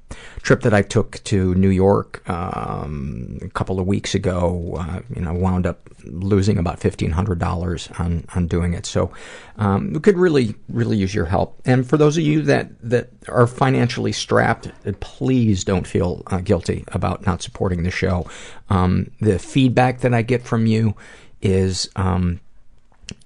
[0.42, 5.22] trip that I took to New York um, a couple of weeks ago, uh, you
[5.22, 8.86] know, wound up losing about fifteen hundred dollars on on doing it.
[8.86, 9.12] So
[9.58, 11.60] um, we could really really use your help.
[11.66, 16.84] And for those of you that that are financially strapped, please don't feel uh, guilty
[16.90, 18.26] about not supporting the show.
[18.70, 20.96] Um, the feedback that I get from you
[21.42, 22.40] is um,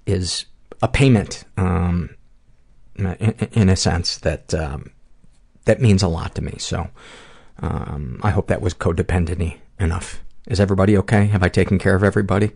[0.05, 0.45] is
[0.85, 2.15] a payment um,
[2.95, 4.91] in, in a sense that um,
[5.65, 6.55] that means a lot to me.
[6.59, 6.87] So
[7.59, 10.21] um, I hope that was codependent enough.
[10.47, 11.25] Is everybody okay?
[11.25, 12.51] Have I taken care of everybody?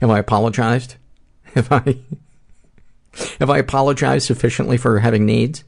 [0.00, 0.96] Have I apologized?
[1.54, 1.96] Have I
[3.40, 5.64] have I apologized sufficiently for having needs?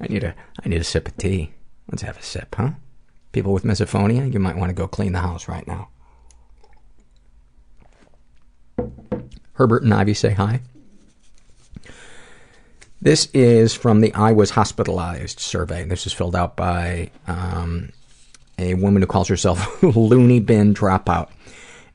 [0.00, 1.52] I need a I need a sip of tea.
[1.90, 2.70] Let's have a sip, huh?
[3.32, 5.88] People with misophonia, you might want to go clean the house right now.
[9.60, 10.62] Herbert and Ivy say hi.
[13.02, 15.84] This is from the I Was Hospitalized survey.
[15.84, 17.92] This is filled out by um,
[18.58, 21.28] a woman who calls herself Loony Bin Dropout.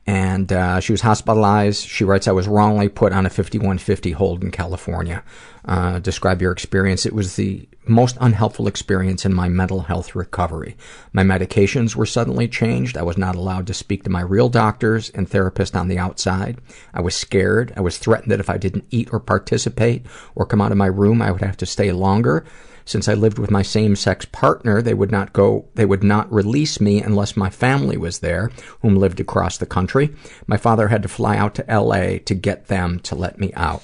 [0.06, 1.84] And uh, she was hospitalized.
[1.84, 5.24] She writes, I was wrongly put on a 5150 hold in California.
[5.64, 7.04] Uh, describe your experience.
[7.04, 10.76] It was the most unhelpful experience in my mental health recovery.
[11.12, 12.96] My medications were suddenly changed.
[12.96, 16.58] I was not allowed to speak to my real doctors and therapist on the outside.
[16.92, 17.72] I was scared.
[17.76, 20.86] I was threatened that if I didn't eat or participate or come out of my
[20.86, 22.44] room, I would have to stay longer.
[22.84, 26.80] Since I lived with my same-sex partner, they would not go, they would not release
[26.80, 30.14] me unless my family was there, whom lived across the country.
[30.46, 33.82] My father had to fly out to LA to get them to let me out.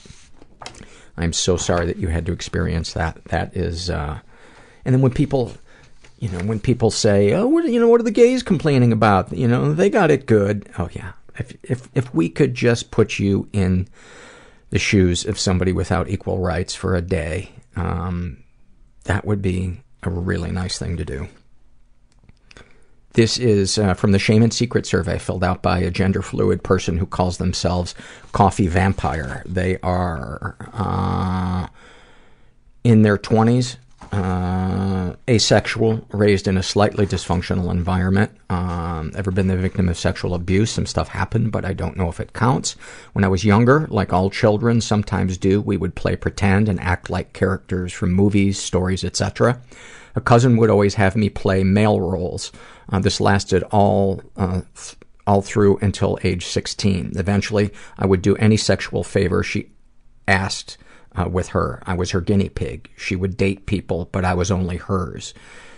[1.17, 3.23] I'm so sorry that you had to experience that.
[3.27, 4.21] That is, uh,
[4.85, 5.53] and then when people,
[6.19, 9.33] you know, when people say, "Oh, what, you know, what are the gays complaining about?"
[9.33, 10.69] You know, they got it good.
[10.79, 13.89] Oh yeah, if if if we could just put you in
[14.71, 18.43] the shoes of somebody without equal rights for a day, um,
[19.05, 21.29] that would be a really nice thing to do.
[23.15, 26.63] This is uh, from the Shame and Secret survey filled out by a gender fluid
[26.65, 27.95] person who calls themselves
[28.33, 29.43] Coffee Vampire.
[29.45, 31.67] They are uh,
[32.85, 33.77] in their 20s
[34.13, 38.31] Uh, asexual, raised in a slightly dysfunctional environment.
[38.51, 40.71] Um, ever been the victim of sexual abuse?
[40.71, 42.77] Some stuff happened, but I don't know if it counts.
[43.15, 47.09] When I was younger, like all children sometimes do, we would play pretend and act
[47.09, 49.59] like characters from movies, stories, etc.
[50.15, 52.53] A cousin would always have me play male roles.
[52.89, 54.63] Uh, this lasted all uh,
[55.27, 57.13] all through until age 16.
[57.17, 59.71] Eventually, I would do any sexual favor she
[60.27, 60.79] asked
[61.15, 61.83] uh, with her.
[61.87, 62.91] I was her guinea pig.
[62.97, 65.35] She would date people, but I was only hers.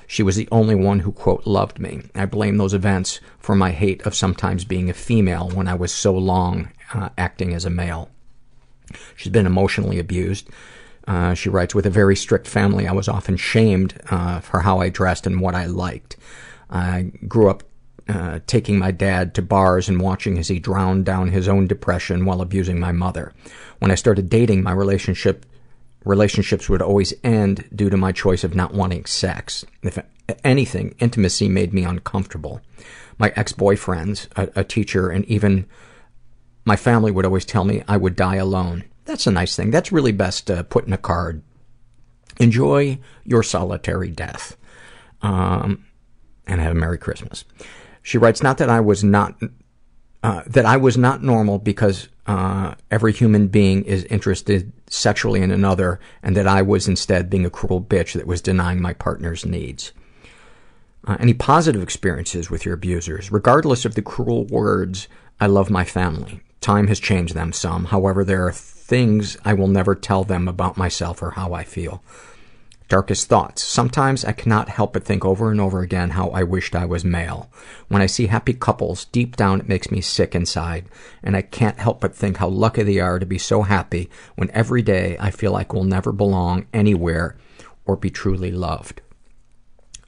[0.06, 2.02] She was the only one who, quote, loved me.
[2.14, 5.92] I blame those events for my hate of sometimes being a female when I was
[5.92, 8.10] so long uh, acting as a male.
[9.16, 10.48] She's been emotionally abused.
[11.06, 14.78] Uh, she writes, with a very strict family, I was often shamed uh, for how
[14.80, 16.16] I dressed and what I liked.
[16.74, 17.62] I grew up
[18.08, 22.26] uh, taking my dad to bars and watching as he drowned down his own depression
[22.26, 23.32] while abusing my mother.
[23.78, 25.46] When I started dating, my relationship
[26.04, 29.64] relationships would always end due to my choice of not wanting sex.
[29.82, 29.98] If
[30.44, 32.60] anything, intimacy made me uncomfortable.
[33.16, 35.64] My ex-boyfriends, a, a teacher, and even
[36.66, 38.84] my family would always tell me I would die alone.
[39.06, 39.70] That's a nice thing.
[39.70, 41.42] That's really best uh, put in a card.
[42.38, 44.56] Enjoy your solitary death.
[45.22, 45.86] Um,
[46.46, 47.44] and have a Merry Christmas.
[48.02, 49.40] She writes, not that I was not,
[50.22, 55.50] uh, that I was not normal because, uh, every human being is interested sexually in
[55.50, 59.44] another and that I was instead being a cruel bitch that was denying my partner's
[59.44, 59.92] needs.
[61.06, 63.30] Uh, any positive experiences with your abusers?
[63.30, 65.08] Regardless of the cruel words,
[65.38, 66.40] I love my family.
[66.60, 67.86] Time has changed them some.
[67.86, 72.02] However, there are things I will never tell them about myself or how I feel.
[72.88, 73.64] Darkest thoughts.
[73.64, 77.04] Sometimes I cannot help but think over and over again how I wished I was
[77.04, 77.50] male.
[77.88, 80.84] When I see happy couples, deep down it makes me sick inside,
[81.22, 84.50] and I can't help but think how lucky they are to be so happy when
[84.50, 87.36] every day I feel like we'll never belong anywhere
[87.86, 89.00] or be truly loved.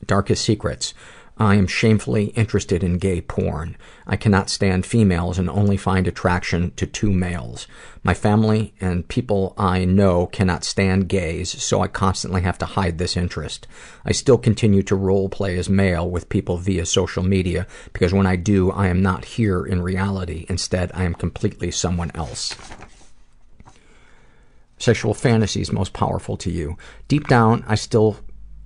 [0.05, 0.93] Darkest secrets.
[1.39, 3.77] I am shamefully interested in gay porn.
[4.07, 7.67] I cannot stand females and only find attraction to two males.
[8.03, 12.97] My family and people I know cannot stand gays, so I constantly have to hide
[12.97, 13.67] this interest.
[14.03, 18.27] I still continue to role play as male with people via social media because when
[18.27, 20.47] I do, I am not here in reality.
[20.49, 22.55] Instead, I am completely someone else.
[24.79, 26.79] Sexual fantasies most powerful to you.
[27.09, 28.19] Deep down, I still,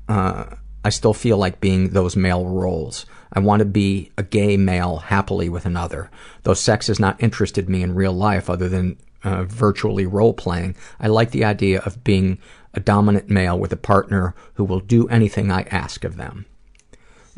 [0.09, 3.07] uh, I still feel like being those male roles.
[3.33, 6.11] I want to be a gay male happily with another.
[6.43, 10.77] Though sex has not interested me in real life other than uh, virtually role playing,
[10.99, 12.39] I like the idea of being
[12.73, 16.47] a dominant male with a partner who will do anything I ask of them.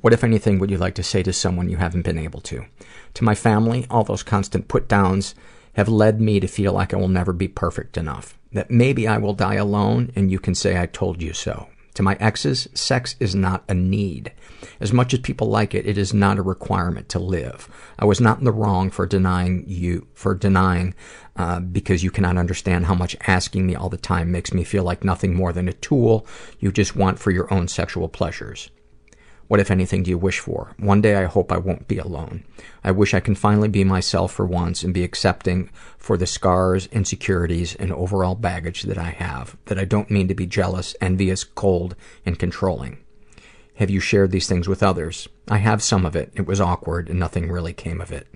[0.00, 2.64] What, if anything, would you like to say to someone you haven't been able to?
[3.14, 5.34] To my family, all those constant put downs
[5.74, 8.38] have led me to feel like I will never be perfect enough.
[8.52, 11.68] That maybe I will die alone and you can say I told you so.
[11.94, 14.32] To my exes, sex is not a need.
[14.80, 17.68] As much as people like it, it is not a requirement to live.
[17.98, 20.94] I was not in the wrong for denying you, for denying,
[21.36, 24.84] uh, because you cannot understand how much asking me all the time makes me feel
[24.84, 26.26] like nothing more than a tool
[26.58, 28.70] you just want for your own sexual pleasures.
[29.48, 30.74] What, if anything, do you wish for?
[30.78, 32.44] One day I hope I won't be alone.
[32.82, 36.86] I wish I can finally be myself for once and be accepting for the scars,
[36.86, 39.56] insecurities, and overall baggage that I have.
[39.66, 42.98] That I don't mean to be jealous, envious, cold, and controlling.
[43.76, 45.28] Have you shared these things with others?
[45.48, 46.32] I have some of it.
[46.34, 48.26] It was awkward and nothing really came of it.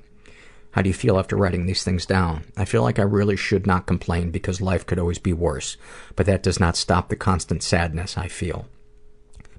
[0.72, 2.44] How do you feel after writing these things down?
[2.56, 5.78] I feel like I really should not complain because life could always be worse,
[6.14, 8.66] but that does not stop the constant sadness I feel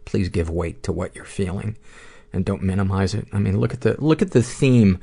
[0.08, 1.78] please give weight to what you're feeling
[2.32, 3.28] and don't minimize it.
[3.34, 5.00] I mean, look at the look at the theme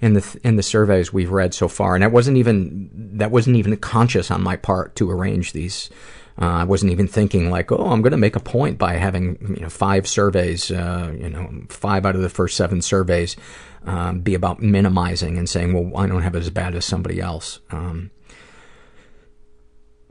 [0.00, 3.56] in the in the surveys we've read so far, and that wasn't even that wasn't
[3.56, 5.88] even conscious on my part to arrange these.
[6.40, 9.54] Uh, I wasn't even thinking like, oh, I'm going to make a point by having
[9.56, 13.36] you know five surveys, uh, you know, five out of the first seven surveys
[13.84, 17.20] um, be about minimizing and saying, well, I don't have it as bad as somebody
[17.20, 17.60] else.
[17.70, 18.10] Um,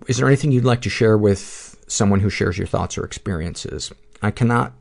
[0.08, 3.92] is there anything you'd like to share with someone who shares your thoughts or experiences?
[4.22, 4.74] I cannot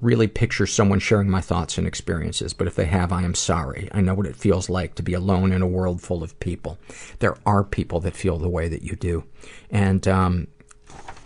[0.00, 3.88] really picture someone sharing my thoughts and experiences, but if they have, I am sorry.
[3.92, 6.78] I know what it feels like to be alone in a world full of people.
[7.20, 9.24] There are people that feel the way that you do.
[9.70, 10.48] And, um,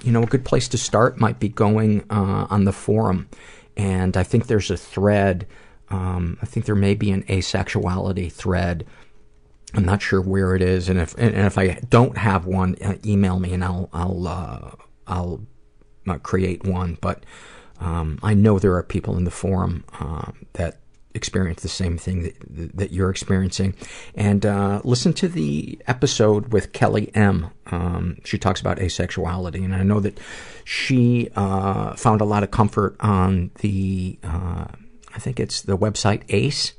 [0.04, 3.28] you know, a good place to start might be going uh, on the forum.
[3.76, 5.46] And I think there's a thread,
[5.88, 8.86] um, I think there may be an asexuality thread.
[9.74, 12.96] I'm not sure where it is, and if and if I don't have one, uh,
[13.04, 14.70] email me and I'll I'll uh,
[15.06, 15.46] I'll
[16.18, 17.24] create one, but
[17.80, 20.78] um, I know there are people in the forum uh, that
[21.14, 23.74] experience the same thing that, that you're experiencing.
[24.14, 27.50] And uh, listen to the episode with Kelly M.
[27.66, 30.18] Um, she talks about asexuality, and I know that
[30.64, 34.66] she uh, found a lot of comfort on the, uh,
[35.14, 36.74] I think it's the website ACE.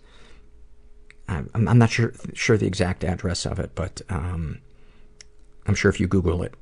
[1.27, 4.59] I'm, I'm not sure sure the exact address of it, but um,
[5.65, 6.53] I'm sure if you Google it,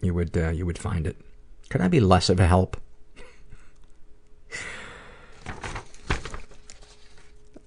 [0.00, 1.16] you would uh, you would find it.
[1.68, 2.76] Could I be less of a help?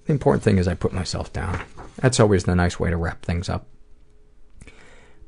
[0.06, 1.60] The important thing is I put myself down.
[1.96, 3.66] That's always the nice way to wrap things up.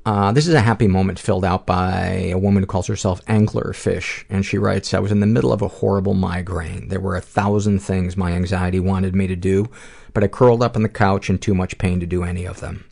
[0.05, 4.25] Uh, this is a happy moment filled out by a woman who calls herself Anglerfish,
[4.29, 6.89] and she writes, I was in the middle of a horrible migraine.
[6.89, 9.71] There were a thousand things my anxiety wanted me to do,
[10.13, 12.59] but I curled up on the couch in too much pain to do any of
[12.59, 12.85] them.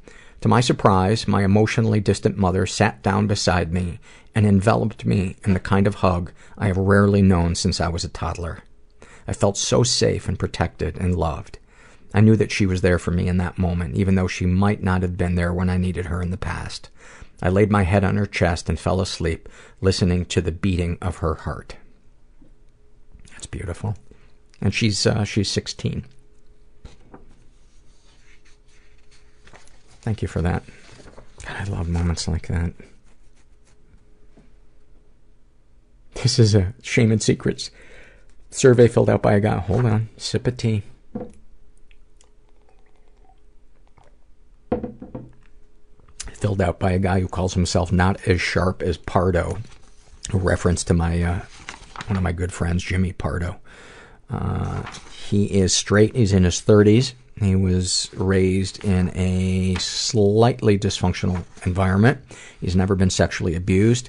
[0.43, 3.99] To my surprise, my emotionally distant mother sat down beside me
[4.35, 8.05] and enveloped me in the kind of hug I have rarely known since I was
[8.05, 8.63] a toddler.
[9.27, 11.59] I felt so safe and protected and loved.
[12.13, 14.83] I knew that she was there for me in that moment, even though she might
[14.83, 16.91] not have been there when I needed her in the past.
[17.43, 19.49] I laid my head on her chest and fell asleep,
[19.81, 21.77] listening to the beating of her heart.
[23.31, 23.97] That's beautiful.
[24.61, 26.05] And she's uh, she's 16.
[30.03, 30.63] Thank you for that.
[31.47, 32.73] God, I love moments like that.
[36.23, 37.71] This is a shame and secrets
[38.51, 39.59] survey filled out by a guy.
[39.59, 40.83] Hold on, sip of tea.
[46.41, 49.59] filled out by a guy who calls himself not as sharp as Pardo,
[50.33, 51.41] a reference to my uh,
[52.07, 53.61] one of my good friends, Jimmy Pardo.
[54.31, 54.83] Uh,
[55.29, 56.17] he is straight.
[56.17, 57.13] He's in his 30s.
[57.41, 62.21] He was raised in a slightly dysfunctional environment.
[62.61, 64.09] He's never been sexually abused.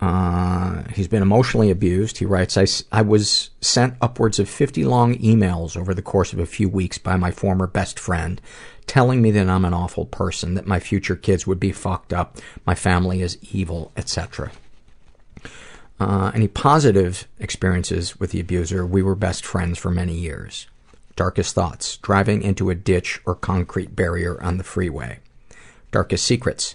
[0.00, 2.18] Uh, he's been emotionally abused.
[2.18, 6.38] He writes, I, I was sent upwards of 50 long emails over the course of
[6.38, 8.40] a few weeks by my former best friend
[8.86, 12.38] telling me that I'm an awful person, that my future kids would be fucked up,
[12.64, 14.52] my family is evil, etc.
[15.98, 18.86] Uh, any positive experiences with the abuser?
[18.86, 20.66] We were best friends for many years.
[21.16, 25.18] Darkest thoughts, driving into a ditch or concrete barrier on the freeway.
[25.90, 26.74] Darkest secrets,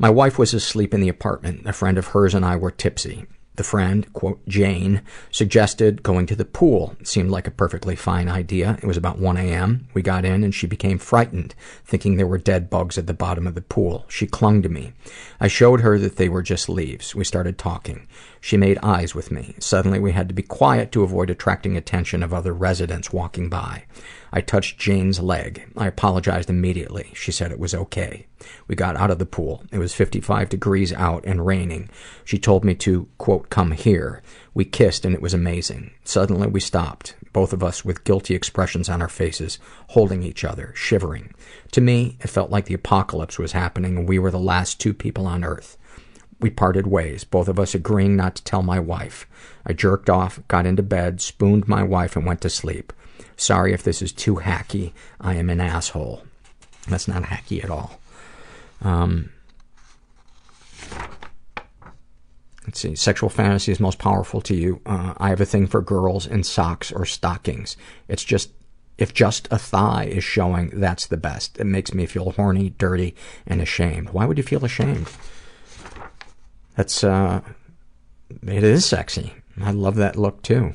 [0.00, 1.66] my wife was asleep in the apartment.
[1.66, 3.26] A friend of hers and I were tipsy.
[3.56, 6.96] The friend, quote, Jane, suggested going to the pool.
[6.98, 8.78] It seemed like a perfectly fine idea.
[8.82, 9.88] It was about 1 a.m.
[9.92, 11.54] We got in and she became frightened,
[11.84, 14.06] thinking there were dead bugs at the bottom of the pool.
[14.08, 14.94] She clung to me.
[15.38, 17.14] I showed her that they were just leaves.
[17.14, 18.08] We started talking.
[18.40, 19.54] She made eyes with me.
[19.58, 23.84] Suddenly we had to be quiet to avoid attracting attention of other residents walking by.
[24.32, 25.70] I touched Jane's leg.
[25.76, 27.10] I apologized immediately.
[27.14, 28.26] She said it was okay.
[28.68, 29.64] We got out of the pool.
[29.72, 31.90] It was 55 degrees out and raining.
[32.24, 34.22] She told me to, quote, come here.
[34.54, 35.90] We kissed and it was amazing.
[36.04, 39.58] Suddenly we stopped, both of us with guilty expressions on our faces,
[39.88, 41.34] holding each other, shivering.
[41.72, 44.94] To me, it felt like the apocalypse was happening and we were the last two
[44.94, 45.76] people on earth.
[46.40, 49.26] We parted ways, both of us agreeing not to tell my wife.
[49.66, 52.94] I jerked off, got into bed, spooned my wife, and went to sleep.
[53.40, 54.92] Sorry if this is too hacky.
[55.18, 56.22] I am an asshole.
[56.88, 57.98] That's not hacky at all.
[58.82, 59.30] Um,
[62.66, 62.94] let's see.
[62.94, 64.82] Sexual fantasy is most powerful to you.
[64.84, 67.78] Uh, I have a thing for girls in socks or stockings.
[68.08, 68.50] It's just
[68.98, 71.58] if just a thigh is showing, that's the best.
[71.58, 73.14] It makes me feel horny, dirty,
[73.46, 74.10] and ashamed.
[74.10, 75.08] Why would you feel ashamed?
[76.76, 77.40] That's uh,
[78.46, 79.32] it is sexy.
[79.58, 80.74] I love that look too.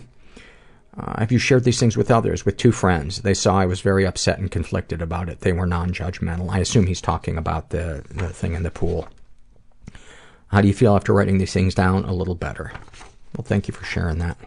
[0.98, 2.46] Uh, have you shared these things with others?
[2.46, 3.22] With two friends.
[3.22, 5.42] They saw I was very upset and conflicted about it.
[5.42, 6.50] They were non-judgmental.
[6.50, 8.02] I assume he's talking about the,
[8.34, 9.08] thing in the pool.
[10.48, 12.06] How do you feel after writing these things down?
[12.06, 12.72] A little better.
[13.36, 14.38] Well, thank you for sharing that.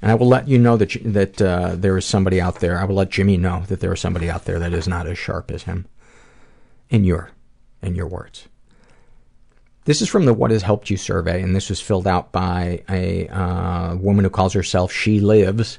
[0.00, 2.78] And I will let you know that that uh, there is somebody out there.
[2.78, 5.18] I will let Jimmy know that there is somebody out there that is not as
[5.18, 5.86] sharp as him.
[6.90, 7.30] In your,
[7.82, 8.48] in your words.
[9.84, 12.82] This is from the What Has Helped You survey, and this was filled out by
[12.88, 15.78] a uh, woman who calls herself She Lives.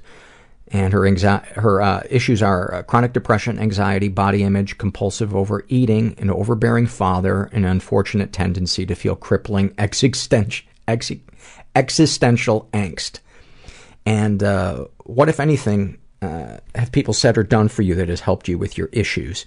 [0.70, 6.16] And her, anxi- her uh, issues are uh, chronic depression, anxiety, body image, compulsive overeating,
[6.18, 11.12] an overbearing father, an unfortunate tendency to feel crippling existential, ex-
[11.76, 13.20] existential angst.
[14.06, 18.22] And uh, what, if anything, uh, have people said or done for you that has
[18.22, 19.46] helped you with your issues?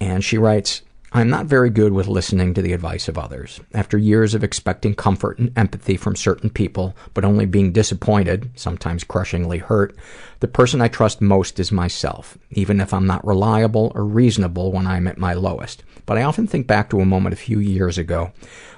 [0.00, 0.82] And she writes,
[1.16, 3.58] I'm not very good with listening to the advice of others.
[3.72, 9.02] After years of expecting comfort and empathy from certain people, but only being disappointed, sometimes
[9.02, 9.96] crushingly hurt,
[10.40, 14.86] the person I trust most is myself, even if I'm not reliable or reasonable when
[14.86, 15.84] I'm at my lowest.
[16.04, 18.32] But I often think back to a moment a few years ago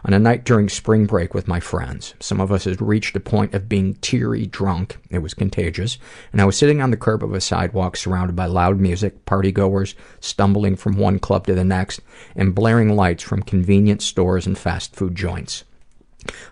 [0.04, 2.14] on a night during spring break with my friends.
[2.20, 4.96] Some of us had reached a point of being teary drunk.
[5.10, 5.98] It was contagious.
[6.32, 9.94] And I was sitting on the curb of a sidewalk surrounded by loud music, partygoers
[10.20, 12.00] stumbling from one club to the next,
[12.34, 15.64] and blaring lights from convenience stores and fast food joints.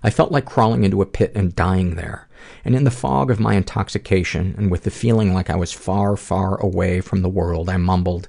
[0.02, 2.28] I felt like crawling into a pit and dying there.
[2.64, 6.16] And in the fog of my intoxication, and with the feeling like I was far,
[6.16, 8.28] far away from the world, I mumbled,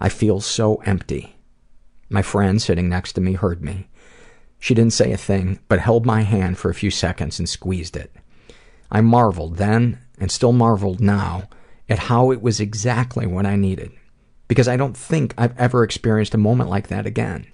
[0.00, 1.36] I feel so empty.
[2.10, 3.88] My friend sitting next to me heard me.
[4.58, 7.96] She didn't say a thing, but held my hand for a few seconds and squeezed
[7.96, 8.14] it.
[8.90, 11.48] I marveled then, and still marveled now,
[11.88, 13.92] at how it was exactly what I needed.
[14.48, 17.46] Because I don't think I've ever experienced a moment like that again.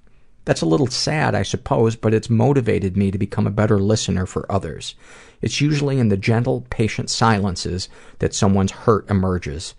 [0.44, 4.26] That's a little sad, I suppose, but it's motivated me to become a better listener
[4.26, 4.94] for others.
[5.40, 7.88] It's usually in the gentle, patient silences
[8.18, 9.74] that someone's hurt emerges.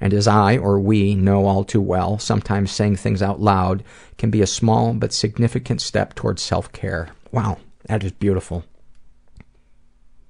[0.00, 3.82] And as I, or we, know all too well, sometimes saying things out loud
[4.18, 7.08] can be a small but significant step towards self-care.
[7.32, 8.64] Wow, that is beautiful.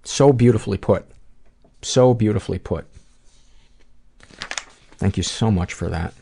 [0.04, 1.04] So beautifully put.
[1.82, 2.86] So beautifully put.
[4.98, 6.14] Thank you so much for that.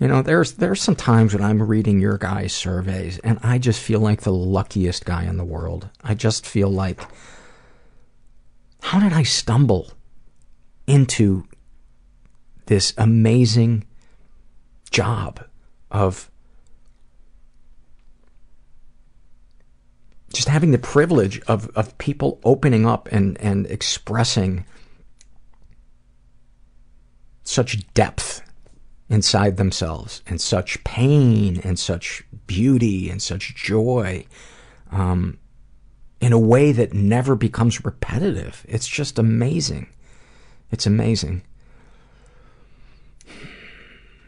[0.00, 3.78] You know, there's there's some times when I'm reading your guys' surveys and I just
[3.78, 5.90] feel like the luckiest guy in the world.
[6.02, 7.02] I just feel like
[8.82, 9.92] how did I stumble
[10.86, 11.46] into
[12.64, 13.84] this amazing
[14.90, 15.44] job
[15.90, 16.30] of
[20.32, 24.64] just having the privilege of, of people opening up and, and expressing
[27.44, 28.40] such depth
[29.10, 34.24] inside themselves and such pain and such beauty and such joy
[34.92, 35.36] um,
[36.20, 38.64] in a way that never becomes repetitive.
[38.68, 39.88] It's just amazing.
[40.70, 41.42] It's amazing.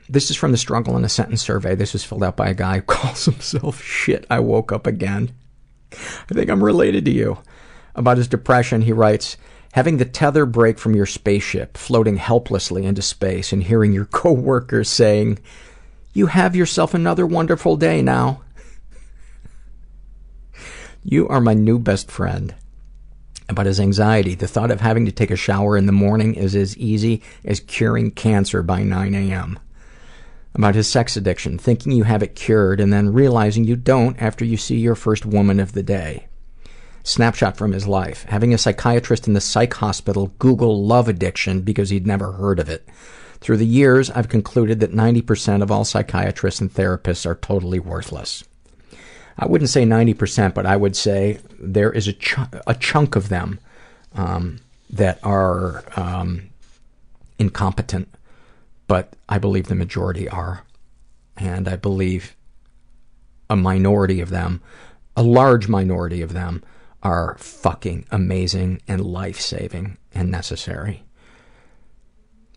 [0.08, 1.76] This is from the Struggle in a Sentence survey.
[1.76, 5.30] This was filled out by a guy who calls himself Shit, I Woke Up Again.
[5.92, 7.38] I think I'm related to you.
[7.94, 9.36] About his depression, he writes,
[9.72, 14.88] Having the tether break from your spaceship, floating helplessly into space, and hearing your coworkers
[14.88, 15.38] saying,
[16.12, 18.42] You have yourself another wonderful day now.
[21.02, 22.54] you are my new best friend.
[23.48, 26.54] About his anxiety, the thought of having to take a shower in the morning is
[26.54, 29.58] as easy as curing cancer by 9 a.m.
[30.54, 34.44] About his sex addiction, thinking you have it cured and then realizing you don't after
[34.44, 36.26] you see your first woman of the day.
[37.04, 38.24] Snapshot from his life.
[38.24, 42.68] Having a psychiatrist in the psych hospital Google love addiction because he'd never heard of
[42.68, 42.88] it.
[43.40, 48.44] Through the years, I've concluded that 90% of all psychiatrists and therapists are totally worthless.
[49.36, 53.30] I wouldn't say 90%, but I would say there is a, ch- a chunk of
[53.30, 53.58] them
[54.14, 54.60] um,
[54.90, 56.50] that are um,
[57.38, 58.14] incompetent,
[58.86, 60.62] but I believe the majority are.
[61.36, 62.36] And I believe
[63.50, 64.60] a minority of them,
[65.16, 66.62] a large minority of them,
[67.02, 71.04] are fucking amazing and life-saving and necessary.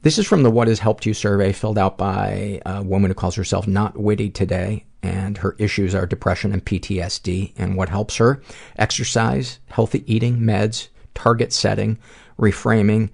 [0.01, 3.15] This is from the What Has Helped You survey filled out by a woman who
[3.15, 7.53] calls herself Not Witty Today, and her issues are depression and PTSD.
[7.57, 8.41] And what helps her?
[8.77, 11.97] Exercise, healthy eating, meds, target setting,
[12.37, 13.09] reframing,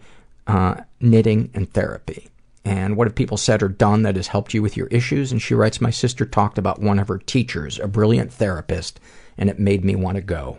[0.48, 2.28] uh, knitting, and therapy.
[2.66, 5.32] And what have people said or done that has helped you with your issues?
[5.32, 9.00] And she writes, My sister talked about one of her teachers, a brilliant therapist,
[9.38, 10.58] and it made me want to go.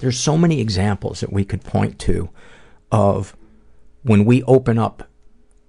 [0.00, 2.30] There's so many examples that we could point to
[2.90, 3.36] of
[4.02, 5.08] when we open up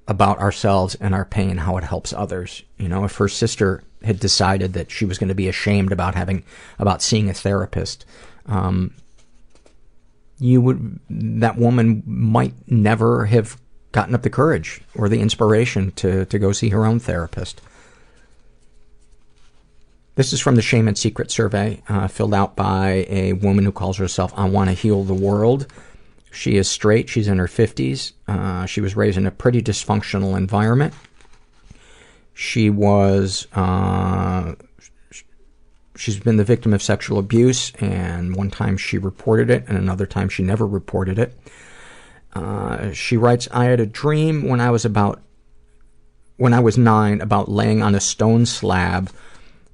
[0.07, 2.63] about ourselves and our pain, how it helps others.
[2.77, 6.15] You know, if her sister had decided that she was going to be ashamed about
[6.15, 6.43] having,
[6.79, 8.05] about seeing a therapist,
[8.47, 8.93] um,
[10.39, 13.57] you would, that woman might never have
[13.91, 17.61] gotten up the courage or the inspiration to, to go see her own therapist.
[20.15, 23.71] This is from the Shame and Secret survey, uh, filled out by a woman who
[23.71, 25.67] calls herself I Want to Heal the World.
[26.31, 27.07] She is straight.
[27.07, 28.11] She's in her 50s.
[28.27, 30.93] Uh, she was raised in a pretty dysfunctional environment.
[32.33, 34.55] She was, uh,
[35.95, 40.05] she's been the victim of sexual abuse, and one time she reported it, and another
[40.05, 41.39] time she never reported it.
[42.33, 45.21] Uh, she writes, I had a dream when I was about,
[46.35, 49.09] when I was nine, about laying on a stone slab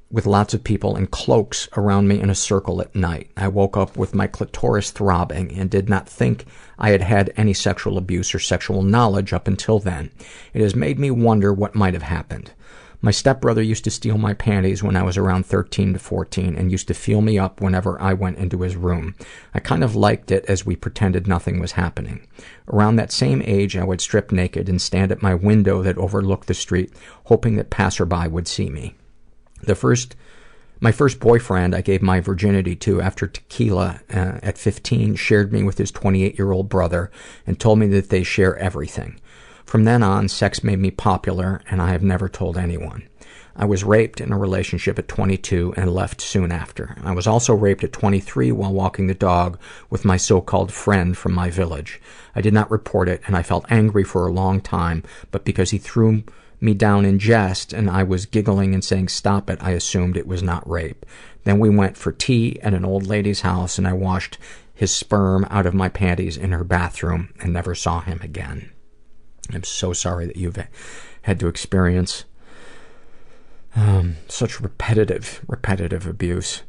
[0.09, 3.29] with lots of people in cloaks around me in a circle at night.
[3.35, 6.45] I woke up with my clitoris throbbing and did not think
[6.79, 10.11] I had had any sexual abuse or sexual knowledge up until then.
[10.53, 12.51] It has made me wonder what might have happened.
[12.99, 16.71] My stepbrother used to steal my panties when I was around 13 to 14 and
[16.71, 19.13] used to feel me up whenever I went into his room.
[19.53, 22.25] I kind of liked it as we pretended nothing was happening.
[22.67, 26.47] Around that same age, I would strip naked and stand at my window that overlooked
[26.47, 26.91] the street,
[27.25, 28.95] hoping that passerby would see me.
[29.61, 30.15] The first
[30.79, 35.63] my first boyfriend I gave my virginity to after tequila uh, at 15 shared me
[35.63, 37.09] with his 28 year old brother
[37.47, 39.19] and told me that they share everything.
[39.65, 43.07] From then on, sex made me popular and I have never told anyone.
[43.59, 46.95] I was raped in a relationship at 22 and left soon after.
[47.03, 49.59] I was also raped at 23 while walking the dog
[49.89, 51.99] with my so-called friend from my village.
[52.35, 55.71] I did not report it and I felt angry for a long time, but because
[55.71, 56.23] he threw
[56.59, 60.27] me down in jest and I was giggling and saying stop it, I assumed it
[60.27, 61.05] was not rape.
[61.43, 64.37] Then we went for tea at an old lady's house and I washed
[64.73, 68.71] his sperm out of my panties in her bathroom and never saw him again.
[69.51, 70.57] I'm so sorry that you've
[71.23, 72.25] had to experience
[73.75, 76.63] um, such repetitive, repetitive abuse.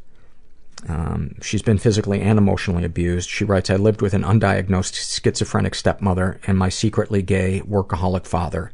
[0.89, 3.29] Um, she's been physically and emotionally abused.
[3.29, 8.71] She writes, I lived with an undiagnosed schizophrenic stepmother and my secretly gay workaholic father.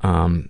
[0.00, 0.48] Um,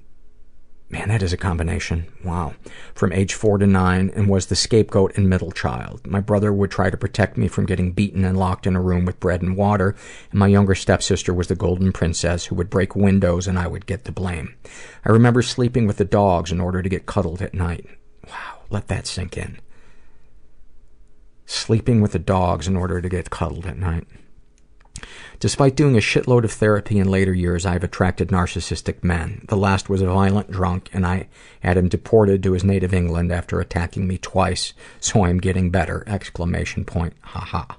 [0.93, 2.07] man, that is a combination.
[2.23, 2.55] Wow.
[2.95, 6.07] From age four to nine and was the scapegoat and middle child.
[6.07, 9.07] My brother would try to protect me from getting beaten and locked in a room
[9.07, 9.97] with bread and water.
[10.31, 13.87] And my younger stepsister was the golden princess who would break windows and I would
[13.87, 14.55] get the blame.
[15.05, 17.87] I remember sleeping with the dogs in order to get cuddled at night.
[18.29, 18.61] Wow.
[18.69, 19.59] Let that sink in.
[21.47, 24.07] Sleeping with the dogs in order to get cuddled at night.
[25.41, 29.45] Despite doing a shitload of therapy in later years, I have attracted narcissistic men.
[29.49, 31.29] The last was a violent drunk, and I
[31.61, 35.71] had him deported to his native England after attacking me twice, so I am getting
[35.71, 36.05] better!
[36.07, 37.15] Exclamation point.
[37.23, 37.77] Ha ha.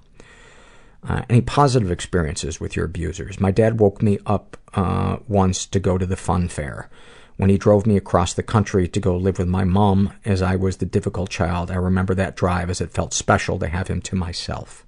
[1.08, 3.40] Uh, any positive experiences with your abusers?
[3.40, 6.90] My dad woke me up uh, once to go to the fun fair.
[7.36, 10.56] When he drove me across the country to go live with my mom as I
[10.56, 14.02] was the difficult child, I remember that drive as it felt special to have him
[14.02, 14.82] to myself.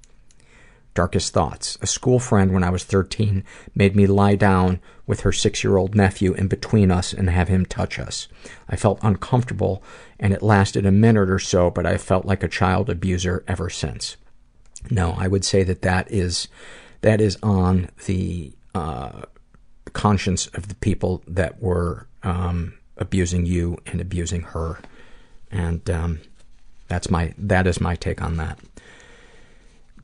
[0.95, 1.77] Darkest thoughts.
[1.81, 3.43] A school friend when I was 13
[3.76, 7.49] made me lie down with her six year old nephew in between us and have
[7.49, 8.30] him touch us.
[8.69, 9.84] I felt uncomfortable
[10.22, 13.69] and it lasted a minute or so, but I felt like a child abuser ever
[13.69, 14.15] since.
[14.89, 16.47] No, I would say that that is,
[17.01, 19.23] that is on the, uh,
[19.91, 24.80] conscience of the people that were, um, abusing you and abusing her.
[25.51, 26.22] And, um,
[26.88, 28.59] that's my, that is my take on that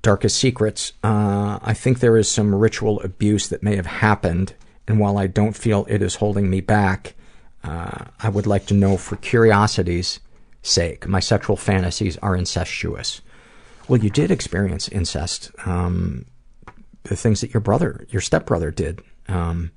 [0.02, 4.54] darkest secrets, uh, I think there is some ritual abuse that may have happened,
[4.88, 7.16] and while I don't feel it is holding me back,
[7.64, 10.20] uh, I would like to know for curiosity's
[10.64, 11.08] sake.
[11.08, 13.22] My sexual fantasies are incestuous.
[13.88, 15.52] Well, you did experience incest.
[15.66, 16.26] Um,
[17.04, 19.02] the things that your brother, your stepbrother did.
[19.28, 19.72] Um,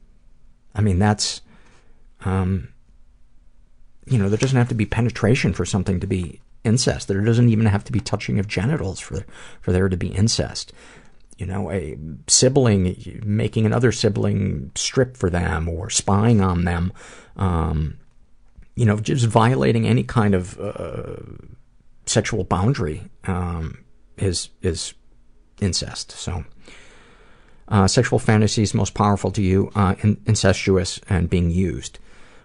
[0.74, 1.40] I mean, that's,
[2.24, 2.68] um,
[4.06, 7.08] you know, there doesn't have to be penetration for something to be incest.
[7.08, 9.24] There doesn't even have to be touching of genitals for
[9.60, 10.72] for there to be incest.
[11.38, 16.92] You know, a sibling making another sibling strip for them or spying on them.
[17.36, 17.98] Um,
[18.76, 21.16] you know, just violating any kind of uh,
[22.06, 23.84] sexual boundary um,
[24.16, 24.94] is is
[25.60, 26.12] incest.
[26.12, 26.44] So,
[27.68, 31.98] uh, sexual fantasies most powerful to you, uh, in- incestuous and being used.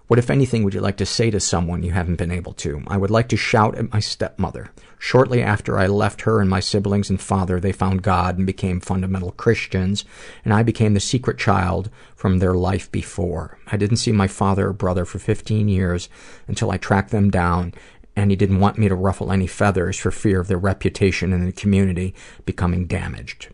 [0.09, 2.81] What, if anything, would you like to say to someone you haven't been able to?
[2.87, 4.71] I would like to shout at my stepmother.
[4.97, 8.79] Shortly after I left her and my siblings and father, they found God and became
[8.79, 10.05] fundamental Christians,
[10.43, 13.59] and I became the secret child from their life before.
[13.67, 16.09] I didn't see my father or brother for 15 years
[16.47, 17.75] until I tracked them down,
[18.15, 21.45] and he didn't want me to ruffle any feathers for fear of their reputation in
[21.45, 22.15] the community
[22.45, 23.49] becoming damaged.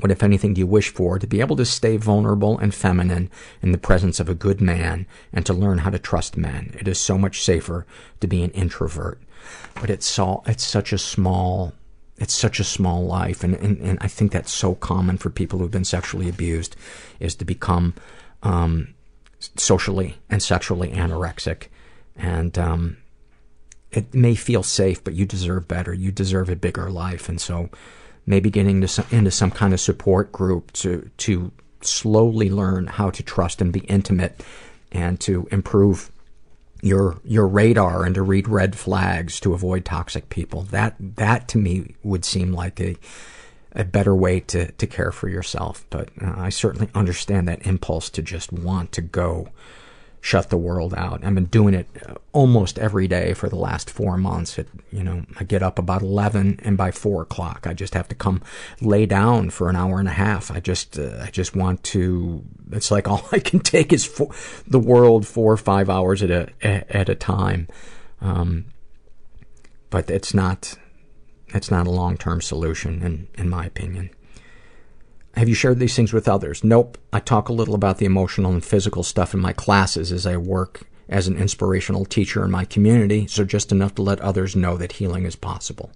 [0.00, 1.18] What, if anything, do you wish for?
[1.18, 5.06] To be able to stay vulnerable and feminine in the presence of a good man
[5.32, 6.74] and to learn how to trust men.
[6.78, 7.86] It is so much safer
[8.20, 9.20] to be an introvert.
[9.74, 11.72] But it's so, it's such a small,
[12.16, 13.44] it's such a small life.
[13.44, 16.74] And, and, and I think that's so common for people who've been sexually abused
[17.20, 17.94] is to become,
[18.42, 18.94] um,
[19.56, 21.66] socially and sexually anorexic.
[22.16, 22.96] And, um,
[23.90, 25.92] it may feel safe, but you deserve better.
[25.92, 27.28] You deserve a bigger life.
[27.28, 27.68] And so,
[28.26, 33.22] maybe getting some, into some kind of support group to to slowly learn how to
[33.22, 34.44] trust and be intimate
[34.92, 36.10] and to improve
[36.82, 40.62] your your radar and to read red flags to avoid toxic people.
[40.62, 42.96] That that to me would seem like a
[43.72, 45.86] a better way to to care for yourself.
[45.90, 49.48] But uh, i certainly understand that impulse to just want to go
[50.22, 51.24] shut the world out.
[51.24, 51.88] I've been doing it
[52.32, 54.56] almost every day for the last four months.
[54.56, 58.06] It, you know, I get up about 11 and by four o'clock, I just have
[58.06, 58.40] to come
[58.80, 60.52] lay down for an hour and a half.
[60.52, 64.30] I just, uh, I just want to, it's like all I can take is for,
[64.64, 67.66] the world four or five hours at a, at a time.
[68.20, 68.66] Um,
[69.90, 70.78] but it's not,
[71.48, 74.10] it's not a long-term solution in, in my opinion.
[75.34, 76.62] Have you shared these things with others?
[76.62, 76.98] Nope.
[77.12, 80.36] I talk a little about the emotional and physical stuff in my classes as I
[80.36, 84.76] work as an inspirational teacher in my community, so just enough to let others know
[84.76, 85.90] that healing is possible.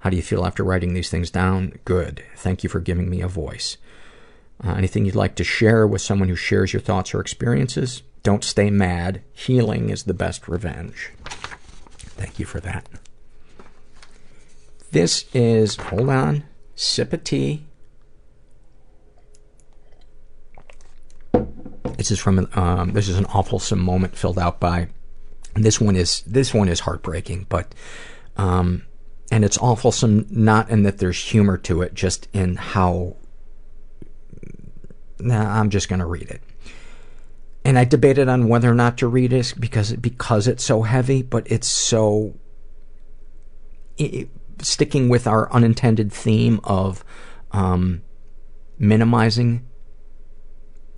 [0.00, 1.78] How do you feel after writing these things down?
[1.84, 2.22] Good.
[2.36, 3.76] Thank you for giving me a voice.
[4.62, 8.02] Uh, anything you'd like to share with someone who shares your thoughts or experiences?
[8.22, 9.22] Don't stay mad.
[9.32, 11.10] Healing is the best revenge.
[12.16, 12.88] Thank you for that.
[14.92, 17.65] This is, hold on, sip of tea.
[21.88, 24.88] This is from um, this is an awfulsome moment filled out by.
[25.54, 27.74] This one is this one is heartbreaking, but
[28.36, 28.84] um,
[29.30, 33.16] and it's awfulsome not in that there's humor to it, just in how.
[35.18, 36.42] Nah, I'm just gonna read it.
[37.64, 41.22] And I debated on whether or not to read it because because it's so heavy,
[41.22, 42.34] but it's so.
[43.98, 44.28] It,
[44.62, 47.04] sticking with our unintended theme of
[47.52, 48.02] um,
[48.78, 49.66] minimizing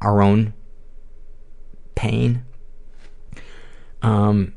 [0.01, 0.55] our own
[1.99, 2.45] pain.
[4.03, 4.55] Um,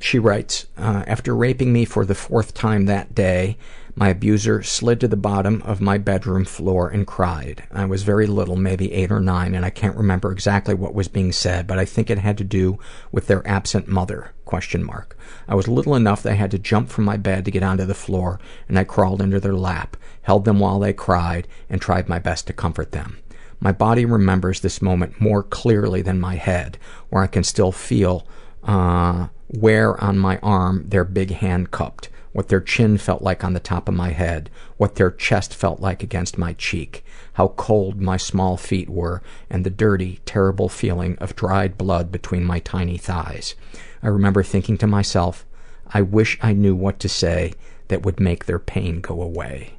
[0.00, 3.58] she writes, uh, after raping me for the fourth time that day,
[3.94, 7.64] my abuser slid to the bottom of my bedroom floor and cried.
[7.70, 11.08] I was very little, maybe eight or nine, and I can't remember exactly what was
[11.08, 12.78] being said, but I think it had to do
[13.12, 15.14] with their absent mother, question mark.
[15.46, 17.84] I was little enough that I had to jump from my bed to get onto
[17.84, 22.08] the floor, and I crawled into their lap, held them while they cried, and tried
[22.08, 23.18] my best to comfort them.
[23.62, 26.78] My body remembers this moment more clearly than my head,
[27.10, 28.26] where I can still feel
[28.64, 33.52] uh, where on my arm their big hand cupped, what their chin felt like on
[33.52, 38.00] the top of my head, what their chest felt like against my cheek, how cold
[38.00, 42.98] my small feet were, and the dirty, terrible feeling of dried blood between my tiny
[42.98, 43.54] thighs.
[44.02, 45.46] I remember thinking to myself,
[45.86, 47.52] I wish I knew what to say
[47.86, 49.74] that would make their pain go away.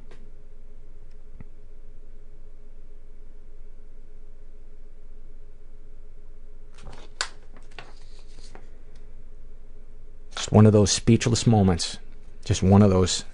[10.44, 11.96] Just one of those speechless moments.
[12.44, 13.24] Just one of those.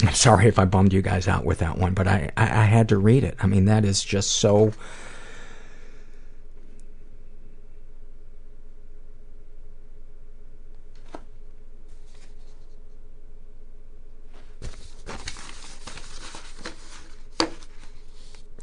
[0.00, 2.64] I'm sorry if I bummed you guys out with that one, but I, I, I
[2.64, 3.36] had to read it.
[3.40, 4.72] I mean, that is just so.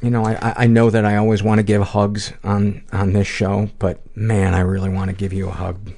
[0.04, 3.26] You know, I, I know that I always want to give hugs on, on this
[3.26, 5.94] show, but man, I really want to give you a hug.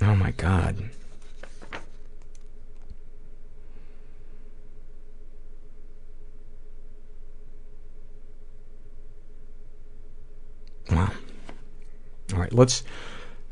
[0.00, 0.88] Oh my god.
[10.90, 11.12] Wow.
[12.32, 12.82] All right, let's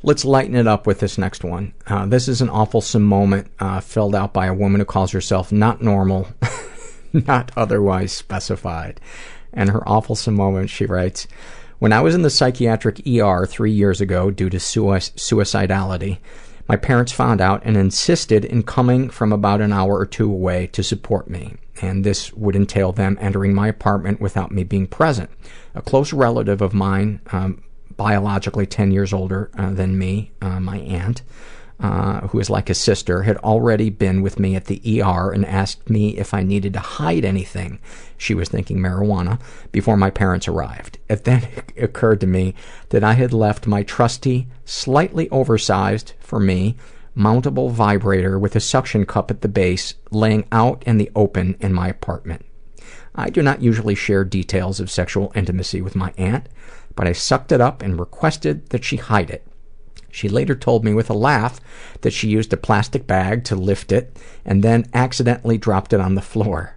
[0.02, 1.74] let's lighten it up with this next one.
[1.86, 5.52] Uh, this is an awfulsome moment uh, filled out by a woman who calls herself
[5.52, 6.28] not normal.
[7.26, 9.00] not otherwise specified.
[9.52, 11.26] And her awfulsome moment, she writes,
[11.78, 16.18] When I was in the psychiatric ER three years ago due to suicidality,
[16.68, 20.66] my parents found out and insisted in coming from about an hour or two away
[20.68, 21.56] to support me.
[21.80, 25.30] And this would entail them entering my apartment without me being present.
[25.74, 27.62] A close relative of mine, um,
[27.96, 31.22] biologically 10 years older uh, than me, uh, my aunt,
[31.80, 35.88] who is like a sister, had already been with me at the ER and asked
[35.88, 37.78] me if I needed to hide anything.
[38.16, 39.40] She was thinking marijuana
[39.72, 40.98] before my parents arrived.
[41.08, 41.46] It then
[41.76, 42.54] occurred to me
[42.90, 46.76] that I had left my trusty, slightly oversized, for me,
[47.16, 51.72] mountable vibrator with a suction cup at the base laying out in the open in
[51.72, 52.44] my apartment.
[53.14, 56.48] I do not usually share details of sexual intimacy with my aunt,
[56.94, 59.47] but I sucked it up and requested that she hide it.
[60.10, 61.60] She later told me with a laugh
[62.00, 66.14] that she used a plastic bag to lift it and then accidentally dropped it on
[66.14, 66.76] the floor.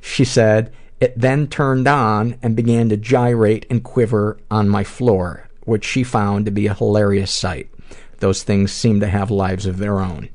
[0.00, 5.48] She said, it then turned on and began to gyrate and quiver on my floor,
[5.64, 7.70] which she found to be a hilarious sight.
[8.18, 10.28] Those things seem to have lives of their own.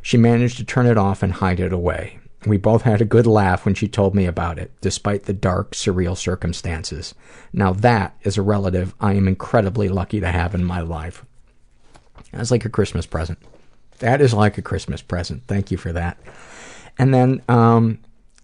[0.00, 2.20] She managed to turn it off and hide it away.
[2.46, 5.72] We both had a good laugh when she told me about it, despite the dark,
[5.72, 7.14] surreal circumstances.
[7.52, 11.24] Now that is a relative I am incredibly lucky to have in my life.
[12.32, 13.38] That's like a Christmas present.
[13.98, 15.44] That is like a Christmas present.
[15.46, 16.18] Thank you for that.
[16.98, 17.98] And then, um,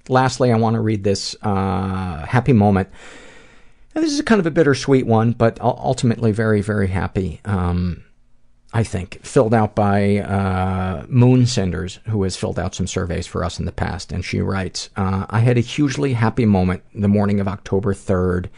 [0.09, 2.89] lastly, I want to read this uh, happy moment.
[3.95, 7.41] And this is kind of a bittersweet one, but ultimately very, very happy.
[7.45, 8.05] Um,
[8.73, 13.43] I think, filled out by uh, Moon Cinders, who has filled out some surveys for
[13.43, 14.13] us in the past.
[14.13, 18.51] And she writes, uh, I had a hugely happy moment the morning of October 3rd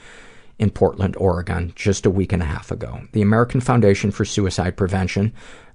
[0.60, 3.00] in Portland, Oregon, just a week and a half ago.
[3.12, 5.32] The American Foundation for Suicide Prevention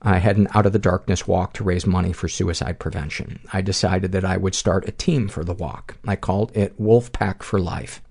[0.07, 3.39] I had an out of the darkness walk to raise money for suicide prevention.
[3.51, 5.97] I decided that I would start a team for the walk.
[6.05, 8.03] I called it Wolf Pack for Life.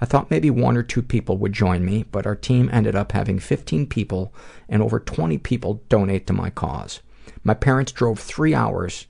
[0.00, 3.10] I thought maybe one or two people would join me, but our team ended up
[3.10, 4.32] having 15 people
[4.68, 7.00] and over 20 people donate to my cause.
[7.42, 9.06] My parents drove three hours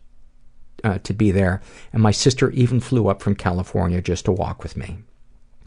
[0.83, 1.61] uh, to be there,
[1.93, 4.99] and my sister even flew up from California just to walk with me.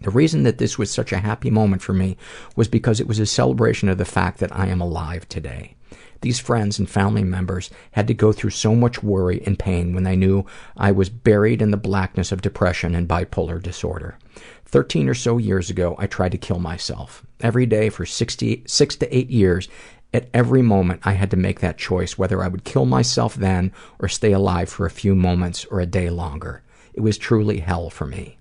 [0.04, 2.18] The reason that this was such a happy moment for me
[2.58, 5.76] was because it was a celebration of the fact that I am alive today.
[6.20, 10.04] These friends and family members had to go through so much worry and pain when
[10.04, 14.18] they knew I was buried in the blackness of depression and bipolar disorder.
[14.66, 17.26] Thirteen or so years ago, I tried to kill myself.
[17.40, 19.70] Every day for 60, six to eight years,
[20.14, 23.72] at every moment, I had to make that choice whether I would kill myself then
[24.00, 26.62] or stay alive for a few moments or a day longer.
[26.94, 28.38] It was truly hell for me.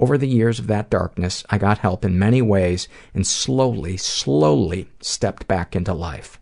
[0.00, 4.88] Over the years of that darkness, I got help in many ways and slowly, slowly
[5.00, 6.38] stepped back into life.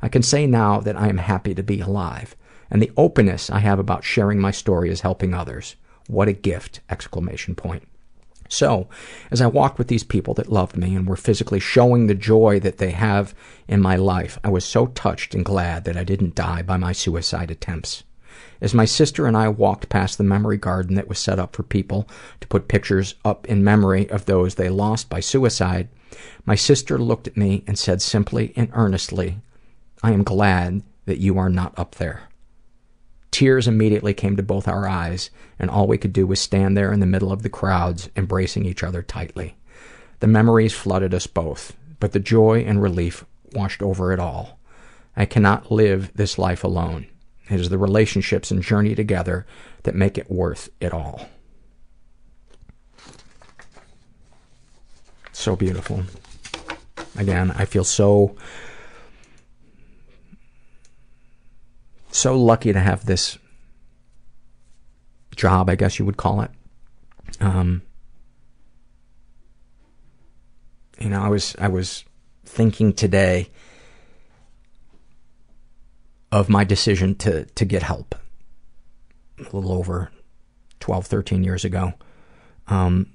[0.00, 2.34] I can say now that I am happy to be alive,
[2.70, 5.76] and the openness I have about sharing my story is helping others.
[6.06, 6.80] What a gift!
[6.88, 7.86] Exclamation point.
[8.48, 8.88] So,
[9.30, 12.60] as I walked with these people that loved me and were physically showing the joy
[12.60, 13.34] that they have
[13.66, 16.92] in my life, I was so touched and glad that I didn't die by my
[16.92, 18.04] suicide attempts.
[18.64, 21.62] As my sister and I walked past the memory garden that was set up for
[21.62, 22.08] people
[22.40, 25.90] to put pictures up in memory of those they lost by suicide,
[26.46, 29.36] my sister looked at me and said simply and earnestly,
[30.02, 32.30] I am glad that you are not up there.
[33.30, 35.28] Tears immediately came to both our eyes,
[35.58, 38.64] and all we could do was stand there in the middle of the crowds, embracing
[38.64, 39.56] each other tightly.
[40.20, 44.58] The memories flooded us both, but the joy and relief washed over it all.
[45.14, 47.08] I cannot live this life alone.
[47.50, 49.46] It is the relationships and journey together
[49.82, 51.28] that make it worth it all.
[55.32, 56.04] So beautiful.
[57.16, 58.36] Again, I feel so
[62.10, 63.38] so lucky to have this
[65.36, 66.50] job, I guess you would call it.
[67.40, 67.82] Um,
[70.98, 72.04] you know, I was I was
[72.44, 73.50] thinking today
[76.34, 78.16] of my decision to to get help
[79.38, 80.10] a little over
[80.80, 81.94] 12, 13 years ago.
[82.66, 83.06] Um,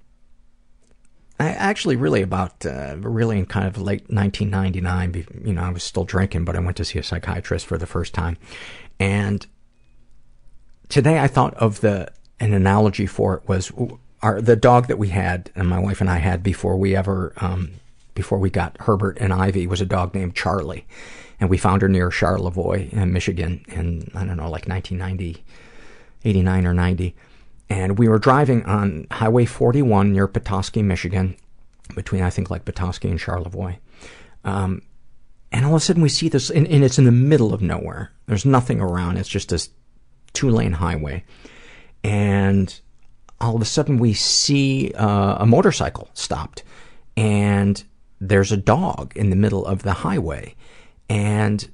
[1.38, 5.44] I actually really about uh, really in kind of late 1999.
[5.46, 7.86] You know, I was still drinking, but I went to see a psychiatrist for the
[7.86, 8.38] first time,
[9.02, 9.46] and
[10.88, 13.70] today I thought of the an analogy for it was
[14.22, 17.34] our the dog that we had and my wife and I had before we ever
[17.38, 17.72] um,
[18.14, 20.86] before we got Herbert and Ivy was a dog named Charlie,
[21.40, 25.44] and we found her near Charlevoix in Michigan in I don't know like 1990,
[26.26, 27.16] 89 or 90.
[27.70, 31.36] And we were driving on Highway 41 near Petoskey, Michigan,
[31.96, 33.78] between I think like Petoskey and Charlevoix.
[34.44, 34.82] Um,
[35.52, 37.62] and all of a sudden we see this, and, and it's in the middle of
[37.62, 38.12] nowhere.
[38.26, 39.18] There's nothing around.
[39.18, 39.70] It's just this
[40.34, 41.24] two lane highway.
[42.04, 42.80] And
[43.42, 46.64] all of a sudden we see uh, a motorcycle stopped
[47.16, 47.84] and
[48.22, 50.56] there's a dog in the middle of the highway.
[51.10, 51.70] And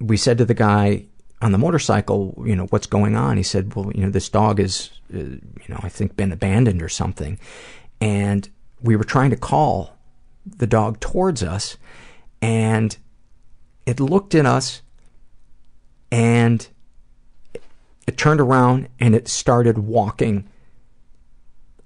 [0.00, 1.06] we said to the guy
[1.42, 3.36] on the motorcycle, you know, what's going on?
[3.36, 6.82] He said, well, you know, this dog is, uh, you know, I think been abandoned
[6.82, 7.38] or something.
[8.00, 8.48] And
[8.82, 9.96] we were trying to call
[10.46, 11.76] the dog towards us
[12.40, 12.96] and
[13.86, 14.82] it looked at us
[16.10, 16.66] and
[18.06, 20.48] it turned around and it started walking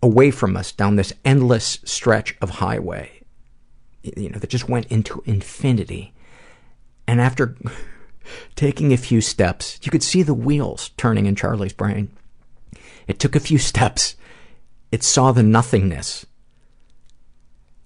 [0.03, 3.23] away from us down this endless stretch of highway,
[4.03, 6.13] you know, that just went into infinity.
[7.07, 7.57] And after
[8.57, 12.11] taking a few steps, you could see the wheels turning in Charlie's brain.
[13.07, 14.17] It took a few steps.
[14.91, 16.27] It saw the nothingness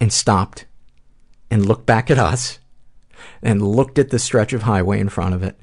[0.01, 0.67] and stopped
[1.51, 2.59] and looked back at us
[3.43, 5.59] and looked at the stretch of highway in front of it.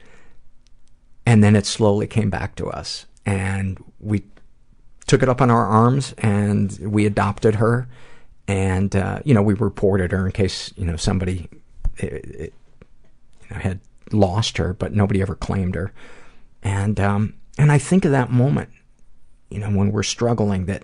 [1.26, 3.06] And then it slowly came back to us.
[3.26, 4.24] And we
[5.08, 7.88] took it up on our arms and we adopted her.
[8.48, 11.50] And, uh, you know, we reported her in case, you know, somebody
[11.98, 12.54] it, it,
[13.52, 13.80] know, had
[14.11, 15.91] lost her, but nobody ever claimed her.
[16.61, 18.70] And, um, and I think of that moment,
[19.49, 20.84] you know, when we're struggling that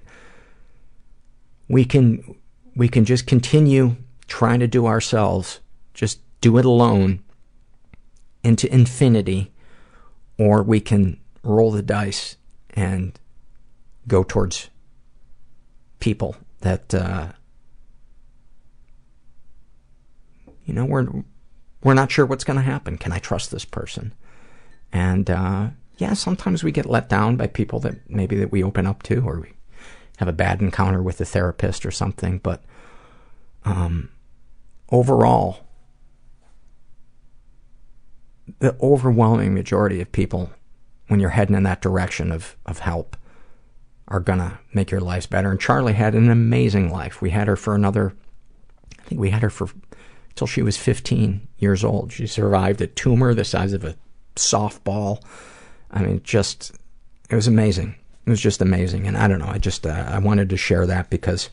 [1.67, 2.35] we can,
[2.75, 3.95] we can just continue
[4.27, 5.59] trying to do ourselves,
[5.93, 7.23] just do it alone
[8.43, 9.51] into infinity,
[10.37, 12.37] or we can roll the dice
[12.71, 13.19] and
[14.07, 14.69] go towards
[15.99, 17.27] people that uh,
[20.65, 21.07] you know we're
[21.83, 22.97] we're not sure what's going to happen.
[22.97, 24.13] Can I trust this person?
[24.91, 28.85] And uh, yeah, sometimes we get let down by people that maybe that we open
[28.85, 29.53] up to, or we
[30.17, 32.39] have a bad encounter with a therapist or something.
[32.39, 32.63] But
[33.65, 34.09] um,
[34.91, 35.67] overall,
[38.59, 40.51] the overwhelming majority of people,
[41.07, 43.15] when you're heading in that direction of of help,
[44.07, 45.51] are gonna make your lives better.
[45.51, 47.21] And Charlie had an amazing life.
[47.21, 48.15] We had her for another,
[48.99, 49.69] I think we had her for
[50.35, 52.11] till she was 15 years old.
[52.11, 53.95] She survived a tumor the size of a
[54.35, 55.23] softball.
[55.91, 56.71] I mean, just
[57.29, 57.95] it was amazing.
[58.25, 59.07] It was just amazing.
[59.07, 59.47] And I don't know.
[59.47, 61.49] I just uh, I wanted to share that because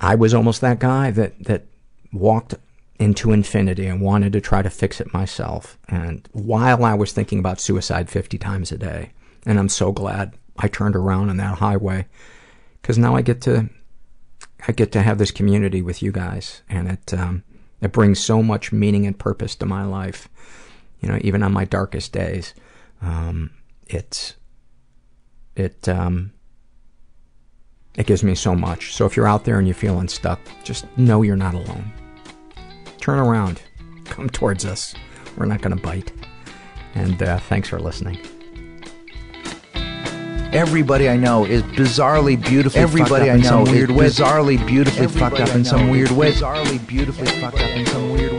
[0.00, 1.66] I was almost that guy that that
[2.12, 2.54] walked
[2.98, 5.78] into infinity and wanted to try to fix it myself.
[5.88, 9.12] And while I was thinking about suicide 50 times a day,
[9.44, 12.06] and I'm so glad I turned around on that highway
[12.80, 13.68] because now I get to
[14.66, 17.44] I get to have this community with you guys, and it um,
[17.80, 20.28] it brings so much meaning and purpose to my life.
[21.00, 22.54] You know, even on my darkest days,
[23.02, 23.50] um,
[23.86, 24.34] it's
[25.54, 26.32] it um,
[27.96, 28.94] it gives me so much.
[28.94, 31.92] So if you're out there and you're feeling stuck, just know you're not alone.
[32.98, 33.62] Turn around,
[34.04, 34.94] come towards us.
[35.36, 36.12] We're not going to bite.
[36.94, 38.18] And uh, thanks for listening.
[40.56, 45.66] Everybody I know is bizarrely beautifully Everybody I know is bizarrely beautifully fucked up in
[45.66, 46.32] some weird way.
[46.32, 48.35] Bizarrely beautifully fucked up in some weird way.